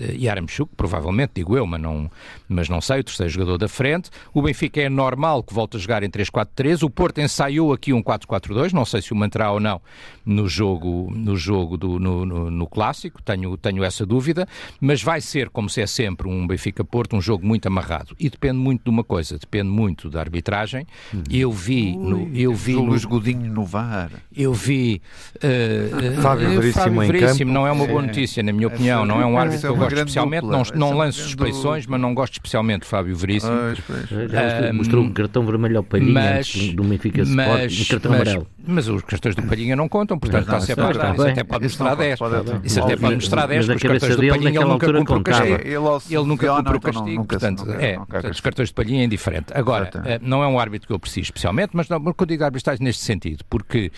Yaramchuk, 0.00 0.74
provavelmente, 0.76 1.34
digo 1.36 1.56
eu, 1.56 1.64
mas 1.66 1.80
não, 1.80 2.10
mas 2.48 2.68
não 2.68 2.80
sei, 2.80 2.98
o 2.98 3.04
terceiro 3.04 3.30
jogador 3.30 3.58
da 3.58 3.68
frente. 3.68 4.10
O 4.32 4.42
Benfica 4.42 4.80
é 4.80 4.88
normal 4.88 5.44
que 5.44 5.54
volte 5.54 5.76
a 5.76 5.80
jogar 5.80 6.02
em 6.02 6.10
3-4-3. 6.10 6.82
O 6.82 6.90
Porto 6.90 7.20
ensaiou 7.20 7.72
aqui 7.72 7.92
um 7.92 8.02
4-4-2, 8.02 8.72
não 8.72 8.84
sei 8.84 9.00
se 9.00 9.12
o 9.12 9.16
manterá 9.16 9.52
ou 9.52 9.60
não 9.60 9.80
no 10.24 10.48
jogo, 10.48 11.12
no 11.14 11.36
jogo 11.36 11.76
do, 11.76 11.98
no, 11.98 12.24
no, 12.24 12.50
no 12.50 12.66
clássico. 12.66 13.22
Tenho 13.22 13.43
tenho, 13.44 13.56
tenho 13.56 13.84
essa 13.84 14.06
dúvida, 14.06 14.48
mas 14.80 15.02
vai 15.02 15.20
ser, 15.20 15.50
como 15.50 15.68
se 15.68 15.82
é 15.82 15.86
sempre, 15.86 16.28
um 16.28 16.46
Benfica-Porto, 16.46 17.16
um 17.16 17.20
jogo 17.20 17.46
muito 17.46 17.66
amarrado. 17.66 18.14
E 18.18 18.30
depende 18.30 18.58
muito 18.58 18.84
de 18.84 18.90
uma 18.90 19.04
coisa, 19.04 19.38
depende 19.38 19.68
muito 19.68 20.08
da 20.08 20.20
arbitragem. 20.20 20.86
Uhum. 21.12 21.22
Eu 21.30 21.52
vi... 21.52 21.96
no, 21.96 22.30
eu 22.34 22.54
vi 22.54 22.74
no, 22.74 23.00
Godinho 23.08 23.52
no 23.52 23.64
VAR. 23.64 24.10
Eu 24.34 24.52
vi... 24.52 25.02
Uh, 25.36 26.20
Fábio 26.22 26.48
Veríssimo, 26.48 26.84
Fábio 26.84 27.00
Veríssimo 27.00 27.52
não 27.52 27.66
é 27.66 27.72
uma 27.72 27.86
boa 27.86 28.02
notícia, 28.02 28.42
na 28.42 28.52
minha 28.52 28.68
opinião. 28.68 29.04
Não 29.04 29.20
é 29.20 29.26
um 29.26 29.38
árbitro 29.38 29.60
que 29.60 29.66
eu 29.66 29.76
gosto 29.76 29.96
especialmente. 29.96 30.46
Não, 30.46 30.62
não 30.74 30.96
lanço 30.96 31.22
suspeições, 31.22 31.86
mas 31.86 32.00
não 32.00 32.14
gosto 32.14 32.34
especialmente 32.34 32.82
de 32.82 32.88
Fábio 32.88 33.14
Veríssimo. 33.16 33.52
Uh, 33.52 34.74
mostrou 34.74 35.04
um 35.04 35.12
cartão 35.12 35.44
vermelho 35.44 35.78
ao 35.78 35.84
Palhinha 35.84 36.12
mas, 36.12 36.48
antes 36.48 36.74
do 36.74 36.84
Benfica 36.84 37.22
Sport, 37.22 37.72
um 37.72 37.84
cartão 37.84 38.12
mas, 38.12 38.20
amarelo. 38.20 38.46
Mas 38.66 38.88
os 38.88 39.02
cartões 39.02 39.34
do 39.34 39.42
Palhinha 39.42 39.76
não 39.76 39.88
contam, 39.88 40.18
portanto 40.18 40.44
está 40.44 40.60
sempre 40.60 40.84
a. 40.84 41.14
Isso 41.14 41.22
até 41.22 41.44
pode 41.44 41.64
mostrar 41.64 41.94
10. 41.94 42.18
Isso 42.64 42.80
até 42.80 42.96
pode 42.96 43.14
mostrar 43.16 43.33
mostrar 43.34 43.46
10 43.46 43.68
mas 43.68 43.76
a 43.76 43.80
cabeça 43.80 44.16
dele 44.16 44.28
Palhinha, 44.30 44.50
naquela 44.52 44.72
altura 44.72 44.98
cumpriu 44.98 45.16
contava. 45.16 45.46
Ele, 45.46 46.16
ele 46.16 46.24
nunca 46.24 46.56
cumpriu 46.56 46.76
o 46.76 46.80
castigo, 46.80 47.10
nunca, 47.10 47.38
portanto, 47.38 47.66
nunca, 47.66 47.82
é, 47.82 47.96
portanto, 47.96 48.32
os 48.32 48.40
cartões 48.40 48.68
de 48.68 48.74
Palhinha 48.74 49.02
é 49.02 49.04
indiferente. 49.04 49.46
Agora, 49.54 49.90
uh, 49.94 50.00
não 50.22 50.42
é 50.42 50.46
um 50.46 50.58
árbitro 50.58 50.86
que 50.86 50.92
eu 50.92 50.96
aprecio 50.96 51.22
especialmente, 51.22 51.70
mas 51.74 51.88
não, 51.88 52.00
quando 52.00 52.28
digo 52.28 52.44
arbitragem 52.44 52.84
neste 52.84 53.02
sentido, 53.02 53.44
porque 53.48 53.90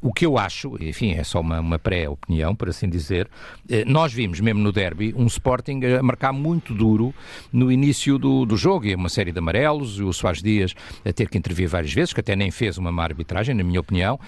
o 0.00 0.12
que 0.12 0.24
eu 0.24 0.38
acho, 0.38 0.76
enfim, 0.80 1.12
é 1.12 1.24
só 1.24 1.40
uma, 1.40 1.60
uma 1.60 1.78
pré-opinião, 1.78 2.54
por 2.54 2.68
assim 2.68 2.88
dizer, 2.88 3.26
uh, 3.26 3.74
nós 3.86 4.12
vimos 4.12 4.40
mesmo 4.40 4.60
no 4.60 4.72
derby 4.72 5.14
um 5.16 5.26
Sporting 5.26 5.80
a 5.98 6.02
marcar 6.02 6.32
muito 6.32 6.74
duro 6.74 7.14
no 7.52 7.70
início 7.70 8.18
do, 8.18 8.44
do 8.44 8.56
jogo, 8.56 8.86
e 8.86 8.94
uma 8.94 9.08
série 9.08 9.32
de 9.32 9.38
amarelos, 9.38 9.98
o 9.98 10.12
Soares 10.12 10.42
Dias 10.42 10.74
a 11.04 11.12
ter 11.12 11.28
que 11.28 11.38
intervir 11.38 11.68
várias 11.68 11.92
vezes, 11.92 12.12
que 12.12 12.20
até 12.20 12.36
nem 12.36 12.50
fez 12.50 12.78
uma 12.78 12.92
má 12.92 13.04
arbitragem, 13.04 13.54
na 13.54 13.62
minha 13.64 13.80
opinião, 13.80 14.18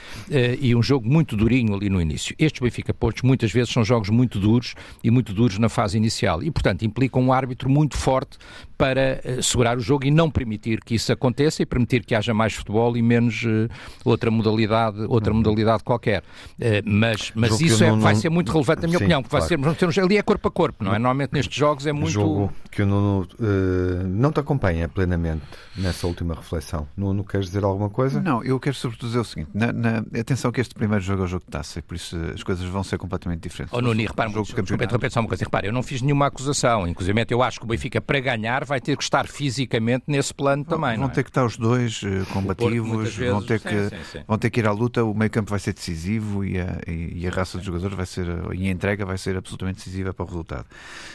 e 0.61 0.75
um 0.75 0.83
jogo 0.83 1.09
muito 1.09 1.37
durinho 1.37 1.75
ali 1.75 1.89
no 1.89 2.01
início. 2.01 2.35
Estes 2.39 2.61
Benfica 2.61 2.93
Portos 2.93 3.23
muitas 3.23 3.53
vezes 3.53 3.73
são 3.73 3.85
jogos 3.85 4.11
muito 4.11 4.39
duros 4.39 4.75
e 5.03 5.11
muito 5.11 5.33
duros 5.33 5.59
na 5.59 5.69
fase 5.69 5.97
inicial. 5.97 6.43
E, 6.43 6.51
portanto, 6.51 6.85
implicam 6.85 7.23
um 7.23 7.33
árbitro 7.33 7.69
muito 7.69 7.97
forte 7.97 8.39
para 8.77 9.21
uh, 9.25 9.43
segurar 9.43 9.77
o 9.77 9.81
jogo 9.81 10.05
e 10.05 10.11
não 10.11 10.31
permitir 10.31 10.81
que 10.81 10.95
isso 10.95 11.13
aconteça 11.13 11.63
e 11.63 11.67
permitir 11.67 12.05
que 12.05 12.15
haja 12.15 12.35
mais 12.35 12.55
futebol 12.55 12.97
e 12.97 13.03
menos 13.03 13.43
uh, 13.43 13.69
outra 14.05 14.31
modalidade, 14.31 15.01
outra 15.09 15.33
uhum. 15.33 15.39
modalidade 15.39 15.83
qualquer. 15.83 16.23
Uh, 16.59 16.83
mas 16.85 17.33
mas 17.35 17.61
isso 17.61 17.83
é, 17.83 17.91
não, 17.91 18.01
vai 18.01 18.15
ser 18.15 18.29
muito 18.29 18.53
relevante 18.53 18.83
na 18.83 18.89
minha 18.89 18.99
sim, 18.99 19.05
opinião, 19.05 19.23
porque 19.23 19.37
claro. 19.37 19.63
vai 19.63 19.93
ser, 19.93 20.01
ali 20.01 20.17
é 20.17 20.23
corpo 20.23 20.49
a 20.49 20.51
corpo, 20.51 20.85
não 20.85 20.95
é? 20.95 20.99
Normalmente 20.99 21.33
nestes 21.33 21.57
jogos 21.57 21.87
é 21.87 21.93
muito... 21.93 22.13
Jogo 22.13 22.53
que 22.71 22.83
o 22.83 22.87
Nuno 22.87 23.27
não 24.07 24.31
te 24.31 24.41
acompanha 24.41 24.89
plenamente 24.89 25.43
nessa 25.77 26.07
última 26.07 26.35
reflexão. 26.35 26.87
Nuno, 26.97 27.25
queres 27.25 27.47
dizer 27.47 27.65
alguma 27.65 27.89
coisa? 27.89 28.21
Não, 28.21 28.45
eu 28.45 28.61
quero 28.61 28.77
sobretudo 28.77 29.09
dizer 29.09 29.21
o 29.21 29.25
seguinte, 29.25 29.51
na, 29.55 29.73
na, 29.73 29.99
atenção 30.21 30.53
que 30.53 30.61
este 30.61 30.75
primeiro 30.75 31.03
jogo 31.03 31.23
é 31.23 31.25
o 31.25 31.29
jogo 31.29 31.45
de 31.45 31.51
taça, 31.51 31.79
e 31.79 31.83
por 31.83 31.95
isso 31.95 32.17
as 32.35 32.43
coisas 32.43 32.65
vão 32.67 32.85
ser 32.85 32.99
completamente 32.99 33.41
diferentes. 33.41 33.73
Oh, 33.77 33.81
Nuno, 33.81 34.01
repara, 34.03 34.29
um 34.29 34.43
desculpa, 34.43 35.09
só 35.11 35.21
uma 35.21 35.29
coisa, 35.29 35.45
repara, 35.45 35.67
eu 35.67 35.73
não 35.73 35.83
fiz 35.83 36.03
nenhuma 36.03 36.27
acusação, 36.27 36.87
inclusive 36.87 37.17
eu 37.31 37.43
acho 37.43 37.59
que 37.59 37.65
o 37.65 37.69
Benfica 37.69 38.01
para 38.01 38.21
ganhar 38.21 38.65
vai 38.67 38.81
ter 38.81 38.97
que 38.97 39.03
estar 39.03 39.27
fisicamente 39.27 40.05
nesse 40.07 40.35
plano 40.35 40.65
também. 40.65 40.97
Vão 40.97 41.09
é? 41.09 41.11
ter 41.11 41.23
que 41.23 41.31
estar 41.31 41.45
os 41.45 41.57
dois 41.57 42.03
uh, 42.03 42.27
combativos, 42.33 43.15
vezes, 43.15 43.31
vão, 43.31 43.43
ter 43.43 43.61
sim, 43.61 43.69
que, 43.69 43.89
sim, 43.89 44.05
sim. 44.13 44.25
vão 44.27 44.39
ter 44.39 44.51
que 44.51 44.61
ir 44.61 44.67
à 44.67 44.73
luta, 44.73 45.05
o 45.05 45.15
meio 45.15 45.31
campo 45.31 45.51
vai 45.51 45.59
ser 45.59 45.73
decisivo 45.73 46.45
e 46.45 46.61
a, 46.61 46.79
e, 46.87 47.23
e 47.23 47.27
a 47.27 47.31
raça 47.31 47.59
dos 47.59 47.67
jogadores 47.67 47.97
vai 47.97 48.07
ser, 48.07 48.27
e 48.55 48.69
a 48.69 48.71
entrega 48.71 49.05
vai 49.05 49.19
ser 49.19 49.37
absolutamente 49.37 49.79
decisiva 49.79 50.13
para 50.13 50.25
o 50.25 50.27
resultado. 50.27 50.67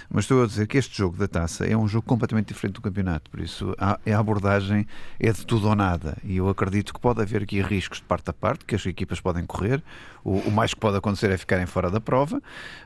Mas 0.09 0.25
estou 0.25 0.43
a 0.43 0.47
dizer 0.47 0.67
que 0.67 0.77
este 0.77 0.97
jogo 0.97 1.17
da 1.17 1.27
taça 1.27 1.65
é 1.65 1.75
um 1.75 1.87
jogo 1.87 2.05
completamente 2.05 2.47
diferente 2.47 2.75
do 2.75 2.81
campeonato, 2.81 3.29
por 3.29 3.39
isso 3.39 3.75
a, 3.77 3.99
a 4.05 4.19
abordagem 4.19 4.87
é 5.19 5.31
de 5.31 5.45
tudo 5.45 5.67
ou 5.67 5.75
nada 5.75 6.17
e 6.23 6.37
eu 6.37 6.49
acredito 6.49 6.93
que 6.93 6.99
pode 6.99 7.21
haver 7.21 7.43
aqui 7.43 7.61
riscos 7.61 7.99
de 7.99 8.05
parte 8.05 8.29
a 8.29 8.33
parte, 8.33 8.65
que 8.65 8.75
as 8.75 8.85
equipas 8.85 9.19
podem 9.19 9.45
correr, 9.45 9.83
o, 10.23 10.37
o 10.37 10.51
mais 10.51 10.73
que 10.73 10.79
pode 10.79 10.97
acontecer 10.97 11.31
é 11.31 11.37
ficarem 11.37 11.65
fora 11.65 11.89
da 11.89 11.99
prova, 11.99 12.41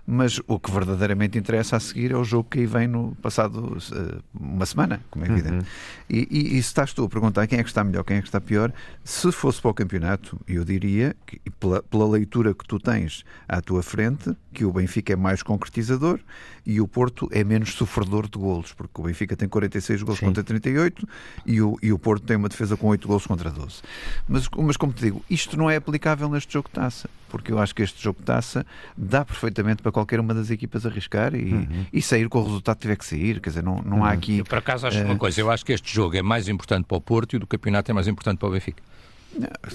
mas 0.06 0.40
o 0.48 0.60
que 0.60 0.72
verdadeiramente 0.72 1.38
interessa 1.38 1.76
a 1.76 1.80
seguir 1.80 2.12
é 2.12 2.16
o 2.16 2.24
jogo 2.24 2.50
que 2.50 2.60
aí 2.60 2.66
vem 2.66 2.88
no 2.88 3.16
passado 3.22 3.78
uh, 3.78 4.24
uma 4.56 4.66
semana, 4.66 5.02
como 5.10 5.26
é 5.26 5.30
evidente. 5.30 5.58
Uhum. 5.58 5.64
E, 6.10 6.28
e, 6.30 6.58
e, 6.58 6.64
se 6.64 6.70
estás 6.70 6.94
tu 6.94 7.04
a 7.04 7.10
perguntar 7.10 7.48
quem 7.48 7.60
é 7.60 7.64
que 7.64 7.70
está 7.70 7.84
melhor, 7.84 8.04
quem 8.04 8.18
é 8.18 8.22
que 8.22 8.28
está 8.28 8.40
pior, 8.40 8.72
se 9.04 9.32
fosse 9.32 9.62
para 9.62 9.72
o 9.72 9.74
campeonato, 9.74 10.40
eu 10.48 10.64
diria, 10.64 11.16
que, 11.26 11.40
pela, 11.60 11.82
pela 11.84 12.08
leitura 12.08 12.54
que 12.54 12.66
tu 12.66 12.80
tens 12.80 13.24
à 13.48 13.62
tua 13.62 13.84
frente, 13.84 14.36
que 14.54 14.66
o 14.66 14.72
Benfica 14.72 15.14
é 15.14 15.16
mais 15.16 15.44
concretizador 15.44 16.20
e 16.66 16.80
o 16.82 16.88
Porto 16.88 17.30
é 17.32 17.44
menos 17.44 17.74
sofredor 17.74 18.28
de 18.28 18.40
golos, 18.40 18.74
porque 18.74 19.02
o 19.02 19.04
Benfica 19.04 19.36
tem 19.36 19.48
46 19.48 20.02
golos 20.02 20.20
Sim. 20.20 20.28
contra 20.28 20.44
38 20.44 21.08
e 21.46 21.62
o, 21.62 21.78
e 21.82 21.92
o 21.92 22.00
Porto 22.00 22.26
tem 22.26 22.38
uma 22.38 22.50
defesa 22.50 22.76
com 22.76 22.88
8 22.88 23.08
golos 23.08 23.28
contra 23.28 23.50
12. 23.50 23.82
Mas, 24.28 24.50
mas 24.58 24.78
como 24.78 24.94
te 24.94 25.04
digo, 25.04 25.24
isto 25.30 25.58
não 25.58 25.70
é 25.70 25.76
aplicável 25.76 26.30
neste 26.30 26.54
jogo 26.54 26.70
de 26.70 26.76
taça, 26.76 27.10
porque 27.30 27.52
eu 27.52 27.60
acho 27.60 27.76
que 27.76 27.84
este 27.84 28.02
jogo 28.02 28.20
de 28.20 28.26
taça 28.26 28.66
dá 28.96 29.26
perfeitamente 29.26 29.82
para 29.82 29.92
qualquer 29.92 30.20
uma 30.20 30.34
das 30.34 30.50
equipas 30.50 30.86
arriscar 30.86 31.36
e, 31.36 31.54
uhum. 31.54 31.86
e 31.92 32.02
sair 32.02 32.30
com 32.30 32.40
o 32.40 32.44
resultado 32.44 32.78
que 32.78 32.82
tiver 32.84 32.96
que 32.96 33.06
sair. 33.06 33.42
Quer 33.42 33.50
dizer, 33.50 33.64
não, 33.64 33.82
não 33.86 33.98
uhum. 33.98 34.06
há 34.06 34.12
aqui. 34.12 34.42
Por 34.48 34.58
acaso, 34.58 34.88
acho 34.88 35.00
uh... 35.00 35.06
uma 35.06 35.18
coisa, 35.18 35.42
eu 35.42 35.52
acho 35.52 35.66
que 35.66 35.74
este 35.74 35.94
jogo 35.94 36.16
é 36.16 36.22
mais 36.22 36.48
importante 36.48 36.86
para 36.86 36.98
o 36.98 37.02
Porto 37.02 37.34
e 37.34 37.38
o 37.38 37.40
do 37.40 37.48
campeonato 37.48 37.92
é 37.92 37.94
mais 37.94 38.08
importante 38.08 38.38
para 38.40 38.48
o 38.48 38.52
Benfica. 38.52 38.82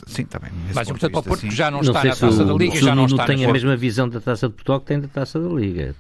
Sim, 0.07 0.25
também. 0.25 0.51
Mas, 0.75 0.89
portanto, 0.89 1.11
para 1.13 1.21
o 1.21 1.23
Porto 1.23 1.41
sim. 1.41 1.51
já 1.51 1.71
não, 1.71 1.79
Não 1.83 1.89
está 1.93 2.05
na 2.05 2.11
Taça 2.11 2.27
o, 2.27 2.45
da 2.47 2.53
Liga, 2.55 2.77
se 2.77 2.81
já 2.85 2.93
o 2.93 2.95
não 2.95 3.03
Nuno 3.03 3.15
está 3.15 3.27
tem 3.27 3.45
a 3.45 3.53
mesma 3.53 3.77
visão 3.77 4.09
da 4.09 4.21
Taça 4.21 4.49
de 4.49 4.55
Portugal 4.55 4.81
que 4.81 4.87
tem 4.87 5.01
da 5.01 5.09
Taça 5.09 5.39
da 5.41 5.49
Liga. 5.49 5.95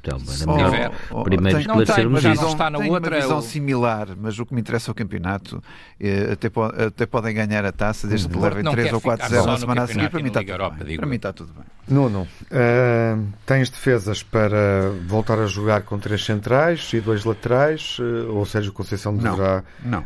Oh, 1.11 1.23
primeiro 1.25 1.59
tem- 1.59 1.67
Não 1.67 1.75
tem, 1.77 1.83
esclarecermos 1.83 2.13
mas 2.13 2.23
já 2.23 2.33
isso. 2.33 2.43
não 2.43 2.53
está 2.53 2.71
na 2.71 2.79
tem 2.79 2.91
outra, 2.91 3.15
uma 3.17 3.21
visão 3.23 3.43
similar, 3.43 4.09
mas 4.21 4.39
o 4.39 4.47
que 4.47 4.55
me 4.55 4.61
interessa 4.61 4.91
é 4.91 4.93
o 4.93 4.95
campeonato. 4.95 5.63
Eh, 5.99 6.31
Até, 6.33 6.49
po- 6.49 6.63
até 6.65 7.07
podem 7.07 7.35
ganhar 7.35 7.65
a 7.65 7.73
taça, 7.73 8.07
desde 8.07 8.29
que 8.29 8.35
O 8.37 8.39
Porto 8.41 8.51
levem 8.51 8.65
não 8.65 8.73
3 8.73 8.89
quer 8.89 8.95
ou 8.95 9.01
4 9.01 9.27
ficar 9.27 9.35
0 9.37 9.43
só 9.43 9.47
na 9.49 9.53
no 9.55 9.59
semana 9.61 9.83
a 9.83 9.87
seguir. 9.87 10.01
campeonato 10.01 10.13
Para 10.13 10.23
mim 10.23 10.29
está 10.29 10.41
tudo 10.41 10.51
Europa, 10.53 10.85
bem. 10.85 10.97
Para 10.97 11.07
mim 11.07 11.17
está 11.17 11.33
tudo 11.33 11.53
bem. 11.55 11.65
Nuno, 11.89 12.29
eh, 12.51 13.17
tens 13.47 13.69
defesas 13.71 14.23
para 14.23 14.93
voltar 15.07 15.39
a 15.41 15.47
jogar 15.47 15.83
com 15.83 15.99
três 15.99 16.25
centrais 16.25 16.91
e 16.93 17.01
dois 17.01 17.25
laterais? 17.25 17.97
eh, 18.01 18.31
ou 18.31 18.45
Sérgio 18.47 18.73
Conceição 18.73 19.13
Não, 19.13 19.33
deverá 19.33 19.65
não. 19.85 20.05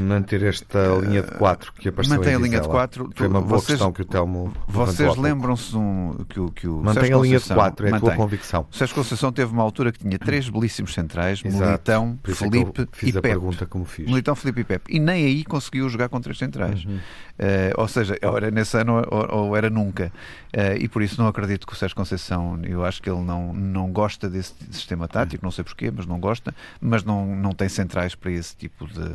manter 0.00 0.42
esta 0.42 0.78
linha 1.02 1.22
de 1.22 1.30
quatro 1.32 1.72
que 1.72 1.88
apareceu 1.88 2.16
Mantém 2.16 2.32
em 2.32 2.36
a 2.36 2.38
linha 2.38 2.48
de 2.50 2.56
Vizela? 2.56 2.68
Quatro. 2.88 3.10
Foi 3.14 3.26
uma 3.28 3.40
boa 3.40 3.58
Vocês- 3.60 3.66
questão 3.66 3.92
que 3.92 4.02
o 4.02 4.04
Telmo 4.04 4.52
Vocês 4.66 5.16
lembram-se 5.16 5.76
um, 5.76 6.14
que 6.28 6.40
o, 6.40 6.50
que 6.50 6.66
o 6.68 6.76
Mantém 6.78 6.94
Sérgio 7.04 7.18
a 7.18 7.22
linha 7.22 7.38
de 7.38 7.42
Conceição- 7.44 7.56
quatro, 7.56 7.86
é 7.86 7.88
a 7.88 7.92
tua 7.98 8.00
Mantém. 8.10 8.16
convicção. 8.16 8.66
O 8.70 8.74
Sérgio 8.76 8.94
Conceição 8.96 9.32
teve 9.32 9.52
uma 9.52 9.62
altura 9.62 9.92
que 9.92 9.98
tinha 9.98 10.18
três 10.18 10.48
belíssimos 10.48 10.94
centrais, 10.94 11.42
Exato. 11.44 11.64
Militão, 11.64 12.18
é 12.24 12.32
Felipe 12.32 12.88
fiz 12.92 13.14
e 13.14 13.18
a 13.18 13.22
Pepe. 13.22 13.28
pergunta 13.34 13.66
como 13.66 13.84
fiz. 13.84 14.06
Militão, 14.06 14.34
Felipe 14.34 14.60
e 14.60 14.64
Pepe. 14.64 14.96
E 14.96 14.98
nem 14.98 15.24
aí 15.26 15.44
conseguiu 15.44 15.88
jogar 15.88 16.08
com 16.08 16.20
três 16.20 16.38
centrais. 16.38 16.84
Uhum. 16.84 16.98
Eh, 17.38 17.72
ou 17.76 17.86
seja, 17.86 18.16
ou 18.22 18.36
era 18.36 18.50
nesse 18.50 18.76
ano 18.76 19.02
ou, 19.10 19.36
ou 19.46 19.56
era 19.56 19.70
nunca. 19.70 20.10
Eh, 20.52 20.78
e 20.80 20.88
por 20.88 21.02
isso 21.02 21.20
não 21.20 21.28
acredito 21.28 21.66
que 21.66 21.72
o 21.72 21.76
Sérgio 21.76 21.96
Conceição, 21.96 22.58
eu 22.64 22.84
acho 22.84 23.00
que 23.02 23.08
ele 23.08 23.20
não, 23.22 23.52
não 23.52 23.92
gosta 23.92 24.28
desse 24.28 24.54
sistema 24.70 25.06
tático, 25.06 25.44
não 25.44 25.50
sei 25.52 25.62
porquê, 25.62 25.90
mas 25.94 26.04
não 26.06 26.18
gosta, 26.18 26.54
mas 26.80 27.04
não, 27.04 27.36
não 27.36 27.52
tem 27.52 27.68
centrais 27.68 28.14
para 28.14 28.30
esse 28.32 28.56
tipo 28.56 28.86
de, 28.86 29.12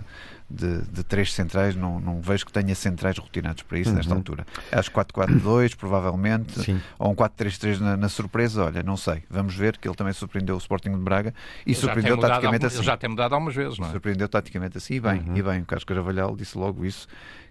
de, 0.54 0.82
de 0.84 1.04
três 1.04 1.34
centrais, 1.34 1.76
não, 1.76 2.00
não 2.00 2.22
vejo 2.22 2.46
que 2.46 2.52
tenha 2.54 2.76
centrais 2.76 3.18
rotinados 3.18 3.64
para 3.64 3.80
isso 3.80 3.92
nesta 3.94 4.12
Uhum. 4.12 4.20
altura. 4.20 4.46
Acho 4.72 4.92
4-4-2, 4.92 5.76
provavelmente, 5.76 6.60
Sim. 6.62 6.80
ou 7.00 7.12
um 7.12 7.16
4-3-3 7.16 7.80
na, 7.80 7.98
na 7.98 8.10
surpresa, 8.10 8.66
olha, 8.66 8.84
não 8.84 8.96
sei. 8.98 9.24
Vamos 9.30 9.56
ver 9.56 9.78
que 9.78 9.88
ele 9.88 9.96
também 9.96 10.14
surpreendeu 10.14 10.56
o 10.56 10.58
Sporting 10.60 10.92
de 10.92 10.98
Braga 10.98 11.34
e 11.66 11.72
Ele 11.72 11.76
surpreendeu 11.80 12.18
taticamente 12.18 12.66
algum- 12.66 12.76
assim. 12.78 12.84
Já 12.84 12.96
tem 12.98 13.10
mudado 13.10 13.34
algumas 13.34 13.56
vezes, 13.56 13.80
não 13.80 13.88
é? 13.88 13.92
Surpreendeu 13.92 14.30
taticamente 14.30 14.78
assim, 14.78 14.96
e 14.96 15.00
bem, 15.00 15.20
Uhum. 15.22 15.36
e 15.38 15.42
bem. 15.44 15.62
O 15.62 15.66
Carlos 15.66 15.84
Carvalhal 15.84 16.36
disse 16.36 16.58
logo 16.58 16.86
isso, 16.86 17.08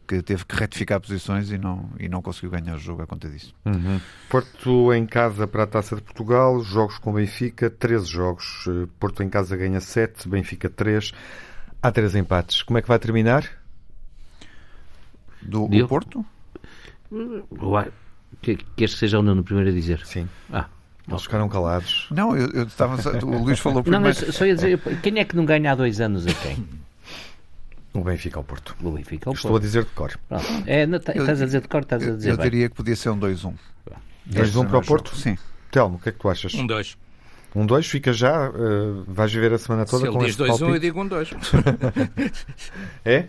que 0.07 0.21
teve 0.21 0.45
que 0.45 0.57
retificar 0.57 1.01
posições 1.01 1.51
e 1.53 1.59
não, 1.59 1.89
e 1.99 2.09
não 2.09 2.21
conseguiu 2.21 2.51
ganhar 2.51 2.75
o 2.75 2.79
jogo 2.79 3.03
à 3.03 3.07
conta 3.07 3.29
disso. 3.29 3.55
Uhum. 3.65 4.01
Porto 4.29 4.93
em 4.93 5.07
casa 5.07 5.47
para 5.47 5.63
a 5.63 5.67
Taça 5.67 5.95
de 5.95 6.03
Portugal, 6.03 6.61
jogos 6.61 6.99
com 6.99 7.13
Benfica, 7.13 7.71
13 7.71 8.07
jogos. 8.07 8.65
Eh, 8.69 8.89
Porto 8.99 9.23
em 9.23 9.29
casa 9.29 9.57
ganha 9.57 9.81
7, 9.81 10.29
Benfica 10.29 10.69
3. 10.69 11.13
Há 11.83 11.91
3 11.91 12.15
empates. 12.17 12.63
Como 12.63 12.79
é 12.79 12.83
que 12.83 12.89
vai 12.89 12.99
terminar? 12.99 13.49
Do 15.41 15.67
Deu? 15.69 15.89
Porto? 15.89 16.25
Uai, 17.61 17.91
que, 18.41 18.57
queres 18.77 18.95
que 18.95 19.01
seja 19.01 19.19
o 19.19 19.23
Nuno 19.23 19.43
primeiro 19.43 19.71
a 19.71 19.73
dizer? 19.73 20.01
Sim. 20.07 20.29
Ah, 20.53 20.67
Eles 21.09 21.23
ficaram 21.23 21.49
calados. 21.49 22.07
Não, 22.11 22.37
eu, 22.37 22.49
eu 22.51 22.63
estava. 22.65 22.97
O 23.27 23.43
Luís 23.43 23.59
falou 23.59 23.77
não, 23.79 23.83
primeiro. 23.83 24.05
mas 24.25 24.35
só 24.35 24.47
ia 24.47 24.55
dizer, 24.55 24.81
quem 25.03 25.19
é 25.19 25.25
que 25.25 25.35
não 25.37 25.45
ganha 25.45 25.73
há 25.73 25.75
dois 25.75 26.01
anos 26.01 26.27
a 26.27 26.33
quem? 26.33 26.65
O 27.93 28.01
Benfica 28.03 28.39
ao 28.39 28.45
Porto. 28.45 28.75
O 28.83 28.93
Benfica 28.93 29.29
ou 29.29 29.35
o 29.35 29.37
Estou 29.37 29.57
a 29.57 29.61
dizer 29.61 29.85
de 29.85 29.91
cor. 29.91 30.19
Pronto. 30.29 30.45
É, 30.67 30.87
não, 30.87 30.99
tá- 30.99 31.13
Eu- 31.13 31.23
estás 31.25 31.43
a 31.43 31.45
dizer 31.45 31.61
de 31.61 31.69
cor, 31.69 31.83
estás 31.83 32.03
a 32.03 32.07
Eu, 32.07 32.17
dizer 32.17 32.31
eu 32.31 32.37
bem. 32.39 32.45
diria 32.51 32.69
que 32.71 32.75
podia 32.77 32.97
ser 32.97 33.11
um 33.11 33.19
2-1. 33.19 33.53
2-1 34.31 34.67
para 34.69 34.79
o 34.79 34.83
Porto? 34.83 35.15
Sim. 35.15 35.37
Telmo, 35.71 35.97
o 35.97 35.99
que 35.99 36.09
é 36.09 36.13
que 36.13 36.19
tu 36.19 36.29
achas? 36.31 36.55
Um 36.55 36.67
2. 36.67 36.97
Um 37.55 37.67
2 37.67 37.87
fica 37.87 38.13
já, 38.13 38.47
eh, 38.47 39.03
vais 39.07 39.33
viver 39.33 39.53
a 39.53 39.59
semana 39.59 39.85
Se 39.85 39.91
toda 39.91 40.05
ele 40.07 40.13
com 40.13 40.19
diz 40.21 40.29
este 40.31 40.43
2-1, 40.43 40.47
eu 40.53 40.59
palpite? 40.59 40.81
digo 40.81 41.03
um 41.03 41.07
2. 41.09 41.31
É? 43.05 43.27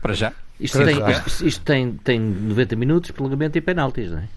Para 0.00 0.14
já. 0.14 0.32
Isto, 0.58 0.78
Para 0.78 0.86
tem, 0.86 0.96
já. 0.96 1.10
isto, 1.26 1.46
isto 1.46 1.64
tem, 1.64 1.92
tem 1.94 2.20
90 2.20 2.76
minutos, 2.76 3.10
prolongamento 3.10 3.58
e 3.58 3.60
penaltis, 3.60 4.10
não 4.10 4.18
é? 4.18 4.28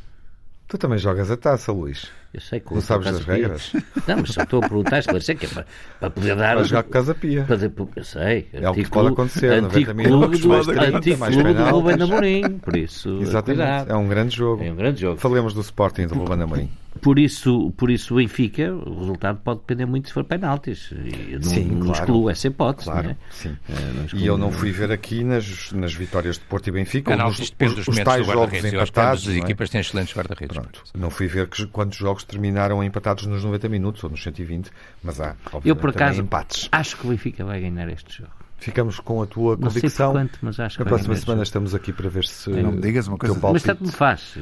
Tu 0.67 0.77
também 0.77 0.97
jogas 0.97 1.31
a 1.31 1.37
taça, 1.37 1.71
Luís. 1.71 2.09
Eu 2.33 2.41
sei 2.41 2.59
que 2.59 2.71
Não 2.71 2.79
o- 2.79 2.81
sabes 2.81 3.11
das 3.11 3.25
regras? 3.25 3.73
Não, 4.07 4.17
mas 4.17 4.29
só 4.29 4.43
estou 4.43 4.59
a 4.59 4.67
perguntar, 4.67 4.99
esclarecer 4.99 5.37
que 5.37 5.45
é 5.45 5.49
para, 5.49 5.65
para 5.99 6.09
poder 6.09 6.35
dar. 6.35 6.55
Vais 6.55 6.67
jogar 6.67 6.83
com 6.83 6.89
Casa 6.91 7.15
Pia. 7.15 7.43
para 7.45 7.55
Eu 7.95 8.03
sei. 8.03 8.47
É 8.53 8.69
o 8.69 8.73
que 8.73 8.89
pode 8.89 9.09
acontecer, 9.09 9.61
90 9.61 9.67
Antigo 9.67 9.93
clube, 10.03 10.37
do, 10.37 10.63
30, 10.65 10.97
antigo 10.97 11.19
mais 11.19 11.35
clube 11.35 11.53
do. 11.53 11.63
Rubén 11.63 12.03
Amorim. 12.03 12.57
Por 12.59 12.75
isso, 12.75 13.19
Exatamente. 13.21 13.89
É 13.91 13.95
um 13.95 14.07
grande 14.07 14.35
jogo. 14.35 14.63
É 14.63 14.71
um 14.71 14.75
grande 14.75 15.01
jogo. 15.01 15.19
Falemos 15.19 15.53
do 15.53 15.61
Sporting 15.61 16.07
do 16.07 16.15
Ruben 16.15 16.41
Amorim. 16.41 16.69
Por 17.01 17.19
isso, 17.19 17.71
por 17.77 17.89
isso 17.91 18.15
o 18.15 18.17
Benfica, 18.17 18.73
o 18.73 18.99
resultado 18.99 19.39
pode 19.43 19.59
depender 19.59 19.85
muito 19.85 20.07
se 20.07 20.13
for 20.13 20.23
penaltis. 20.23 20.91
Eu 20.91 21.39
não, 21.39 21.43
Sim, 21.49 21.65
não 21.65 21.79
claro. 21.81 21.99
excluo 21.99 22.29
essa 22.29 22.47
hipótese. 22.47 22.85
Claro, 22.89 23.03
não 23.03 23.11
é? 23.11 23.17
sim. 23.29 23.57
É, 23.69 23.93
não 23.93 24.05
excluo. 24.05 24.23
E 24.23 24.25
eu 24.25 24.37
não 24.37 24.51
fui 24.51 24.71
ver 24.71 24.91
aqui 24.91 25.23
nas, 25.23 25.71
nas 25.73 25.93
vitórias 25.93 26.35
de 26.35 26.45
Porto 26.45 26.67
e 26.67 26.71
Benfica 26.71 27.11
Penaltis 27.11 27.39
os, 27.39 27.49
depende 27.51 27.71
os, 27.71 27.75
dos 27.77 27.87
os 27.87 27.93
momentos 27.95 28.13
tais 28.13 28.25
do 28.25 28.33
jogos 28.33 28.53
guarda-redes. 28.53 28.97
As 28.97 29.27
é? 29.27 29.37
equipas 29.37 29.69
têm 29.69 29.81
excelentes 29.81 30.15
guarda-redes. 30.15 30.57
Pronto. 30.57 30.83
Não 30.97 31.09
fui 31.09 31.27
ver 31.27 31.47
que, 31.47 31.65
quantos 31.67 31.97
jogos 31.97 32.16
terminaram 32.23 32.83
empatados 32.83 33.25
nos 33.25 33.43
90 33.43 33.69
minutos 33.69 34.03
ou 34.03 34.09
nos 34.09 34.21
120, 34.23 34.71
mas 35.03 35.19
há, 35.21 35.35
obviamente, 35.45 35.67
Eu, 35.69 35.75
por 35.75 35.89
acaso, 35.89 36.21
empates. 36.21 36.69
acho 36.71 36.97
que 36.97 37.05
o 37.07 37.09
Benfica 37.09 37.43
vai 37.45 37.59
ganhar 37.61 37.87
este 37.89 38.19
jogo. 38.19 38.31
Ficamos 38.59 38.99
com 38.99 39.21
a 39.21 39.27
tua 39.27 39.55
Não 39.55 39.69
sei 39.69 39.81
por 39.81 39.81
convicção. 39.81 40.11
quanto, 40.13 40.39
mas 40.41 40.59
acho 40.59 40.77
que 40.77 40.83
Na 40.83 40.89
próxima 40.89 41.15
semana 41.15 41.35
jogo. 41.37 41.43
estamos 41.43 41.75
aqui 41.75 41.93
para 41.93 42.09
ver 42.09 42.25
se. 42.25 42.49
Não 42.49 42.71
me 42.71 42.81
digas 42.81 43.07
uma 43.07 43.17
coisa. 43.17 43.37
Mas 43.53 43.61
tanto 43.63 43.83
me 43.85 43.91
faz. 43.91 44.35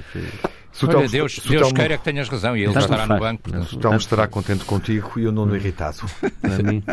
Se 0.77 0.85
o 0.85 0.89
Olha, 0.89 1.07
Deus, 1.07 1.37
o 1.37 1.47
Deus 1.49 1.71
queira 1.71 1.97
que 1.97 2.03
tenhas 2.03 2.27
razão 2.27 2.55
e 2.57 2.63
ele 2.63 2.73
Tanto 2.73 2.83
estará 2.83 3.07
no 3.07 3.17
banco. 3.19 3.43
portanto, 3.43 3.69
se 3.69 3.75
o 3.75 3.79
Telmo 3.79 3.97
estará 3.97 4.27
contente 4.27 4.65
contigo 4.65 5.13
e 5.17 5.23
eu 5.23 5.31
não 5.31 5.45
no 5.45 5.55
irritado. 5.55 5.99
Para 6.41 6.61
mim, 6.63 6.83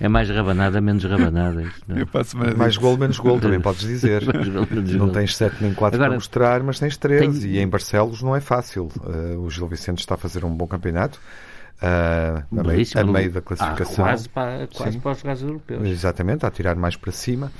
é 0.00 0.08
mais 0.08 0.28
rabanada, 0.28 0.80
menos 0.80 1.04
rabanada. 1.04 1.62
É? 1.62 2.54
Mais 2.56 2.72
digo- 2.74 2.84
gol, 2.86 2.96
menos 2.98 3.18
gol, 3.18 3.38
também 3.40 3.60
podes 3.60 3.82
dizer. 3.82 4.22
Não 4.98 5.08
tens 5.10 5.36
7 5.36 5.56
nem 5.60 5.72
4 5.72 5.94
Agora, 5.96 6.10
para 6.10 6.16
mostrar, 6.16 6.62
mas 6.62 6.78
tens 6.80 6.96
13. 6.96 7.40
tenho- 7.42 7.54
E 7.54 7.58
em 7.60 7.68
Barcelos 7.68 8.22
não 8.22 8.34
é 8.34 8.40
fácil. 8.40 8.88
Uh, 8.96 9.38
o 9.40 9.50
Gil 9.50 9.68
Vicente 9.68 9.98
está 10.00 10.14
a 10.14 10.18
fazer 10.18 10.44
um 10.44 10.50
bom 10.54 10.66
campeonato. 10.66 11.20
Uh, 11.80 12.60
a, 12.60 12.62
meio, 12.64 12.86
a 12.96 13.04
meio 13.04 13.30
da 13.32 13.38
Ah, 13.38 13.42
classificação. 13.42 14.04
quase 14.04 14.28
para, 14.28 14.68
quase 14.68 14.92
Sim. 14.92 15.00
para 15.00 15.12
os 15.12 15.18
jogadores 15.18 15.42
europeus. 15.42 15.88
Exatamente, 15.88 16.46
a 16.46 16.50
tirar 16.50 16.76
mais 16.76 16.96
para 16.96 17.10
cima. 17.12 17.50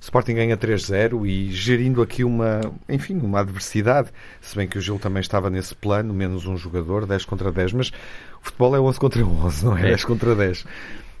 Sporting 0.00 0.34
ganha 0.34 0.56
3-0 0.56 1.26
e 1.26 1.50
gerindo 1.52 2.00
aqui 2.00 2.24
uma, 2.24 2.60
enfim, 2.88 3.18
uma 3.18 3.40
adversidade, 3.40 4.08
se 4.40 4.56
bem 4.56 4.66
que 4.66 4.78
o 4.78 4.80
Gil 4.80 4.98
também 4.98 5.20
estava 5.20 5.50
nesse 5.50 5.74
plano, 5.74 6.14
menos 6.14 6.46
um 6.46 6.56
jogador, 6.56 7.06
10 7.06 7.26
contra 7.26 7.52
10, 7.52 7.72
mas 7.74 7.88
o 7.88 8.44
futebol 8.44 8.74
é 8.74 8.80
11 8.80 8.98
contra 8.98 9.22
11, 9.22 9.64
não 9.64 9.76
é? 9.76 9.80
É. 9.82 9.84
10 9.88 10.04
contra 10.04 10.34
10. 10.34 10.64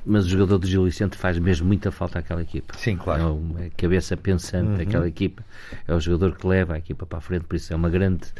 Mas 0.04 0.26
o 0.26 0.28
jogador 0.28 0.58
do 0.58 0.66
Gil 0.66 0.84
Vicente 0.84 1.16
faz 1.16 1.38
mesmo 1.38 1.66
muita 1.66 1.90
falta 1.90 2.18
àquela 2.18 2.42
equipa. 2.42 2.74
Sim, 2.76 2.96
claro. 2.96 3.22
É 3.22 3.26
uma 3.26 3.70
cabeça 3.76 4.16
pensante 4.16 4.78
daquela 4.78 5.06
equipa. 5.06 5.44
É 5.86 5.94
o 5.94 6.00
jogador 6.00 6.36
que 6.36 6.46
leva 6.46 6.74
a 6.74 6.78
equipa 6.78 7.04
para 7.06 7.18
a 7.18 7.20
frente, 7.20 7.44
por 7.44 7.56
isso 7.56 7.72
é 7.72 7.76
uma 7.76 7.90
grande 7.90 8.32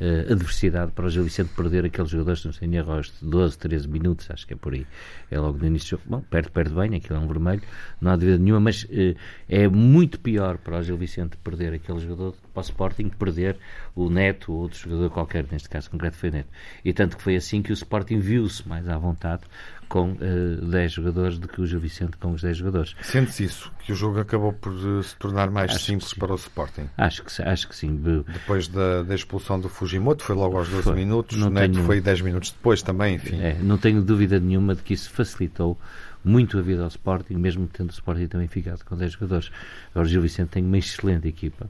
eh, 0.00 0.32
adversidade 0.32 0.92
para 0.92 1.04
o 1.04 1.10
Gil 1.10 1.22
Vicente 1.24 1.50
perder 1.54 1.84
aqueles 1.84 2.10
jogadores, 2.10 2.42
não 2.42 2.54
sei, 2.54 2.66
em 2.66 2.74
erro 2.74 2.94
aos 2.94 3.12
12, 3.20 3.58
13 3.58 3.86
minutos, 3.86 4.30
acho 4.30 4.46
que 4.46 4.54
é 4.54 4.56
por 4.56 4.72
aí. 4.72 4.86
É 5.30 5.38
logo 5.38 5.58
no 5.58 5.66
início 5.66 5.98
do 5.98 6.00
jogo. 6.00 6.02
Bom, 6.06 6.20
perde, 6.22 6.50
perde 6.50 6.74
bem, 6.74 6.94
aquilo 6.94 7.18
é 7.18 7.22
um 7.22 7.28
vermelho, 7.28 7.60
não 8.00 8.10
há 8.10 8.16
dúvida 8.16 8.38
nenhuma, 8.38 8.60
mas 8.60 8.86
eh, 8.90 9.14
é 9.46 9.68
muito 9.68 10.18
pior 10.18 10.56
para 10.56 10.78
o 10.78 10.82
Gil 10.82 10.96
Vicente 10.96 11.36
perder 11.36 11.74
aquele 11.74 11.98
jogador 11.98 12.34
para 12.54 12.60
o 12.60 12.62
Sporting 12.62 13.10
que 13.10 13.16
perder 13.16 13.58
o 13.94 14.08
Neto 14.08 14.52
ou 14.54 14.60
outro 14.60 14.78
jogador 14.78 15.10
qualquer, 15.10 15.44
neste 15.52 15.68
caso 15.68 15.90
concreto 15.90 16.16
foi 16.16 16.30
o 16.30 16.32
Neto. 16.32 16.48
E 16.82 16.94
tanto 16.94 17.18
que 17.18 17.22
foi 17.22 17.36
assim 17.36 17.60
que 17.60 17.70
o 17.70 17.74
Sporting 17.74 18.20
viu-se 18.20 18.66
mais 18.66 18.88
à 18.88 18.96
vontade 18.96 19.42
com 19.90 20.16
eh, 20.20 20.64
10 20.64 20.92
jogadores 20.92 21.38
do 21.38 21.48
que 21.48 21.60
o 21.60 21.66
Gil 21.66 21.80
Vicente 21.80 22.16
com 22.16 22.30
os 22.30 22.40
10 22.40 22.56
jogadores. 22.56 22.94
Sentes 23.02 23.40
isso, 23.40 23.72
que 23.84 23.92
o 23.92 23.94
jogo 23.96 24.20
acabou 24.20 24.52
por 24.52 24.72
eh, 24.72 25.02
se 25.02 25.14
tornar 25.16 25.50
mais 25.50 25.72
Acho 25.72 25.84
simples 25.84 26.10
sim. 26.10 26.16
para 26.20 26.32
o 26.32 26.36
Sporting. 26.36 26.88
Acho 26.96 27.24
que, 27.24 27.42
acho 27.42 27.68
que 27.68 27.74
sim. 27.76 27.96
Depois 28.32 28.68
da, 28.68 29.02
da 29.02 29.14
expulsão 29.14 29.60
do 29.60 29.68
Fujimoto, 29.68 30.22
foi 30.22 30.36
logo 30.36 30.56
aos 30.56 30.68
12 30.68 30.82
Foi. 30.84 30.94
minutos, 30.94 31.36
Não 31.36 31.48
o 31.48 31.50
Neto 31.50 31.72
tenho- 31.74 31.84
foi 31.84 32.00
10 32.00 32.20
minutos 32.20 32.52
depois 32.52 32.80
também, 32.82 33.16
enfim. 33.16 33.40
É, 33.40 33.58
não 33.60 33.76
tenho 33.76 34.00
dúvida 34.00 34.38
nenhuma 34.38 34.74
de 34.76 34.82
que 34.82 34.94
isso 34.94 35.10
facilitou 35.10 35.76
muito 36.24 36.56
a 36.56 36.62
vida 36.62 36.82
ao 36.82 36.88
Sporting, 36.88 37.34
mesmo 37.34 37.66
tendo 37.66 37.88
o 37.88 37.92
Sporting 37.92 38.28
também 38.28 38.46
ficado 38.46 38.84
com 38.84 38.96
10 38.96 39.12
jogadores. 39.12 39.50
Agora 39.90 40.06
o 40.06 40.08
Gil 40.08 40.22
Vicente 40.22 40.50
tem 40.50 40.64
uma 40.64 40.78
excelente 40.78 41.26
equipa. 41.26 41.68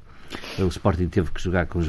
O 0.58 0.66
Sporting 0.68 1.08
teve 1.08 1.30
que 1.30 1.42
jogar 1.42 1.66
com 1.66 1.78
os. 1.78 1.88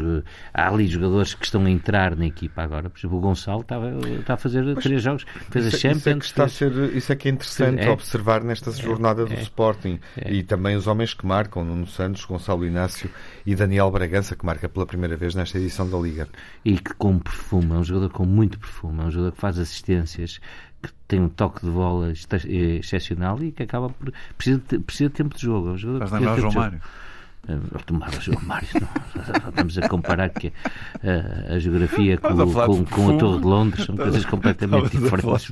Há 0.54 0.67
ali 0.69 0.88
jogadores 0.88 1.34
que 1.34 1.45
estão 1.45 1.65
a 1.65 1.69
entrar 1.69 2.15
na 2.15 2.25
equipa 2.25 2.62
agora. 2.63 2.89
Por 2.89 2.97
exemplo, 2.99 3.17
o 3.17 3.21
Gonçalo 3.21 3.62
estava, 3.62 3.89
está 4.19 4.34
a 4.34 4.38
fazer 4.38 4.75
três 4.75 5.01
jogos. 5.04 5.25
Fez 5.49 5.65
a 5.65 5.67
Isso, 5.69 5.75
é- 5.75 5.77
isso 5.77 5.88
é 5.88 5.91
que 5.91 5.99
Champions. 5.99 6.25
está 6.25 6.43
a 6.43 6.47
fez- 6.47 6.73
ser, 6.73 6.95
isso 6.97 7.12
é 7.12 7.15
que 7.15 7.27
é 7.27 7.32
interessante 7.32 7.80
É. 7.84 7.89
observar 7.89 8.43
nesta 8.43 8.71
jornada 8.71 9.25
do 9.25 9.34
é, 9.34 9.41
Sporting. 9.41 9.99
é. 10.17 10.34
E 10.34 10.43
também 10.43 10.75
os 10.75 10.88
homens 10.88 11.13
que 11.13 11.25
marcam, 11.25 11.63
Nuno 11.63 11.88
Santos, 11.88 12.25
Gonçalo 12.25 12.65
Inácio 12.65 13.10
e 13.45 13.54
Daniel 13.56 13.89
Bragança, 13.91 14.36
que 14.36 14.45
marca 14.45 14.67
pela 14.69 14.86
primeira 14.86 15.15
vez 15.15 15.36
nesta 15.36 15.58
edição 15.58 15.89
da 15.89 15.97
Liga. 15.97 16.27
e 16.65 16.77
que 16.77 16.93
com 16.95 17.17
perfume, 17.19 17.71
é 17.71 17.75
um 17.75 17.84
jogador 17.84 18.10
com 18.10 18.25
muito 18.25 18.60
perfume, 18.60 19.01
é 19.01 19.06
um 19.06 19.12
jogador 19.12 19.32
que 19.34 19.39
faz 19.41 19.58
assistências, 19.60 20.39
que 20.82 20.89
tem 21.08 21.19
um 21.21 21.30
toque 21.30 21.63
de 21.65 21.71
bola 21.71 22.12
eh, 22.12 22.77
excepcional 22.80 23.41
e 23.43 23.51
que 23.51 23.63
acaba 23.63 23.89
por. 23.89 24.12
precisa 24.38 24.62
de, 24.67 24.80
precisa 24.80 25.10
de 25.10 25.15
tempo 25.15 25.36
de 25.36 25.41
jogo. 25.43 25.69
É 25.69 25.71
um 25.73 25.77
jogador 25.77 25.99
Faz 26.08 26.12
lembrar 26.12 26.34
o 26.38 26.41
João 26.41 26.54
Mário. 26.54 26.80
jogo. 26.80 26.91
Tomar 27.86 28.10
o 28.10 28.45
Mário, 28.45 28.67
não, 28.75 29.49
estamos 29.49 29.77
a 29.77 29.88
comparar 29.88 30.30
que 30.30 30.54
a, 31.04 31.56
a 31.56 31.60
geografia 31.60 32.17
com, 32.17 32.36
com, 32.36 32.86
com, 32.86 33.15
a 33.15 33.17
Torre 33.17 33.39
de 33.39 33.45
Londres 33.45 33.86
são 33.86 33.97
coisas 33.97 34.25
completamente 34.25 34.97
diferentes. 34.97 35.51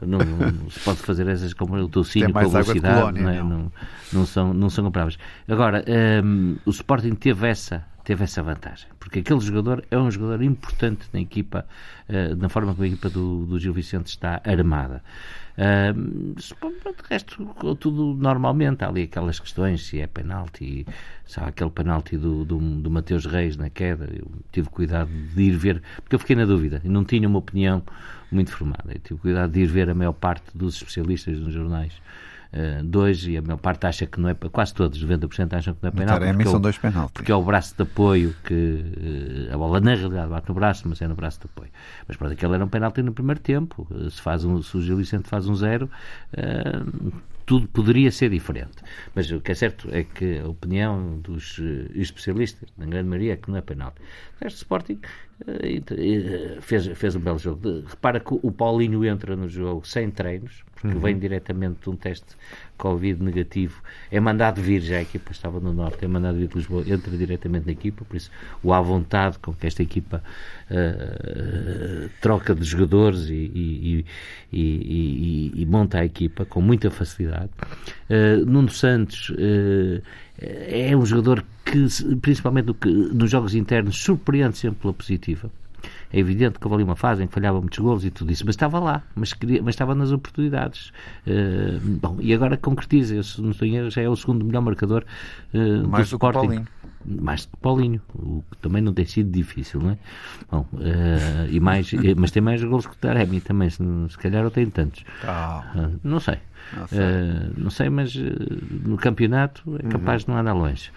Não, 0.00 0.18
não, 0.18 0.70
se 0.70 0.80
pode 0.80 0.98
fazer 1.00 1.26
essas 1.28 1.52
como 1.54 1.76
o 1.76 1.88
tocinho 1.88 2.32
com 2.32 2.38
a 2.38 2.42
velocidade, 2.42 3.00
colónia, 3.00 3.22
não, 3.22 3.30
é? 3.30 3.42
não. 3.42 3.72
Não, 4.12 4.26
são, 4.26 4.54
não 4.54 4.70
são 4.70 4.84
comparáveis. 4.84 5.18
Agora, 5.48 5.84
um, 6.24 6.56
o 6.64 6.70
Sporting 6.70 7.14
teve 7.14 7.48
essa 7.48 7.84
teve 8.10 8.24
essa 8.24 8.42
vantagem, 8.42 8.88
porque 8.98 9.20
aquele 9.20 9.38
jogador 9.38 9.84
é 9.88 9.96
um 9.96 10.10
jogador 10.10 10.42
importante 10.42 11.06
na 11.12 11.20
equipa, 11.20 11.64
uh, 12.08 12.34
na 12.34 12.48
forma 12.48 12.72
como 12.72 12.82
a 12.82 12.86
equipa 12.88 13.08
do, 13.08 13.46
do 13.46 13.56
Gil 13.56 13.72
Vicente 13.72 14.08
está 14.08 14.42
armada. 14.44 15.00
Uh, 15.56 16.34
de 16.34 17.08
resto, 17.08 17.46
tudo 17.78 18.16
normalmente. 18.18 18.82
Há 18.82 18.88
ali 18.88 19.04
aquelas 19.04 19.38
questões: 19.38 19.86
se 19.86 20.00
é 20.00 20.08
penalti, 20.08 20.84
se 21.24 21.38
há 21.38 21.44
aquele 21.44 21.70
penalti 21.70 22.16
do, 22.16 22.44
do, 22.44 22.58
do 22.58 22.90
Mateus 22.90 23.26
Reis 23.26 23.56
na 23.56 23.70
queda. 23.70 24.08
Eu 24.12 24.26
tive 24.50 24.68
cuidado 24.70 25.08
de 25.08 25.42
ir 25.42 25.56
ver, 25.56 25.80
porque 26.02 26.16
eu 26.16 26.18
fiquei 26.18 26.34
na 26.34 26.46
dúvida 26.46 26.82
não 26.82 27.04
tinha 27.04 27.28
uma 27.28 27.38
opinião 27.38 27.80
muito 28.32 28.50
formada. 28.50 28.92
Eu 28.92 28.98
tive 28.98 29.20
cuidado 29.20 29.52
de 29.52 29.60
ir 29.60 29.66
ver 29.66 29.88
a 29.88 29.94
maior 29.94 30.14
parte 30.14 30.46
dos 30.52 30.74
especialistas 30.74 31.38
nos 31.38 31.52
jornais 31.54 31.92
uh, 32.52 32.84
dois 32.84 33.26
e 33.26 33.36
a 33.36 33.42
maior 33.42 33.58
parte 33.58 33.86
acha 33.86 34.06
que 34.06 34.20
não 34.20 34.28
é, 34.28 34.34
quase 34.34 34.74
todos, 34.74 35.02
90% 35.04 35.52
acham 35.54 35.74
que 35.74 35.82
não 35.82 35.88
é 35.88 35.92
penalti. 35.92 36.26
Porque, 36.26 36.48
são 36.48 36.60
dois 36.60 36.78
penaltis. 36.78 37.12
Porque 37.12 37.32
é 37.32 37.34
o 37.34 37.42
braço 37.42 37.74
de 37.76 37.82
apoio 37.82 38.34
que 38.44 39.48
uh, 39.50 39.54
a 39.54 39.58
bola 39.58 39.80
na 39.80 39.94
realidade 39.94 40.28
bate 40.28 40.48
no 40.48 40.54
braço, 40.54 40.88
mas 40.88 41.00
é 41.02 41.08
no 41.08 41.14
braço 41.14 41.40
de 41.40 41.46
apoio. 41.46 41.70
Mas 42.06 42.16
pronto, 42.16 42.32
aquele 42.32 42.54
era 42.54 42.64
um 42.64 42.68
penalti 42.68 43.02
no 43.02 43.12
primeiro 43.12 43.40
tempo. 43.40 43.86
Uh, 43.90 44.10
se, 44.10 44.20
faz 44.20 44.44
um, 44.44 44.62
se 44.62 44.76
o 44.76 44.82
Gil 44.82 44.96
Vicente 44.96 45.28
faz 45.28 45.48
um 45.48 45.54
zero, 45.54 45.90
tudo 47.50 47.66
poderia 47.66 48.12
ser 48.12 48.30
diferente. 48.30 48.76
Mas 49.12 49.28
o 49.32 49.40
que 49.40 49.50
é 49.50 49.54
certo 49.56 49.88
é 49.90 50.04
que 50.04 50.38
a 50.38 50.46
opinião 50.46 51.18
dos 51.18 51.60
especialistas, 51.96 52.68
na 52.78 52.86
grande 52.86 53.08
maioria, 53.08 53.32
é 53.32 53.36
que 53.36 53.50
não 53.50 53.56
é 53.56 53.60
penalti. 53.60 54.00
O 54.40 54.44
resto 54.44 54.58
Sporting 54.58 55.00
fez, 56.60 56.86
fez 56.86 57.16
um 57.16 57.18
belo 57.18 57.40
jogo. 57.40 57.82
Repara 57.88 58.20
que 58.20 58.38
o 58.40 58.52
Paulinho 58.52 59.04
entra 59.04 59.34
no 59.34 59.48
jogo 59.48 59.84
sem 59.84 60.12
treinos, 60.12 60.62
porque 60.74 60.94
uhum. 60.94 61.00
vem 61.00 61.18
diretamente 61.18 61.80
de 61.82 61.90
um 61.90 61.96
teste 61.96 62.36
Covid 62.80 63.22
negativo, 63.22 63.82
é 64.10 64.18
mandado 64.18 64.62
vir, 64.62 64.80
já 64.80 64.96
a 64.96 65.02
equipa 65.02 65.32
estava 65.32 65.60
no 65.60 65.72
Norte, 65.72 66.02
é 66.02 66.08
mandado 66.08 66.38
vir 66.38 66.48
de 66.48 66.56
Lisboa, 66.56 66.82
entra 66.86 67.14
diretamente 67.14 67.66
na 67.66 67.72
equipa, 67.72 68.06
por 68.06 68.16
isso 68.16 68.30
o 68.62 68.72
à 68.72 68.80
vontade 68.80 69.38
com 69.38 69.52
que 69.52 69.66
esta 69.66 69.82
equipa 69.82 70.22
uh, 70.70 72.08
troca 72.22 72.54
de 72.54 72.64
jogadores 72.64 73.28
e, 73.28 73.34
e, 73.34 74.04
e, 74.50 75.52
e, 75.54 75.66
monta 75.66 75.98
a 75.98 76.04
equipa 76.04 76.46
com 76.46 76.62
muita 76.62 76.90
facilidade. 76.90 77.50
Uh, 78.08 78.46
Nuno 78.46 78.70
Santos 78.70 79.28
uh, 79.28 80.02
é 80.40 80.96
um 80.96 81.04
jogador 81.04 81.44
que, 81.62 81.86
principalmente 82.16 82.74
nos 83.12 83.30
jogos 83.30 83.54
internos, 83.54 83.98
surpreende 83.98 84.56
sempre 84.56 84.80
pela 84.80 84.94
positiva. 84.94 85.50
É 86.12 86.18
evidente 86.18 86.58
que 86.58 86.66
houve 86.66 86.76
ali 86.76 86.84
uma 86.84 86.96
fase 86.96 87.22
em 87.22 87.26
que 87.26 87.32
falhava 87.32 87.60
muitos 87.60 87.78
golos 87.78 88.04
e 88.04 88.10
tudo 88.10 88.32
isso, 88.32 88.44
mas 88.44 88.54
estava 88.54 88.78
lá, 88.80 89.02
mas, 89.14 89.32
queria, 89.32 89.62
mas 89.62 89.74
estava 89.74 89.94
nas 89.94 90.10
oportunidades. 90.10 90.92
Uh, 91.26 91.78
bom, 92.00 92.16
e 92.20 92.34
agora 92.34 92.56
concretiza, 92.56 93.22
se 93.22 93.40
não 93.40 93.50
estou 93.50 93.66
em 93.66 93.76
erro, 93.76 93.90
já 93.90 94.02
é 94.02 94.08
o 94.08 94.16
segundo 94.16 94.44
melhor 94.44 94.62
marcador 94.62 95.04
uh, 95.54 95.88
Mais 95.88 95.88
do, 95.88 95.92
do 95.92 96.02
Sporting. 96.02 96.38
Paulinho. 96.38 96.68
Mais 97.04 97.46
do 97.46 97.52
que 97.52 97.56
Paulinho, 97.58 98.00
o 98.14 98.42
que 98.50 98.58
também 98.58 98.82
não 98.82 98.92
tem 98.92 99.06
sido 99.06 99.30
difícil, 99.30 99.80
não 99.80 99.90
é? 99.90 99.98
Bom, 100.50 100.66
uh, 100.72 101.48
e 101.48 101.60
mais, 101.60 101.90
mas 102.16 102.30
tem 102.30 102.42
mais 102.42 102.62
golos 102.62 102.86
que 102.86 102.92
o 102.92 102.96
Taremi 102.96 103.40
também, 103.40 103.70
se, 103.70 103.78
se 104.08 104.18
calhar 104.18 104.42
não 104.42 104.50
tem 104.50 104.68
tantos. 104.68 105.04
Oh. 105.24 105.88
não 106.02 106.20
sei. 106.20 106.38
Não 106.76 106.86
sei. 106.86 107.00
não 107.56 107.70
sei, 107.70 107.88
mas 107.88 108.14
no 108.14 108.96
campeonato 108.96 109.62
é 109.78 109.88
capaz 109.88 110.22
uhum. 110.22 110.26
de 110.26 110.32
não 110.32 110.38
andar 110.38 110.52
longe. 110.52 110.92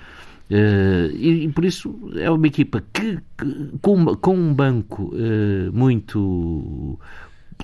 Uh, 0.54 1.10
e, 1.16 1.46
e, 1.46 1.52
por 1.52 1.66
isso 1.66 2.12
é 2.16 2.30
uma 2.30 2.46
equipa 2.46 2.84
que, 2.94 3.18
que 3.36 3.78
com, 3.82 4.06
com, 4.18 4.36
um 4.36 4.54
banco 4.54 5.06
uh, 5.06 5.74
muito 5.74 7.00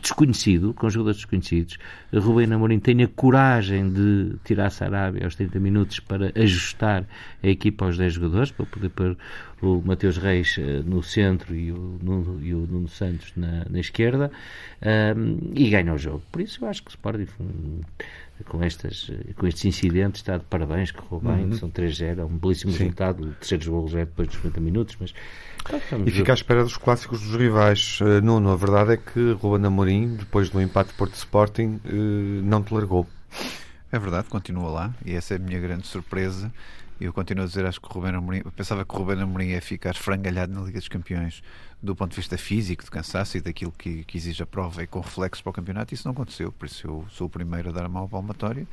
desconhecido, 0.01 0.73
com 0.73 0.89
jogadores 0.89 1.17
desconhecidos, 1.17 1.77
Rubem 2.11 2.51
Amorim 2.51 2.79
tem 2.79 3.03
a 3.03 3.07
coragem 3.07 3.91
de 3.91 4.33
tirar 4.43 4.71
Sarabia 4.71 5.23
aos 5.23 5.35
30 5.35 5.59
minutos 5.59 5.99
para 5.99 6.31
ajustar 6.35 7.05
a 7.43 7.47
equipa 7.47 7.85
aos 7.85 7.95
10 7.95 8.13
jogadores, 8.13 8.49
para 8.49 8.65
poder 8.65 8.89
pôr 8.89 9.15
o 9.61 9.83
Mateus 9.85 10.17
Reis 10.17 10.57
uh, 10.57 10.81
no 10.83 11.03
centro 11.03 11.53
e 11.53 11.71
o 11.71 11.99
Nuno, 12.01 12.39
e 12.41 12.55
o 12.55 12.65
Nuno 12.65 12.87
Santos 12.87 13.31
na, 13.35 13.65
na 13.69 13.79
esquerda, 13.79 14.31
e 15.53 15.69
ganha 15.69 15.93
o 15.93 15.97
jogo. 15.97 16.23
Por 16.31 16.41
isso 16.41 16.65
eu 16.65 16.69
acho 16.69 16.81
que 16.81 16.89
o 16.89 16.93
Sporting 16.93 17.27
com, 18.45 18.63
estas, 18.63 19.11
com 19.35 19.47
estes 19.47 19.65
incidentes 19.65 20.21
está 20.21 20.37
de 20.37 20.45
parabéns, 20.45 20.91
correu 20.91 21.19
bem, 21.19 21.45
uhum. 21.45 21.53
são 21.53 21.69
3-0, 21.69 22.19
é 22.19 22.25
um 22.25 22.37
belíssimo 22.37 22.71
Sim. 22.71 22.79
resultado, 22.79 23.23
o 23.23 23.31
terceiro 23.33 23.71
gol 23.71 23.87
já 23.87 23.99
é 23.99 24.05
depois 24.05 24.27
dos 24.27 24.37
50 24.37 24.59
minutos, 24.61 24.97
mas... 24.99 25.13
e 26.05 26.11
fica 26.11 26.31
à 26.31 26.35
espera 26.35 26.63
dos 26.63 26.77
clássicos 26.77 27.21
dos 27.21 27.35
rivais. 27.35 27.99
Uh, 28.01 28.21
Nuno, 28.21 28.49
a 28.51 28.55
verdade 28.55 28.93
é 28.93 28.97
que 28.97 29.33
Ruben 29.33 29.65
Amorim, 29.65 30.15
depois 30.15 30.49
do 30.49 30.61
empate 30.61 30.93
Porto 30.93 31.15
Sporting, 31.15 31.79
uh, 31.85 32.41
não 32.43 32.63
te 32.63 32.73
largou. 32.73 33.07
É 33.91 33.97
verdade, 33.97 34.27
continua 34.29 34.69
lá, 34.69 34.93
e 35.03 35.13
essa 35.15 35.33
é 35.33 35.37
a 35.37 35.39
minha 35.39 35.59
grande 35.59 35.87
surpresa. 35.87 36.51
Eu 36.99 37.13
continuo 37.13 37.45
a 37.45 37.47
dizer, 37.47 37.65
acho 37.65 37.79
que 37.79 37.87
o 37.87 37.93
Ruben 37.93 38.13
Amorim, 38.13 38.41
pensava 38.55 38.83
que 38.83 38.93
o 38.93 38.97
Ruben 38.97 39.21
Amorim 39.21 39.47
ia 39.47 39.61
ficar 39.61 39.95
frangalhado 39.95 40.53
na 40.53 40.59
Liga 40.61 40.79
dos 40.79 40.89
Campeões 40.89 41.41
do 41.81 41.95
ponto 41.95 42.11
de 42.11 42.17
vista 42.17 42.37
físico, 42.37 42.83
de 42.83 42.91
cansaço 42.91 43.37
e 43.37 43.41
daquilo 43.41 43.71
que, 43.71 44.03
que 44.03 44.17
exige 44.17 44.43
a 44.43 44.45
prova 44.45 44.83
e 44.83 44.87
com 44.87 44.99
reflexo 44.99 45.41
para 45.41 45.49
o 45.49 45.53
campeonato, 45.53 45.93
isso 45.93 46.05
não 46.05 46.11
aconteceu. 46.11 46.51
Por 46.51 46.65
isso 46.65 46.85
eu 46.85 47.05
sou 47.09 47.27
o 47.27 47.29
primeiro 47.29 47.69
a 47.69 47.71
dar 47.71 47.85
a 47.85 47.89
mão 47.89 48.01
ao 48.01 48.09
palmatório, 48.09 48.67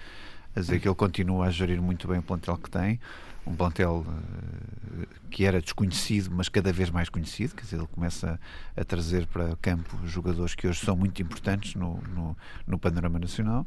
a 0.56 0.60
dizer 0.60 0.80
que 0.80 0.88
ele 0.88 0.94
continua 0.96 1.46
a 1.46 1.50
gerir 1.50 1.80
muito 1.80 2.08
bem 2.08 2.18
o 2.18 2.22
plantel 2.22 2.56
que 2.56 2.68
tem, 2.68 2.98
um 3.46 3.54
plantel 3.54 4.04
uh, 4.06 5.06
que 5.30 5.44
era 5.44 5.60
desconhecido, 5.60 6.30
mas 6.34 6.48
cada 6.48 6.72
vez 6.72 6.90
mais 6.90 7.08
conhecido, 7.08 7.54
quer 7.54 7.62
dizer, 7.62 7.76
ele 7.76 7.86
começa 7.86 8.40
a 8.76 8.84
trazer 8.84 9.26
para 9.26 9.56
campo 9.56 9.98
jogadores 10.06 10.54
que 10.54 10.66
hoje 10.66 10.80
são 10.84 10.96
muito 10.96 11.20
importantes 11.20 11.74
no, 11.74 12.02
no, 12.14 12.36
no 12.66 12.78
panorama 12.78 13.18
nacional 13.18 13.66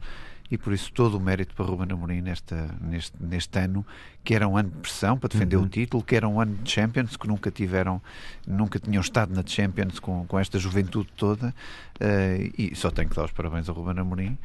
e 0.51 0.57
por 0.57 0.73
isso 0.73 0.91
todo 0.91 1.15
o 1.17 1.19
mérito 1.19 1.53
para 1.53 1.65
Ruben 1.65 1.87
Amorim 1.91 2.21
nesta, 2.21 2.75
neste, 2.81 3.15
neste 3.19 3.59
ano, 3.59 3.85
que 4.23 4.33
era 4.33 4.47
um 4.47 4.57
ano 4.57 4.69
de 4.69 4.77
pressão 4.77 5.17
para 5.17 5.29
defender 5.29 5.57
uhum. 5.57 5.63
o 5.63 5.69
título, 5.69 6.03
que 6.03 6.15
era 6.15 6.27
um 6.27 6.41
ano 6.41 6.55
de 6.55 6.71
Champions, 6.71 7.15
que 7.15 7.27
nunca 7.27 7.51
tiveram, 7.51 8.01
nunca 8.47 8.79
tinham 8.79 9.01
estado 9.01 9.33
na 9.33 9.43
Champions 9.45 9.99
com, 9.99 10.25
com 10.25 10.39
esta 10.39 10.57
juventude 10.57 11.09
toda, 11.15 11.49
uh, 11.49 12.53
e 12.57 12.75
só 12.75 12.89
tenho 12.89 13.09
que 13.09 13.15
dar 13.15 13.25
os 13.25 13.31
parabéns 13.31 13.69
a 13.69 13.73
Ruben 13.73 13.99
Amorim, 13.99 14.37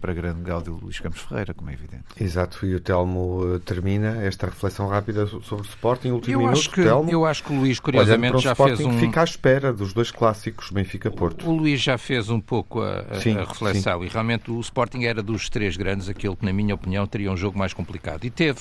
para 0.00 0.12
grande 0.12 0.42
gáudio 0.42 0.78
Luís 0.82 0.98
Campos 1.00 1.20
Ferreira, 1.22 1.54
como 1.54 1.70
é 1.70 1.72
evidente. 1.72 2.04
Exato, 2.20 2.64
e 2.66 2.74
o 2.74 2.80
Telmo 2.80 3.42
uh, 3.44 3.60
termina 3.60 4.22
esta 4.22 4.46
reflexão 4.46 4.88
rápida 4.88 5.26
sobre 5.26 5.64
o 5.64 5.68
Sporting, 5.68 6.10
último 6.10 6.34
eu 6.34 6.38
minuto, 6.40 6.58
acho 6.58 6.70
que, 6.70 6.82
Telmo, 6.82 7.10
Eu 7.10 7.24
acho 7.24 7.44
que 7.44 7.52
o 7.52 7.56
Luís, 7.56 7.80
curiosamente, 7.80 8.38
já 8.38 8.54
fez 8.54 8.80
um... 8.80 8.98
fica 8.98 9.20
à 9.20 9.24
espera 9.24 9.72
dos 9.72 9.92
dois 9.92 10.10
clássicos 10.10 10.70
Benfica-Porto. 10.70 11.46
O, 11.46 11.50
o, 11.50 11.56
Luís 11.56 11.80
já 11.80 11.96
fez 11.96 12.28
um 12.30 12.40
pouco 12.40 12.80
a, 12.80 13.00
a, 13.10 13.20
sim, 13.20 13.36
a 13.36 13.44
reflexão, 13.44 14.00
sim. 14.00 14.06
e 14.06 14.08
realmente 14.08 14.50
o 14.50 14.60
Sporting 14.60 15.04
era 15.04 15.22
dos 15.22 15.48
três 15.48 15.76
grandes 15.76 16.08
aquele 16.08 16.36
que, 16.36 16.44
na 16.44 16.52
minha 16.52 16.74
opinião, 16.74 17.06
teria 17.06 17.30
um 17.30 17.36
jogo 17.36 17.58
mais 17.58 17.72
complicado. 17.72 18.24
E 18.24 18.30
teve. 18.30 18.60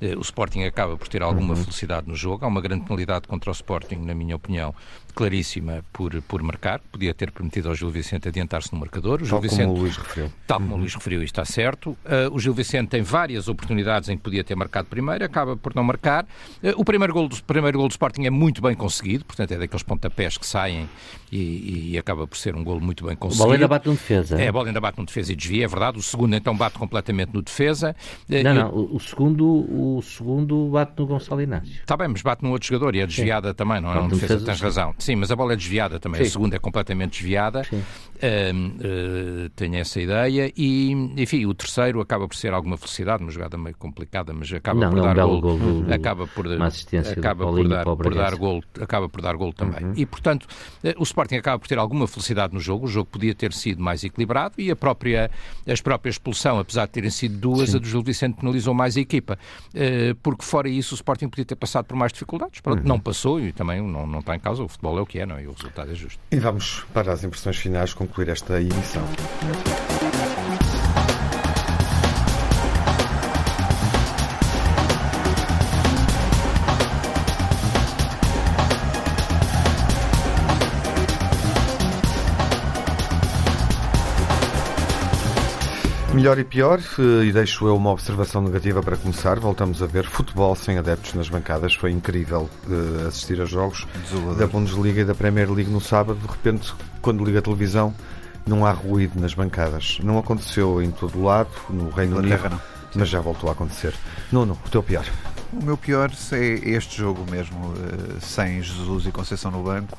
Eh, 0.00 0.14
o 0.16 0.20
Sporting 0.20 0.62
acaba 0.64 0.96
por 0.96 1.08
ter 1.08 1.22
alguma 1.22 1.54
uhum. 1.54 1.60
felicidade 1.60 2.06
no 2.06 2.14
jogo. 2.14 2.44
Há 2.44 2.48
uma 2.48 2.60
grande 2.60 2.84
penalidade 2.84 3.26
contra 3.26 3.50
o 3.50 3.52
Sporting, 3.52 3.96
na 3.96 4.14
minha 4.14 4.36
opinião, 4.36 4.74
claríssima 5.16 5.82
por, 5.94 6.20
por 6.22 6.42
marcar. 6.42 6.78
Podia 6.92 7.14
ter 7.14 7.30
permitido 7.30 7.70
ao 7.70 7.74
Gil 7.74 7.90
Vicente 7.90 8.28
adiantar-se 8.28 8.70
no 8.70 8.78
marcador. 8.78 9.14
O 9.14 9.18
tal 9.26 9.26
Gil 9.26 9.40
Vicente, 9.40 9.66
como 9.66 9.78
o 9.78 9.80
Luís 9.80 9.96
referiu. 9.96 10.32
Tal 10.46 10.58
como 10.58 10.70
uhum. 10.70 10.76
o 10.76 10.80
Luís 10.80 10.94
referiu, 10.94 11.22
está 11.22 11.44
certo. 11.46 11.90
Uh, 12.04 12.32
o 12.32 12.38
Gil 12.38 12.52
Vicente 12.52 12.90
tem 12.90 13.00
várias 13.00 13.48
oportunidades 13.48 14.10
em 14.10 14.16
que 14.18 14.22
podia 14.22 14.44
ter 14.44 14.54
marcado 14.54 14.88
primeiro, 14.88 15.24
acaba 15.24 15.56
por 15.56 15.74
não 15.74 15.82
marcar. 15.82 16.24
Uh, 16.62 16.74
o 16.76 16.84
primeiro 16.84 17.14
gol, 17.14 17.28
do, 17.28 17.42
primeiro 17.44 17.78
gol 17.78 17.88
do 17.88 17.92
Sporting 17.92 18.26
é 18.26 18.30
muito 18.30 18.60
bem 18.60 18.74
conseguido, 18.74 19.24
portanto 19.24 19.52
é 19.52 19.56
daqueles 19.56 19.82
pontapés 19.82 20.36
que 20.36 20.46
saem 20.46 20.86
e, 21.32 21.92
e 21.92 21.98
acaba 21.98 22.26
por 22.26 22.36
ser 22.36 22.54
um 22.54 22.62
gol 22.62 22.78
muito 22.78 23.06
bem 23.06 23.16
conseguido. 23.16 23.42
A 23.42 23.46
bola 23.46 23.56
ainda 23.56 23.68
bate 23.68 23.88
no 23.88 23.94
defesa. 23.94 24.40
É, 24.40 24.48
a 24.48 24.52
bola 24.52 24.66
ainda 24.68 24.80
bate 24.80 24.98
no 24.98 25.06
defesa 25.06 25.32
e 25.32 25.36
desvia, 25.36 25.64
é 25.64 25.68
verdade. 25.68 25.98
O 25.98 26.02
segundo 26.02 26.36
então 26.36 26.54
bate 26.54 26.78
completamente 26.78 27.32
no 27.32 27.40
defesa. 27.40 27.96
Uh, 28.28 28.42
não, 28.44 28.54
não, 28.54 28.70
o, 28.70 28.96
o 28.96 29.00
segundo, 29.00 29.46
o 29.46 30.02
segundo 30.02 30.68
bate 30.68 30.92
no 30.98 31.06
Gonçalo 31.06 31.40
Inácio. 31.40 31.72
Está 31.72 31.96
bem, 31.96 32.08
mas 32.08 32.20
bate 32.20 32.44
no 32.44 32.50
outro 32.50 32.68
jogador 32.68 32.94
e 32.94 33.00
é 33.00 33.06
desviada 33.06 33.48
Sim. 33.48 33.54
também, 33.54 33.80
não 33.80 33.90
é? 33.90 33.98
Um 33.98 34.08
defesa, 34.08 34.44
tens 34.44 34.60
razão. 34.60 34.94
Sim, 35.06 35.14
mas 35.14 35.30
a 35.30 35.36
bola 35.36 35.52
é 35.52 35.56
desviada 35.56 36.00
também. 36.00 36.20
Sim. 36.20 36.26
A 36.26 36.30
segunda 36.30 36.56
é 36.56 36.58
completamente 36.58 37.12
desviada. 37.20 37.62
Uh, 38.16 39.48
tenho 39.50 39.76
essa 39.76 40.00
ideia. 40.00 40.52
E, 40.56 40.92
enfim, 41.16 41.46
o 41.46 41.54
terceiro 41.54 42.00
acaba 42.00 42.26
por 42.26 42.36
ser 42.36 42.52
alguma 42.52 42.76
felicidade, 42.76 43.22
uma 43.22 43.30
jogada 43.30 43.56
meio 43.56 43.76
complicada, 43.76 44.32
mas 44.32 44.52
acaba 44.52 44.80
não, 44.80 44.90
por 44.90 44.98
é 44.98 45.14
dar 45.14 45.26
gol. 45.26 45.40
gol 45.40 45.58
do, 45.58 45.94
acaba 45.94 46.26
por, 46.26 46.46
uma 46.46 46.66
assistência 46.66 47.12
acaba 47.12 47.46
por 47.46 47.68
dar, 47.68 47.84
por 47.84 48.14
dar 48.14 48.34
gol, 48.34 48.62
acaba 48.80 49.08
por 49.08 49.22
dar 49.22 49.36
gol 49.36 49.52
também. 49.52 49.84
Uhum. 49.84 49.92
E, 49.96 50.06
portanto, 50.06 50.44
uh, 50.84 50.94
o 50.98 51.02
Sporting 51.02 51.36
acaba 51.36 51.58
por 51.58 51.68
ter 51.68 51.78
alguma 51.78 52.06
felicidade 52.06 52.52
no 52.52 52.60
jogo. 52.60 52.86
O 52.86 52.88
jogo 52.88 53.08
podia 53.10 53.34
ter 53.34 53.52
sido 53.52 53.82
mais 53.82 54.04
equilibrado 54.04 54.54
e 54.58 54.70
a 54.70 54.76
própria, 54.76 55.30
as 55.66 55.80
próprias 55.80 56.16
expulsão, 56.16 56.58
apesar 56.58 56.86
de 56.86 56.92
terem 56.92 57.10
sido 57.10 57.38
duas, 57.38 57.70
Sim. 57.70 57.76
a 57.76 57.80
do 57.80 57.86
Gil 57.86 58.02
Vicente 58.02 58.36
penalizou 58.36 58.74
mais 58.74 58.96
a 58.96 59.00
equipa. 59.00 59.38
Uh, 59.68 60.14
porque, 60.22 60.44
fora 60.44 60.68
isso, 60.68 60.94
o 60.94 60.96
Sporting 60.96 61.28
podia 61.28 61.44
ter 61.44 61.56
passado 61.56 61.84
por 61.84 61.96
mais 61.96 62.12
dificuldades. 62.12 62.60
Pronto, 62.60 62.80
uhum. 62.80 62.88
não 62.88 62.98
passou 62.98 63.40
e 63.40 63.52
também 63.52 63.80
não, 63.80 64.06
não 64.06 64.20
está 64.20 64.34
em 64.34 64.40
causa. 64.40 64.62
O 64.62 64.68
futebol 64.68 64.98
é 64.98 65.02
o 65.02 65.06
que 65.06 65.18
é, 65.18 65.26
não 65.26 65.36
é? 65.36 65.44
E 65.44 65.46
o 65.46 65.52
resultado 65.52 65.90
é 65.90 65.94
justo. 65.94 66.18
E 66.30 66.38
vamos 66.38 66.84
para 66.92 67.12
as 67.12 67.22
impressões 67.22 67.56
finais 67.56 67.94
concluir 68.06 68.30
esta 68.30 68.60
emissão. 68.60 69.02
Melhor 86.16 86.38
e 86.38 86.44
pior, 86.44 86.80
eh, 86.98 87.24
e 87.26 87.30
deixo 87.30 87.66
eu 87.66 87.76
uma 87.76 87.90
observação 87.90 88.40
negativa 88.40 88.82
para 88.82 88.96
começar. 88.96 89.38
Voltamos 89.38 89.82
a 89.82 89.86
ver 89.86 90.06
futebol 90.06 90.56
sem 90.56 90.78
adeptos 90.78 91.12
nas 91.12 91.28
bancadas. 91.28 91.74
Foi 91.74 91.90
incrível 91.90 92.48
uh, 92.66 93.06
assistir 93.06 93.38
a 93.38 93.44
jogos 93.44 93.86
Desolador. 94.02 94.36
da 94.36 94.46
Bundesliga 94.46 95.02
e 95.02 95.04
da 95.04 95.14
Premier 95.14 95.52
League 95.52 95.70
no 95.70 95.78
sábado. 95.78 96.18
De 96.18 96.26
repente, 96.26 96.72
quando 97.02 97.22
liga 97.22 97.40
a 97.40 97.42
televisão, 97.42 97.94
não 98.46 98.64
há 98.64 98.70
ruído 98.70 99.20
nas 99.20 99.34
bancadas. 99.34 99.98
Não 100.02 100.18
aconteceu 100.18 100.80
em 100.82 100.90
todo 100.90 101.18
o 101.18 101.24
lado, 101.24 101.50
no 101.68 101.90
Reino 101.90 102.16
Unido, 102.16 102.62
mas 102.94 103.10
já 103.10 103.20
voltou 103.20 103.50
a 103.50 103.52
acontecer. 103.52 103.92
Nuno, 104.32 104.58
o 104.64 104.70
teu 104.70 104.82
pior. 104.82 105.04
O 105.52 105.62
meu 105.62 105.76
pior 105.76 106.10
é 106.32 106.70
este 106.70 106.96
jogo 106.96 107.30
mesmo, 107.30 107.58
uh, 107.58 108.20
sem 108.22 108.62
Jesus 108.62 109.04
e 109.04 109.12
Conceição 109.12 109.50
no 109.50 109.62
banco. 109.62 109.98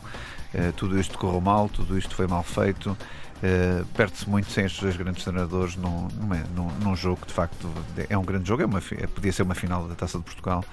Uh, 0.54 0.72
tudo 0.74 1.00
isto 1.00 1.18
correu 1.18 1.42
mal, 1.42 1.70
tudo 1.70 1.98
isto 1.98 2.16
foi 2.16 2.28
mal 2.28 2.44
feito. 2.44 2.92
Uh, 2.92 3.86
Perde-se 3.96 4.30
muito 4.30 4.50
sem 4.50 4.66
estes 4.66 4.82
dois 4.82 4.96
grandes 4.96 5.24
treinadores 5.24 5.76
num, 5.76 6.08
num, 6.56 6.72
num, 6.82 6.96
jogo 6.96 7.22
que 7.22 7.28
de 7.28 7.34
facto 7.34 7.70
é 8.10 8.18
um 8.18 8.24
grande 8.24 8.48
jogo, 8.48 8.64
é 8.64 8.66
uma, 8.66 8.82
podia 9.14 9.32
ser 9.32 9.44
uma 9.44 9.56
final 9.56 9.88
da 9.88 9.96
Taça 9.96 10.18
de 10.18 10.24
Portugal. 10.24 10.64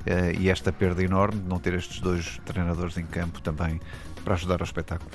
Uh, 0.00 0.40
e 0.40 0.48
esta 0.48 0.72
perda 0.72 1.02
enorme 1.02 1.40
de 1.40 1.48
não 1.48 1.58
ter 1.58 1.74
estes 1.74 2.00
dois 2.00 2.40
treinadores 2.44 2.96
em 2.96 3.04
campo 3.04 3.40
também 3.40 3.80
para 4.24 4.34
ajudar 4.34 4.60
ao 4.60 4.64
espetáculo. 4.64 5.10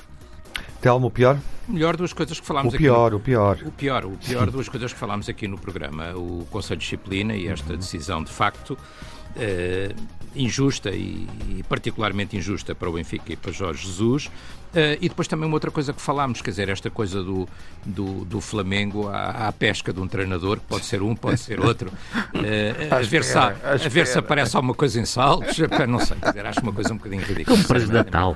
Telmo, 0.82 1.08
o 1.08 1.12
pior? 1.12 1.38
Melhor 1.68 1.96
duas 1.96 2.12
coisas 2.12 2.40
que 2.40 2.46
falámos 2.46 2.74
o 2.74 2.78
pior, 2.78 3.06
aqui. 3.06 3.14
No... 3.14 3.18
O 3.18 3.22
pior, 3.22 3.58
o 3.58 3.70
pior. 3.70 4.06
O 4.06 4.18
pior, 4.18 4.50
duas 4.50 4.68
coisas 4.68 4.92
que 4.92 5.00
falámos 5.00 5.30
aqui 5.30 5.48
no 5.48 5.58
programa. 5.58 6.14
O 6.16 6.46
Conselho 6.50 6.80
de 6.80 6.86
Disciplina 6.86 7.36
e 7.36 7.48
esta 7.48 7.78
decisão, 7.78 8.24
de 8.24 8.32
facto, 8.32 8.72
uh, 8.72 9.96
injusta 10.36 10.90
e, 10.92 11.28
e, 11.50 11.64
particularmente 11.68 12.38
injusta 12.38 12.74
para 12.74 12.90
o 12.90 12.94
Benfica 12.94 13.34
e 13.34 13.36
para 13.36 13.52
Jorge 13.52 13.86
Jesus. 13.86 14.30
Uh, 14.72 14.96
e 15.02 15.10
depois 15.10 15.28
também 15.28 15.46
uma 15.48 15.56
outra 15.56 15.70
coisa 15.70 15.92
que 15.92 16.02
falámos, 16.02 16.42
quer 16.42 16.52
dizer, 16.52 16.70
esta 16.70 16.90
coisa 16.90 17.22
do, 17.22 17.48
do, 17.86 18.24
do 18.24 18.40
Flamengo 18.40 19.10
à, 19.10 19.48
à, 19.48 19.52
pesca 19.52 19.92
de 19.92 20.00
um 20.00 20.08
treinador, 20.08 20.60
que 20.60 20.66
pode 20.66 20.86
ser 20.86 21.02
um, 21.02 21.14
pode 21.14 21.42
ser 21.42 21.60
outro, 21.60 21.90
uh, 22.16 22.96
a, 22.96 23.02
ver 23.02 23.24
se, 23.26 23.38
a, 23.38 23.54
a 23.64 23.76
ver 23.90 24.08
se 24.08 24.18
aparece 24.18 24.56
alguma 24.56 24.74
coisa 24.74 24.98
em 25.00 25.06
saltos, 25.06 25.58
não 25.90 26.00
sei, 26.00 26.16
quer 26.18 26.30
dizer, 26.30 26.46
acho 26.46 26.62
uma 26.62 26.72
coisa 26.72 26.94
um 26.94 26.98
bocadinho 26.98 27.22
ridícula. 27.22 27.58
Um 27.58 27.64
preço 27.64 27.88
de 27.88 27.94
Natal. 27.94 28.34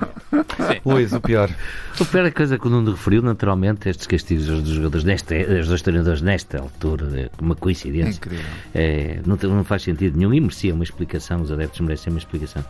Pois, 0.84 1.12
o 1.14 1.20
pior. 1.20 1.50
O 1.98 2.04
pior 2.04 2.26
é 2.26 2.28
a 2.28 2.32
coisa 2.32 2.58
que 2.58 2.66
o 2.66 2.70
Nuno 2.70 2.90
referiu, 2.90 3.22
naturalmente, 3.22 3.88
estes 3.88 4.06
castigos 4.06 4.46
dos 4.46 4.68
jogadores, 4.68 5.04
nesta, 5.04 5.34
dos 5.42 5.68
dois 5.68 5.80
treinadores 5.80 6.20
nesta 6.20 6.60
altura, 6.60 7.08
é 7.18 7.30
uma 7.40 7.54
coincidência. 7.54 8.18
Incrível. 8.18 8.44
É, 8.74 9.20
não, 9.24 9.36
não 9.36 9.64
faz 9.64 9.82
sentido 9.82 10.18
nenhum 10.18 10.34
e 10.34 10.40
merecia 10.40 10.74
uma 10.74 10.84
explicação, 10.84 11.40
os 11.40 11.50
adeptos 11.50 11.80
merecem 11.80 12.12
uma 12.12 12.18
explicação. 12.18 12.62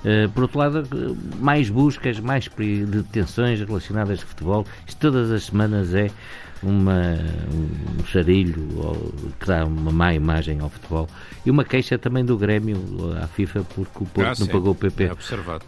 Uh, 0.00 0.30
por 0.30 0.44
outro 0.44 0.58
lado, 0.58 1.16
mais 1.38 1.68
buscas, 1.68 2.18
mais 2.18 2.48
detenções 3.10 3.60
relacionadas 3.60 4.22
com 4.22 4.28
futebol. 4.28 4.66
Isto 4.86 5.00
todas 5.00 5.30
as 5.30 5.44
semanas 5.44 5.94
é 5.94 6.10
uma, 6.62 7.16
um 7.52 8.04
charilho 8.04 8.68
que 9.38 9.46
dá 9.46 9.64
uma 9.64 9.90
má 9.90 10.14
imagem 10.14 10.60
ao 10.60 10.70
futebol. 10.70 11.08
E 11.44 11.50
uma 11.50 11.64
queixa 11.64 11.98
também 11.98 12.24
do 12.24 12.36
Grêmio 12.36 12.78
à 13.22 13.26
FIFA 13.26 13.64
porque 13.74 14.04
o 14.04 14.06
Porto 14.06 14.26
ah, 14.26 14.34
não 14.38 14.46
sim, 14.46 14.52
pagou 14.52 14.72
o 14.72 14.74
PP. 14.74 15.04
É 15.04 15.12
observado. 15.12 15.64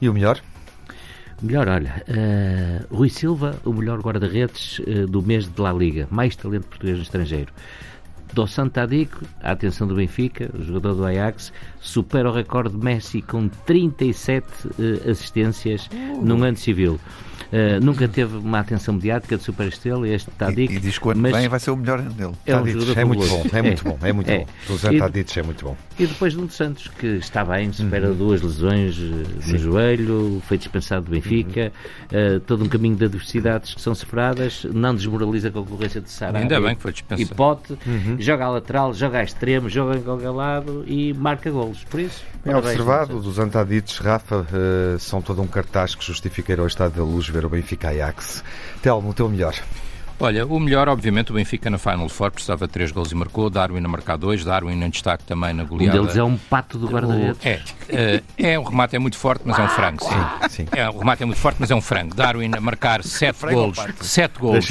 E 0.00 0.08
o 0.08 0.14
melhor? 0.14 0.40
Melhor, 1.42 1.68
olha, 1.68 2.02
uh, 2.08 2.94
Rui 2.94 3.10
Silva, 3.10 3.60
o 3.62 3.72
melhor 3.72 4.00
guarda-redes 4.00 4.78
uh, 4.78 5.06
do 5.06 5.22
mês 5.22 5.46
de 5.46 5.60
La 5.60 5.70
Liga, 5.70 6.08
mais 6.10 6.34
talento 6.34 6.66
português 6.66 6.96
no 6.96 7.02
estrangeiro. 7.02 7.52
Do 8.32 8.46
Santadico, 8.46 9.24
a 9.42 9.52
atenção 9.52 9.86
do 9.86 9.94
Benfica, 9.94 10.50
o 10.52 10.62
jogador 10.62 10.94
do 10.94 11.04
Ajax, 11.04 11.52
supera 11.80 12.28
o 12.28 12.32
recorde 12.32 12.76
de 12.76 12.84
Messi 12.84 13.22
com 13.22 13.48
37 13.48 14.46
uh, 14.46 15.10
assistências 15.10 15.86
uh. 15.86 16.22
num 16.22 16.42
ano 16.42 16.56
civil. 16.56 17.00
Uh, 17.46 17.84
nunca 17.84 18.08
teve 18.08 18.36
uma 18.36 18.60
atenção 18.60 18.94
mediática 18.94 19.36
de 19.36 19.42
superestrela, 19.42 20.08
este 20.08 20.30
Tadic. 20.32 20.72
E, 20.72 20.76
e 20.76 20.80
diz 20.80 20.98
que 20.98 21.06
o 21.06 21.10
ano 21.10 21.22
vem 21.22 21.48
vai 21.48 21.60
ser 21.60 21.70
o 21.70 21.76
melhor 21.76 22.00
dele. 22.02 22.32
É, 22.44 22.56
um 22.56 22.60
é 22.60 23.04
muito 23.04 23.26
bom, 23.26 23.44
é 23.52 23.62
muito 23.62 23.84
bom, 23.84 23.98
é 24.02 24.12
muito 24.12 24.30
é. 24.30 24.38
bom. 24.38 24.46
O 24.70 24.76
Zé 24.76 24.98
Tadic 24.98 25.38
é 25.38 25.42
muito 25.42 25.64
bom. 25.64 25.76
E 25.98 26.06
depois 26.06 26.34
Nuno 26.34 26.50
Santos, 26.50 26.88
que 26.88 27.06
está 27.06 27.44
bem, 27.44 27.72
supera 27.72 28.08
uhum. 28.08 28.16
duas 28.16 28.42
lesões 28.42 28.98
uh, 28.98 29.50
no 29.52 29.58
joelho, 29.58 30.42
foi 30.46 30.58
dispensado 30.58 31.06
do 31.06 31.10
Benfica, 31.12 31.72
uhum. 32.12 32.36
uh, 32.36 32.40
todo 32.40 32.64
um 32.64 32.68
caminho 32.68 32.96
de 32.96 33.04
adversidades 33.04 33.74
que 33.74 33.80
são 33.80 33.94
superadas, 33.94 34.66
não 34.72 34.94
desmoraliza 34.94 35.48
a 35.48 35.52
concorrência 35.52 36.00
de 36.00 36.10
Sara. 36.10 36.38
Ainda 36.38 36.60
bem 36.60 36.74
que 36.74 36.82
foi 36.82 36.92
dispensado. 36.92 37.32
E 37.32 37.34
Pote, 37.34 37.78
uhum. 37.86 38.16
joga 38.18 38.44
a 38.44 38.50
lateral, 38.50 38.92
joga 38.92 39.18
a 39.18 39.22
extremo, 39.22 39.68
joga 39.68 39.96
em 39.98 40.02
qualquer 40.02 40.30
lado 40.30 40.84
e 40.86 41.14
marca 41.14 41.50
golos. 41.50 41.84
Por 41.84 42.00
isso, 42.00 42.24
é 42.44 42.56
observado, 42.56 43.20
dos 43.20 43.38
Antadites, 43.38 43.98
Rafa, 43.98 44.36
uh, 44.36 44.98
são 44.98 45.20
todo 45.20 45.42
um 45.42 45.46
cartaz 45.46 45.94
que 45.94 46.04
justifica 46.04 46.56
o 46.62 46.66
estado 46.66 46.94
da 46.96 47.02
luz 47.02 47.25
ver 47.28 47.44
o 47.44 47.48
Benfica 47.48 47.88
Ajax. 47.88 48.42
Telmo, 48.82 49.10
o 49.10 49.14
teu 49.14 49.28
melhor. 49.28 49.54
Olha, 50.18 50.46
o 50.46 50.58
melhor, 50.58 50.88
obviamente, 50.88 51.30
o 51.30 51.34
Benfica 51.34 51.68
na 51.68 51.76
Final 51.76 52.08
Four 52.08 52.30
precisava 52.30 52.66
de 52.66 52.72
3 52.72 52.90
gols 52.90 53.12
e 53.12 53.14
marcou, 53.14 53.50
Darwin 53.50 53.84
a 53.84 53.88
marcar 53.88 54.16
2, 54.16 54.44
Darwin 54.44 54.82
em 54.82 54.88
destaque 54.88 55.24
também 55.24 55.52
na 55.52 55.62
goleada. 55.62 56.00
Um 56.00 56.02
deles 56.02 56.16
é 56.16 56.24
um 56.24 56.38
pato 56.38 56.78
do 56.78 56.88
guarda-redes. 56.88 57.38
É, 57.44 57.60
é, 57.90 58.22
é, 58.38 58.58
um 58.58 58.62
remate 58.62 58.96
é 58.96 58.98
muito 58.98 59.18
forte, 59.18 59.42
mas 59.44 59.58
é 59.58 59.62
um 59.62 59.68
frango, 59.68 60.02
sim. 60.02 60.48
sim. 60.48 60.66
É, 60.72 60.88
o 60.88 60.98
remate 60.98 61.22
é 61.22 61.26
muito 61.26 61.38
forte, 61.38 61.58
mas 61.60 61.70
é 61.70 61.74
um 61.74 61.82
frango. 61.82 62.14
Darwin 62.14 62.50
a 62.56 62.60
marcar 62.62 63.04
7 63.04 63.46
gols, 63.46 63.76
7 64.00 64.38
gols. 64.38 64.66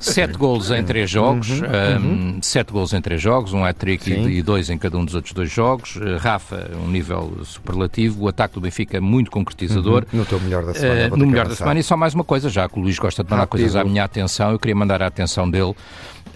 Sete 0.00 0.38
gols 0.38 0.70
em 0.70 0.82
três 0.82 1.10
jogos, 1.10 1.50
uhum, 1.50 1.66
uhum. 1.66 2.36
Um, 2.38 2.42
sete 2.42 2.72
gols 2.72 2.94
em 2.94 3.00
três 3.00 3.20
jogos, 3.20 3.52
um 3.52 3.64
hat-trick 3.64 4.10
e 4.10 4.42
dois 4.42 4.70
em 4.70 4.78
cada 4.78 4.96
um 4.96 5.04
dos 5.04 5.14
outros 5.14 5.34
dois 5.34 5.50
jogos. 5.50 5.96
Uh, 5.96 6.16
Rafa, 6.18 6.70
um 6.82 6.88
nível 6.88 7.38
superlativo. 7.44 8.24
O 8.24 8.28
ataque 8.28 8.54
do 8.54 8.60
Benfica 8.62 8.96
é 8.96 9.00
muito 9.00 9.30
concretizador. 9.30 10.06
Uhum. 10.12 10.20
No 10.20 10.24
teu 10.24 10.40
melhor 10.40 10.64
da 10.64 10.74
semana. 10.74 11.14
Uh, 11.14 11.16
no 11.18 11.26
melhor 11.26 11.46
da 11.46 11.54
semana. 11.54 11.78
E 11.78 11.82
só 11.82 11.96
mais 11.96 12.14
uma 12.14 12.24
coisa, 12.24 12.48
já 12.48 12.68
que 12.68 12.78
o 12.78 12.82
Luís 12.82 12.98
gosta 12.98 13.22
de 13.22 13.30
mandar 13.30 13.42
Rápido. 13.42 13.60
coisas 13.60 13.76
à 13.76 13.84
minha 13.84 14.04
atenção, 14.04 14.52
eu 14.52 14.58
queria 14.58 14.74
mandar 14.74 15.02
a 15.02 15.06
atenção 15.06 15.50
dele 15.50 15.74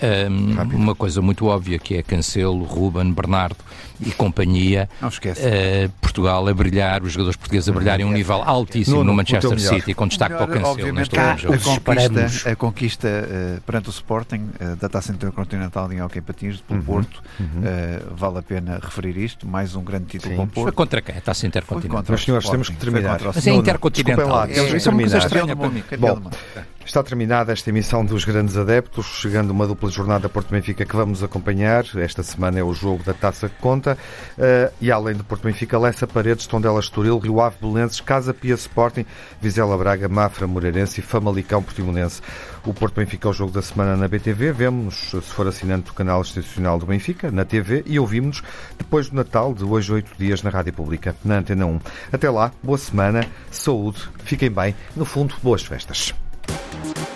um, 0.02 0.76
uma 0.76 0.94
coisa 0.94 1.22
muito 1.22 1.46
óbvia 1.46 1.78
que 1.78 1.96
é 1.96 2.02
Cancelo, 2.02 2.64
Ruben, 2.64 3.12
Bernardo 3.12 3.56
e 4.04 4.10
companhia. 4.10 4.88
Não 5.00 5.08
esquece. 5.08 5.40
Uh, 5.40 5.90
Portugal 6.00 6.46
a 6.46 6.54
brilhar, 6.54 7.02
os 7.02 7.12
jogadores 7.12 7.36
portugueses 7.36 7.68
a 7.68 7.72
brilharem 7.72 8.04
um 8.04 8.12
nível 8.12 8.42
altíssimo 8.44 8.98
no, 8.98 9.04
no 9.04 9.14
Manchester 9.14 9.58
City, 9.58 9.94
com 9.94 10.06
destaque 10.06 10.34
para 10.34 10.44
o 10.44 10.48
Cancelo 10.48 10.92
neste 10.92 11.16
jogo. 11.38 11.54
A 11.54 11.58
conquista, 11.58 12.50
a 12.50 12.56
conquista 12.56 13.53
uh, 13.56 13.60
perante 13.62 13.88
o 13.88 13.90
Sporting 13.90 14.50
uh, 14.60 14.76
da 14.76 14.88
Taça 14.88 15.12
Intercontinental 15.12 15.92
em 15.92 16.02
Hockey 16.02 16.20
Patins 16.20 16.60
pelo 16.60 16.80
uhum, 16.80 16.86
Porto, 16.86 17.22
uhum. 17.38 17.62
vale 18.14 18.38
a 18.38 18.42
pena 18.42 18.80
referir 18.82 19.16
isto, 19.16 19.46
mais 19.46 19.74
um 19.74 19.82
grande 19.82 20.06
título 20.06 20.32
Sim. 20.32 20.36
com 20.36 20.42
o 20.44 20.46
Porto. 20.46 20.64
Foi 20.64 20.72
contra 20.72 21.02
quem? 21.02 21.16
A 21.16 21.20
Taça 21.20 21.46
Intercontinental. 21.46 22.04
Mas 22.08 22.22
senhores, 22.22 22.48
temos 22.48 22.68
que 22.68 22.76
terminar. 22.76 23.20
Mas 23.22 23.46
é 23.46 23.50
Intercontinental. 23.50 24.28
Lá, 24.28 24.48
é, 24.48 24.52
é, 24.52 24.58
é 24.58 24.88
uma 24.88 25.00
coisa 25.00 25.18
estranha 25.18 25.56
para 25.56 25.68
mim. 25.68 25.84
Bom, 25.98 26.30
Está 26.86 27.02
terminada 27.02 27.50
esta 27.50 27.70
emissão 27.70 28.04
dos 28.04 28.24
Grandes 28.24 28.58
Adeptos, 28.58 29.06
chegando 29.06 29.50
uma 29.50 29.66
dupla 29.66 29.90
jornada 29.90 30.28
Porto 30.28 30.50
Benfica 30.50 30.84
que 30.84 30.94
vamos 30.94 31.22
acompanhar. 31.22 31.84
Esta 31.96 32.22
semana 32.22 32.58
é 32.58 32.62
o 32.62 32.74
jogo 32.74 33.02
da 33.02 33.14
Taça 33.14 33.48
que 33.48 33.56
conta. 33.56 33.96
Uh, 34.36 34.72
e 34.82 34.92
além 34.92 35.14
do 35.14 35.24
Porto 35.24 35.44
Benfica, 35.44 35.78
Lessa 35.78 36.06
Paredes, 36.06 36.46
Tondela 36.46 36.78
Estoril, 36.78 37.18
Rio 37.18 37.40
Ave 37.40 37.56
Belenenses, 37.58 38.00
Casa 38.02 38.34
Pia 38.34 38.54
Sporting, 38.54 39.06
Vizela 39.40 39.76
Braga, 39.78 40.08
Mafra 40.08 40.46
Moreirense 40.46 41.00
e 41.00 41.02
Famalicão 41.02 41.62
Portimonense. 41.62 42.20
O 42.66 42.74
Porto 42.74 42.96
Benfica 42.96 43.28
é 43.28 43.30
o 43.30 43.32
jogo 43.32 43.50
da 43.50 43.62
semana 43.62 43.96
na 43.96 44.06
BTV. 44.06 44.52
Vemos, 44.52 45.10
se 45.10 45.20
for 45.22 45.48
assinante 45.48 45.86
do 45.86 45.94
canal 45.94 46.20
institucional 46.20 46.78
do 46.78 46.84
Benfica, 46.84 47.30
na 47.30 47.46
TV, 47.46 47.82
e 47.86 47.98
ouvimos 47.98 48.42
depois 48.78 49.08
do 49.08 49.16
Natal, 49.16 49.54
de 49.54 49.64
hoje 49.64 49.90
oito 49.90 50.12
dias, 50.18 50.42
na 50.42 50.50
Rádio 50.50 50.74
Pública, 50.74 51.16
na 51.24 51.38
Antena 51.38 51.64
1. 51.64 51.80
Até 52.12 52.28
lá, 52.28 52.52
boa 52.62 52.78
semana, 52.78 53.26
saúde, 53.50 54.06
fiquem 54.22 54.50
bem, 54.50 54.76
no 54.94 55.06
fundo, 55.06 55.34
boas 55.42 55.62
festas. 55.62 56.14
Thank 56.46 56.98
you. 56.98 57.13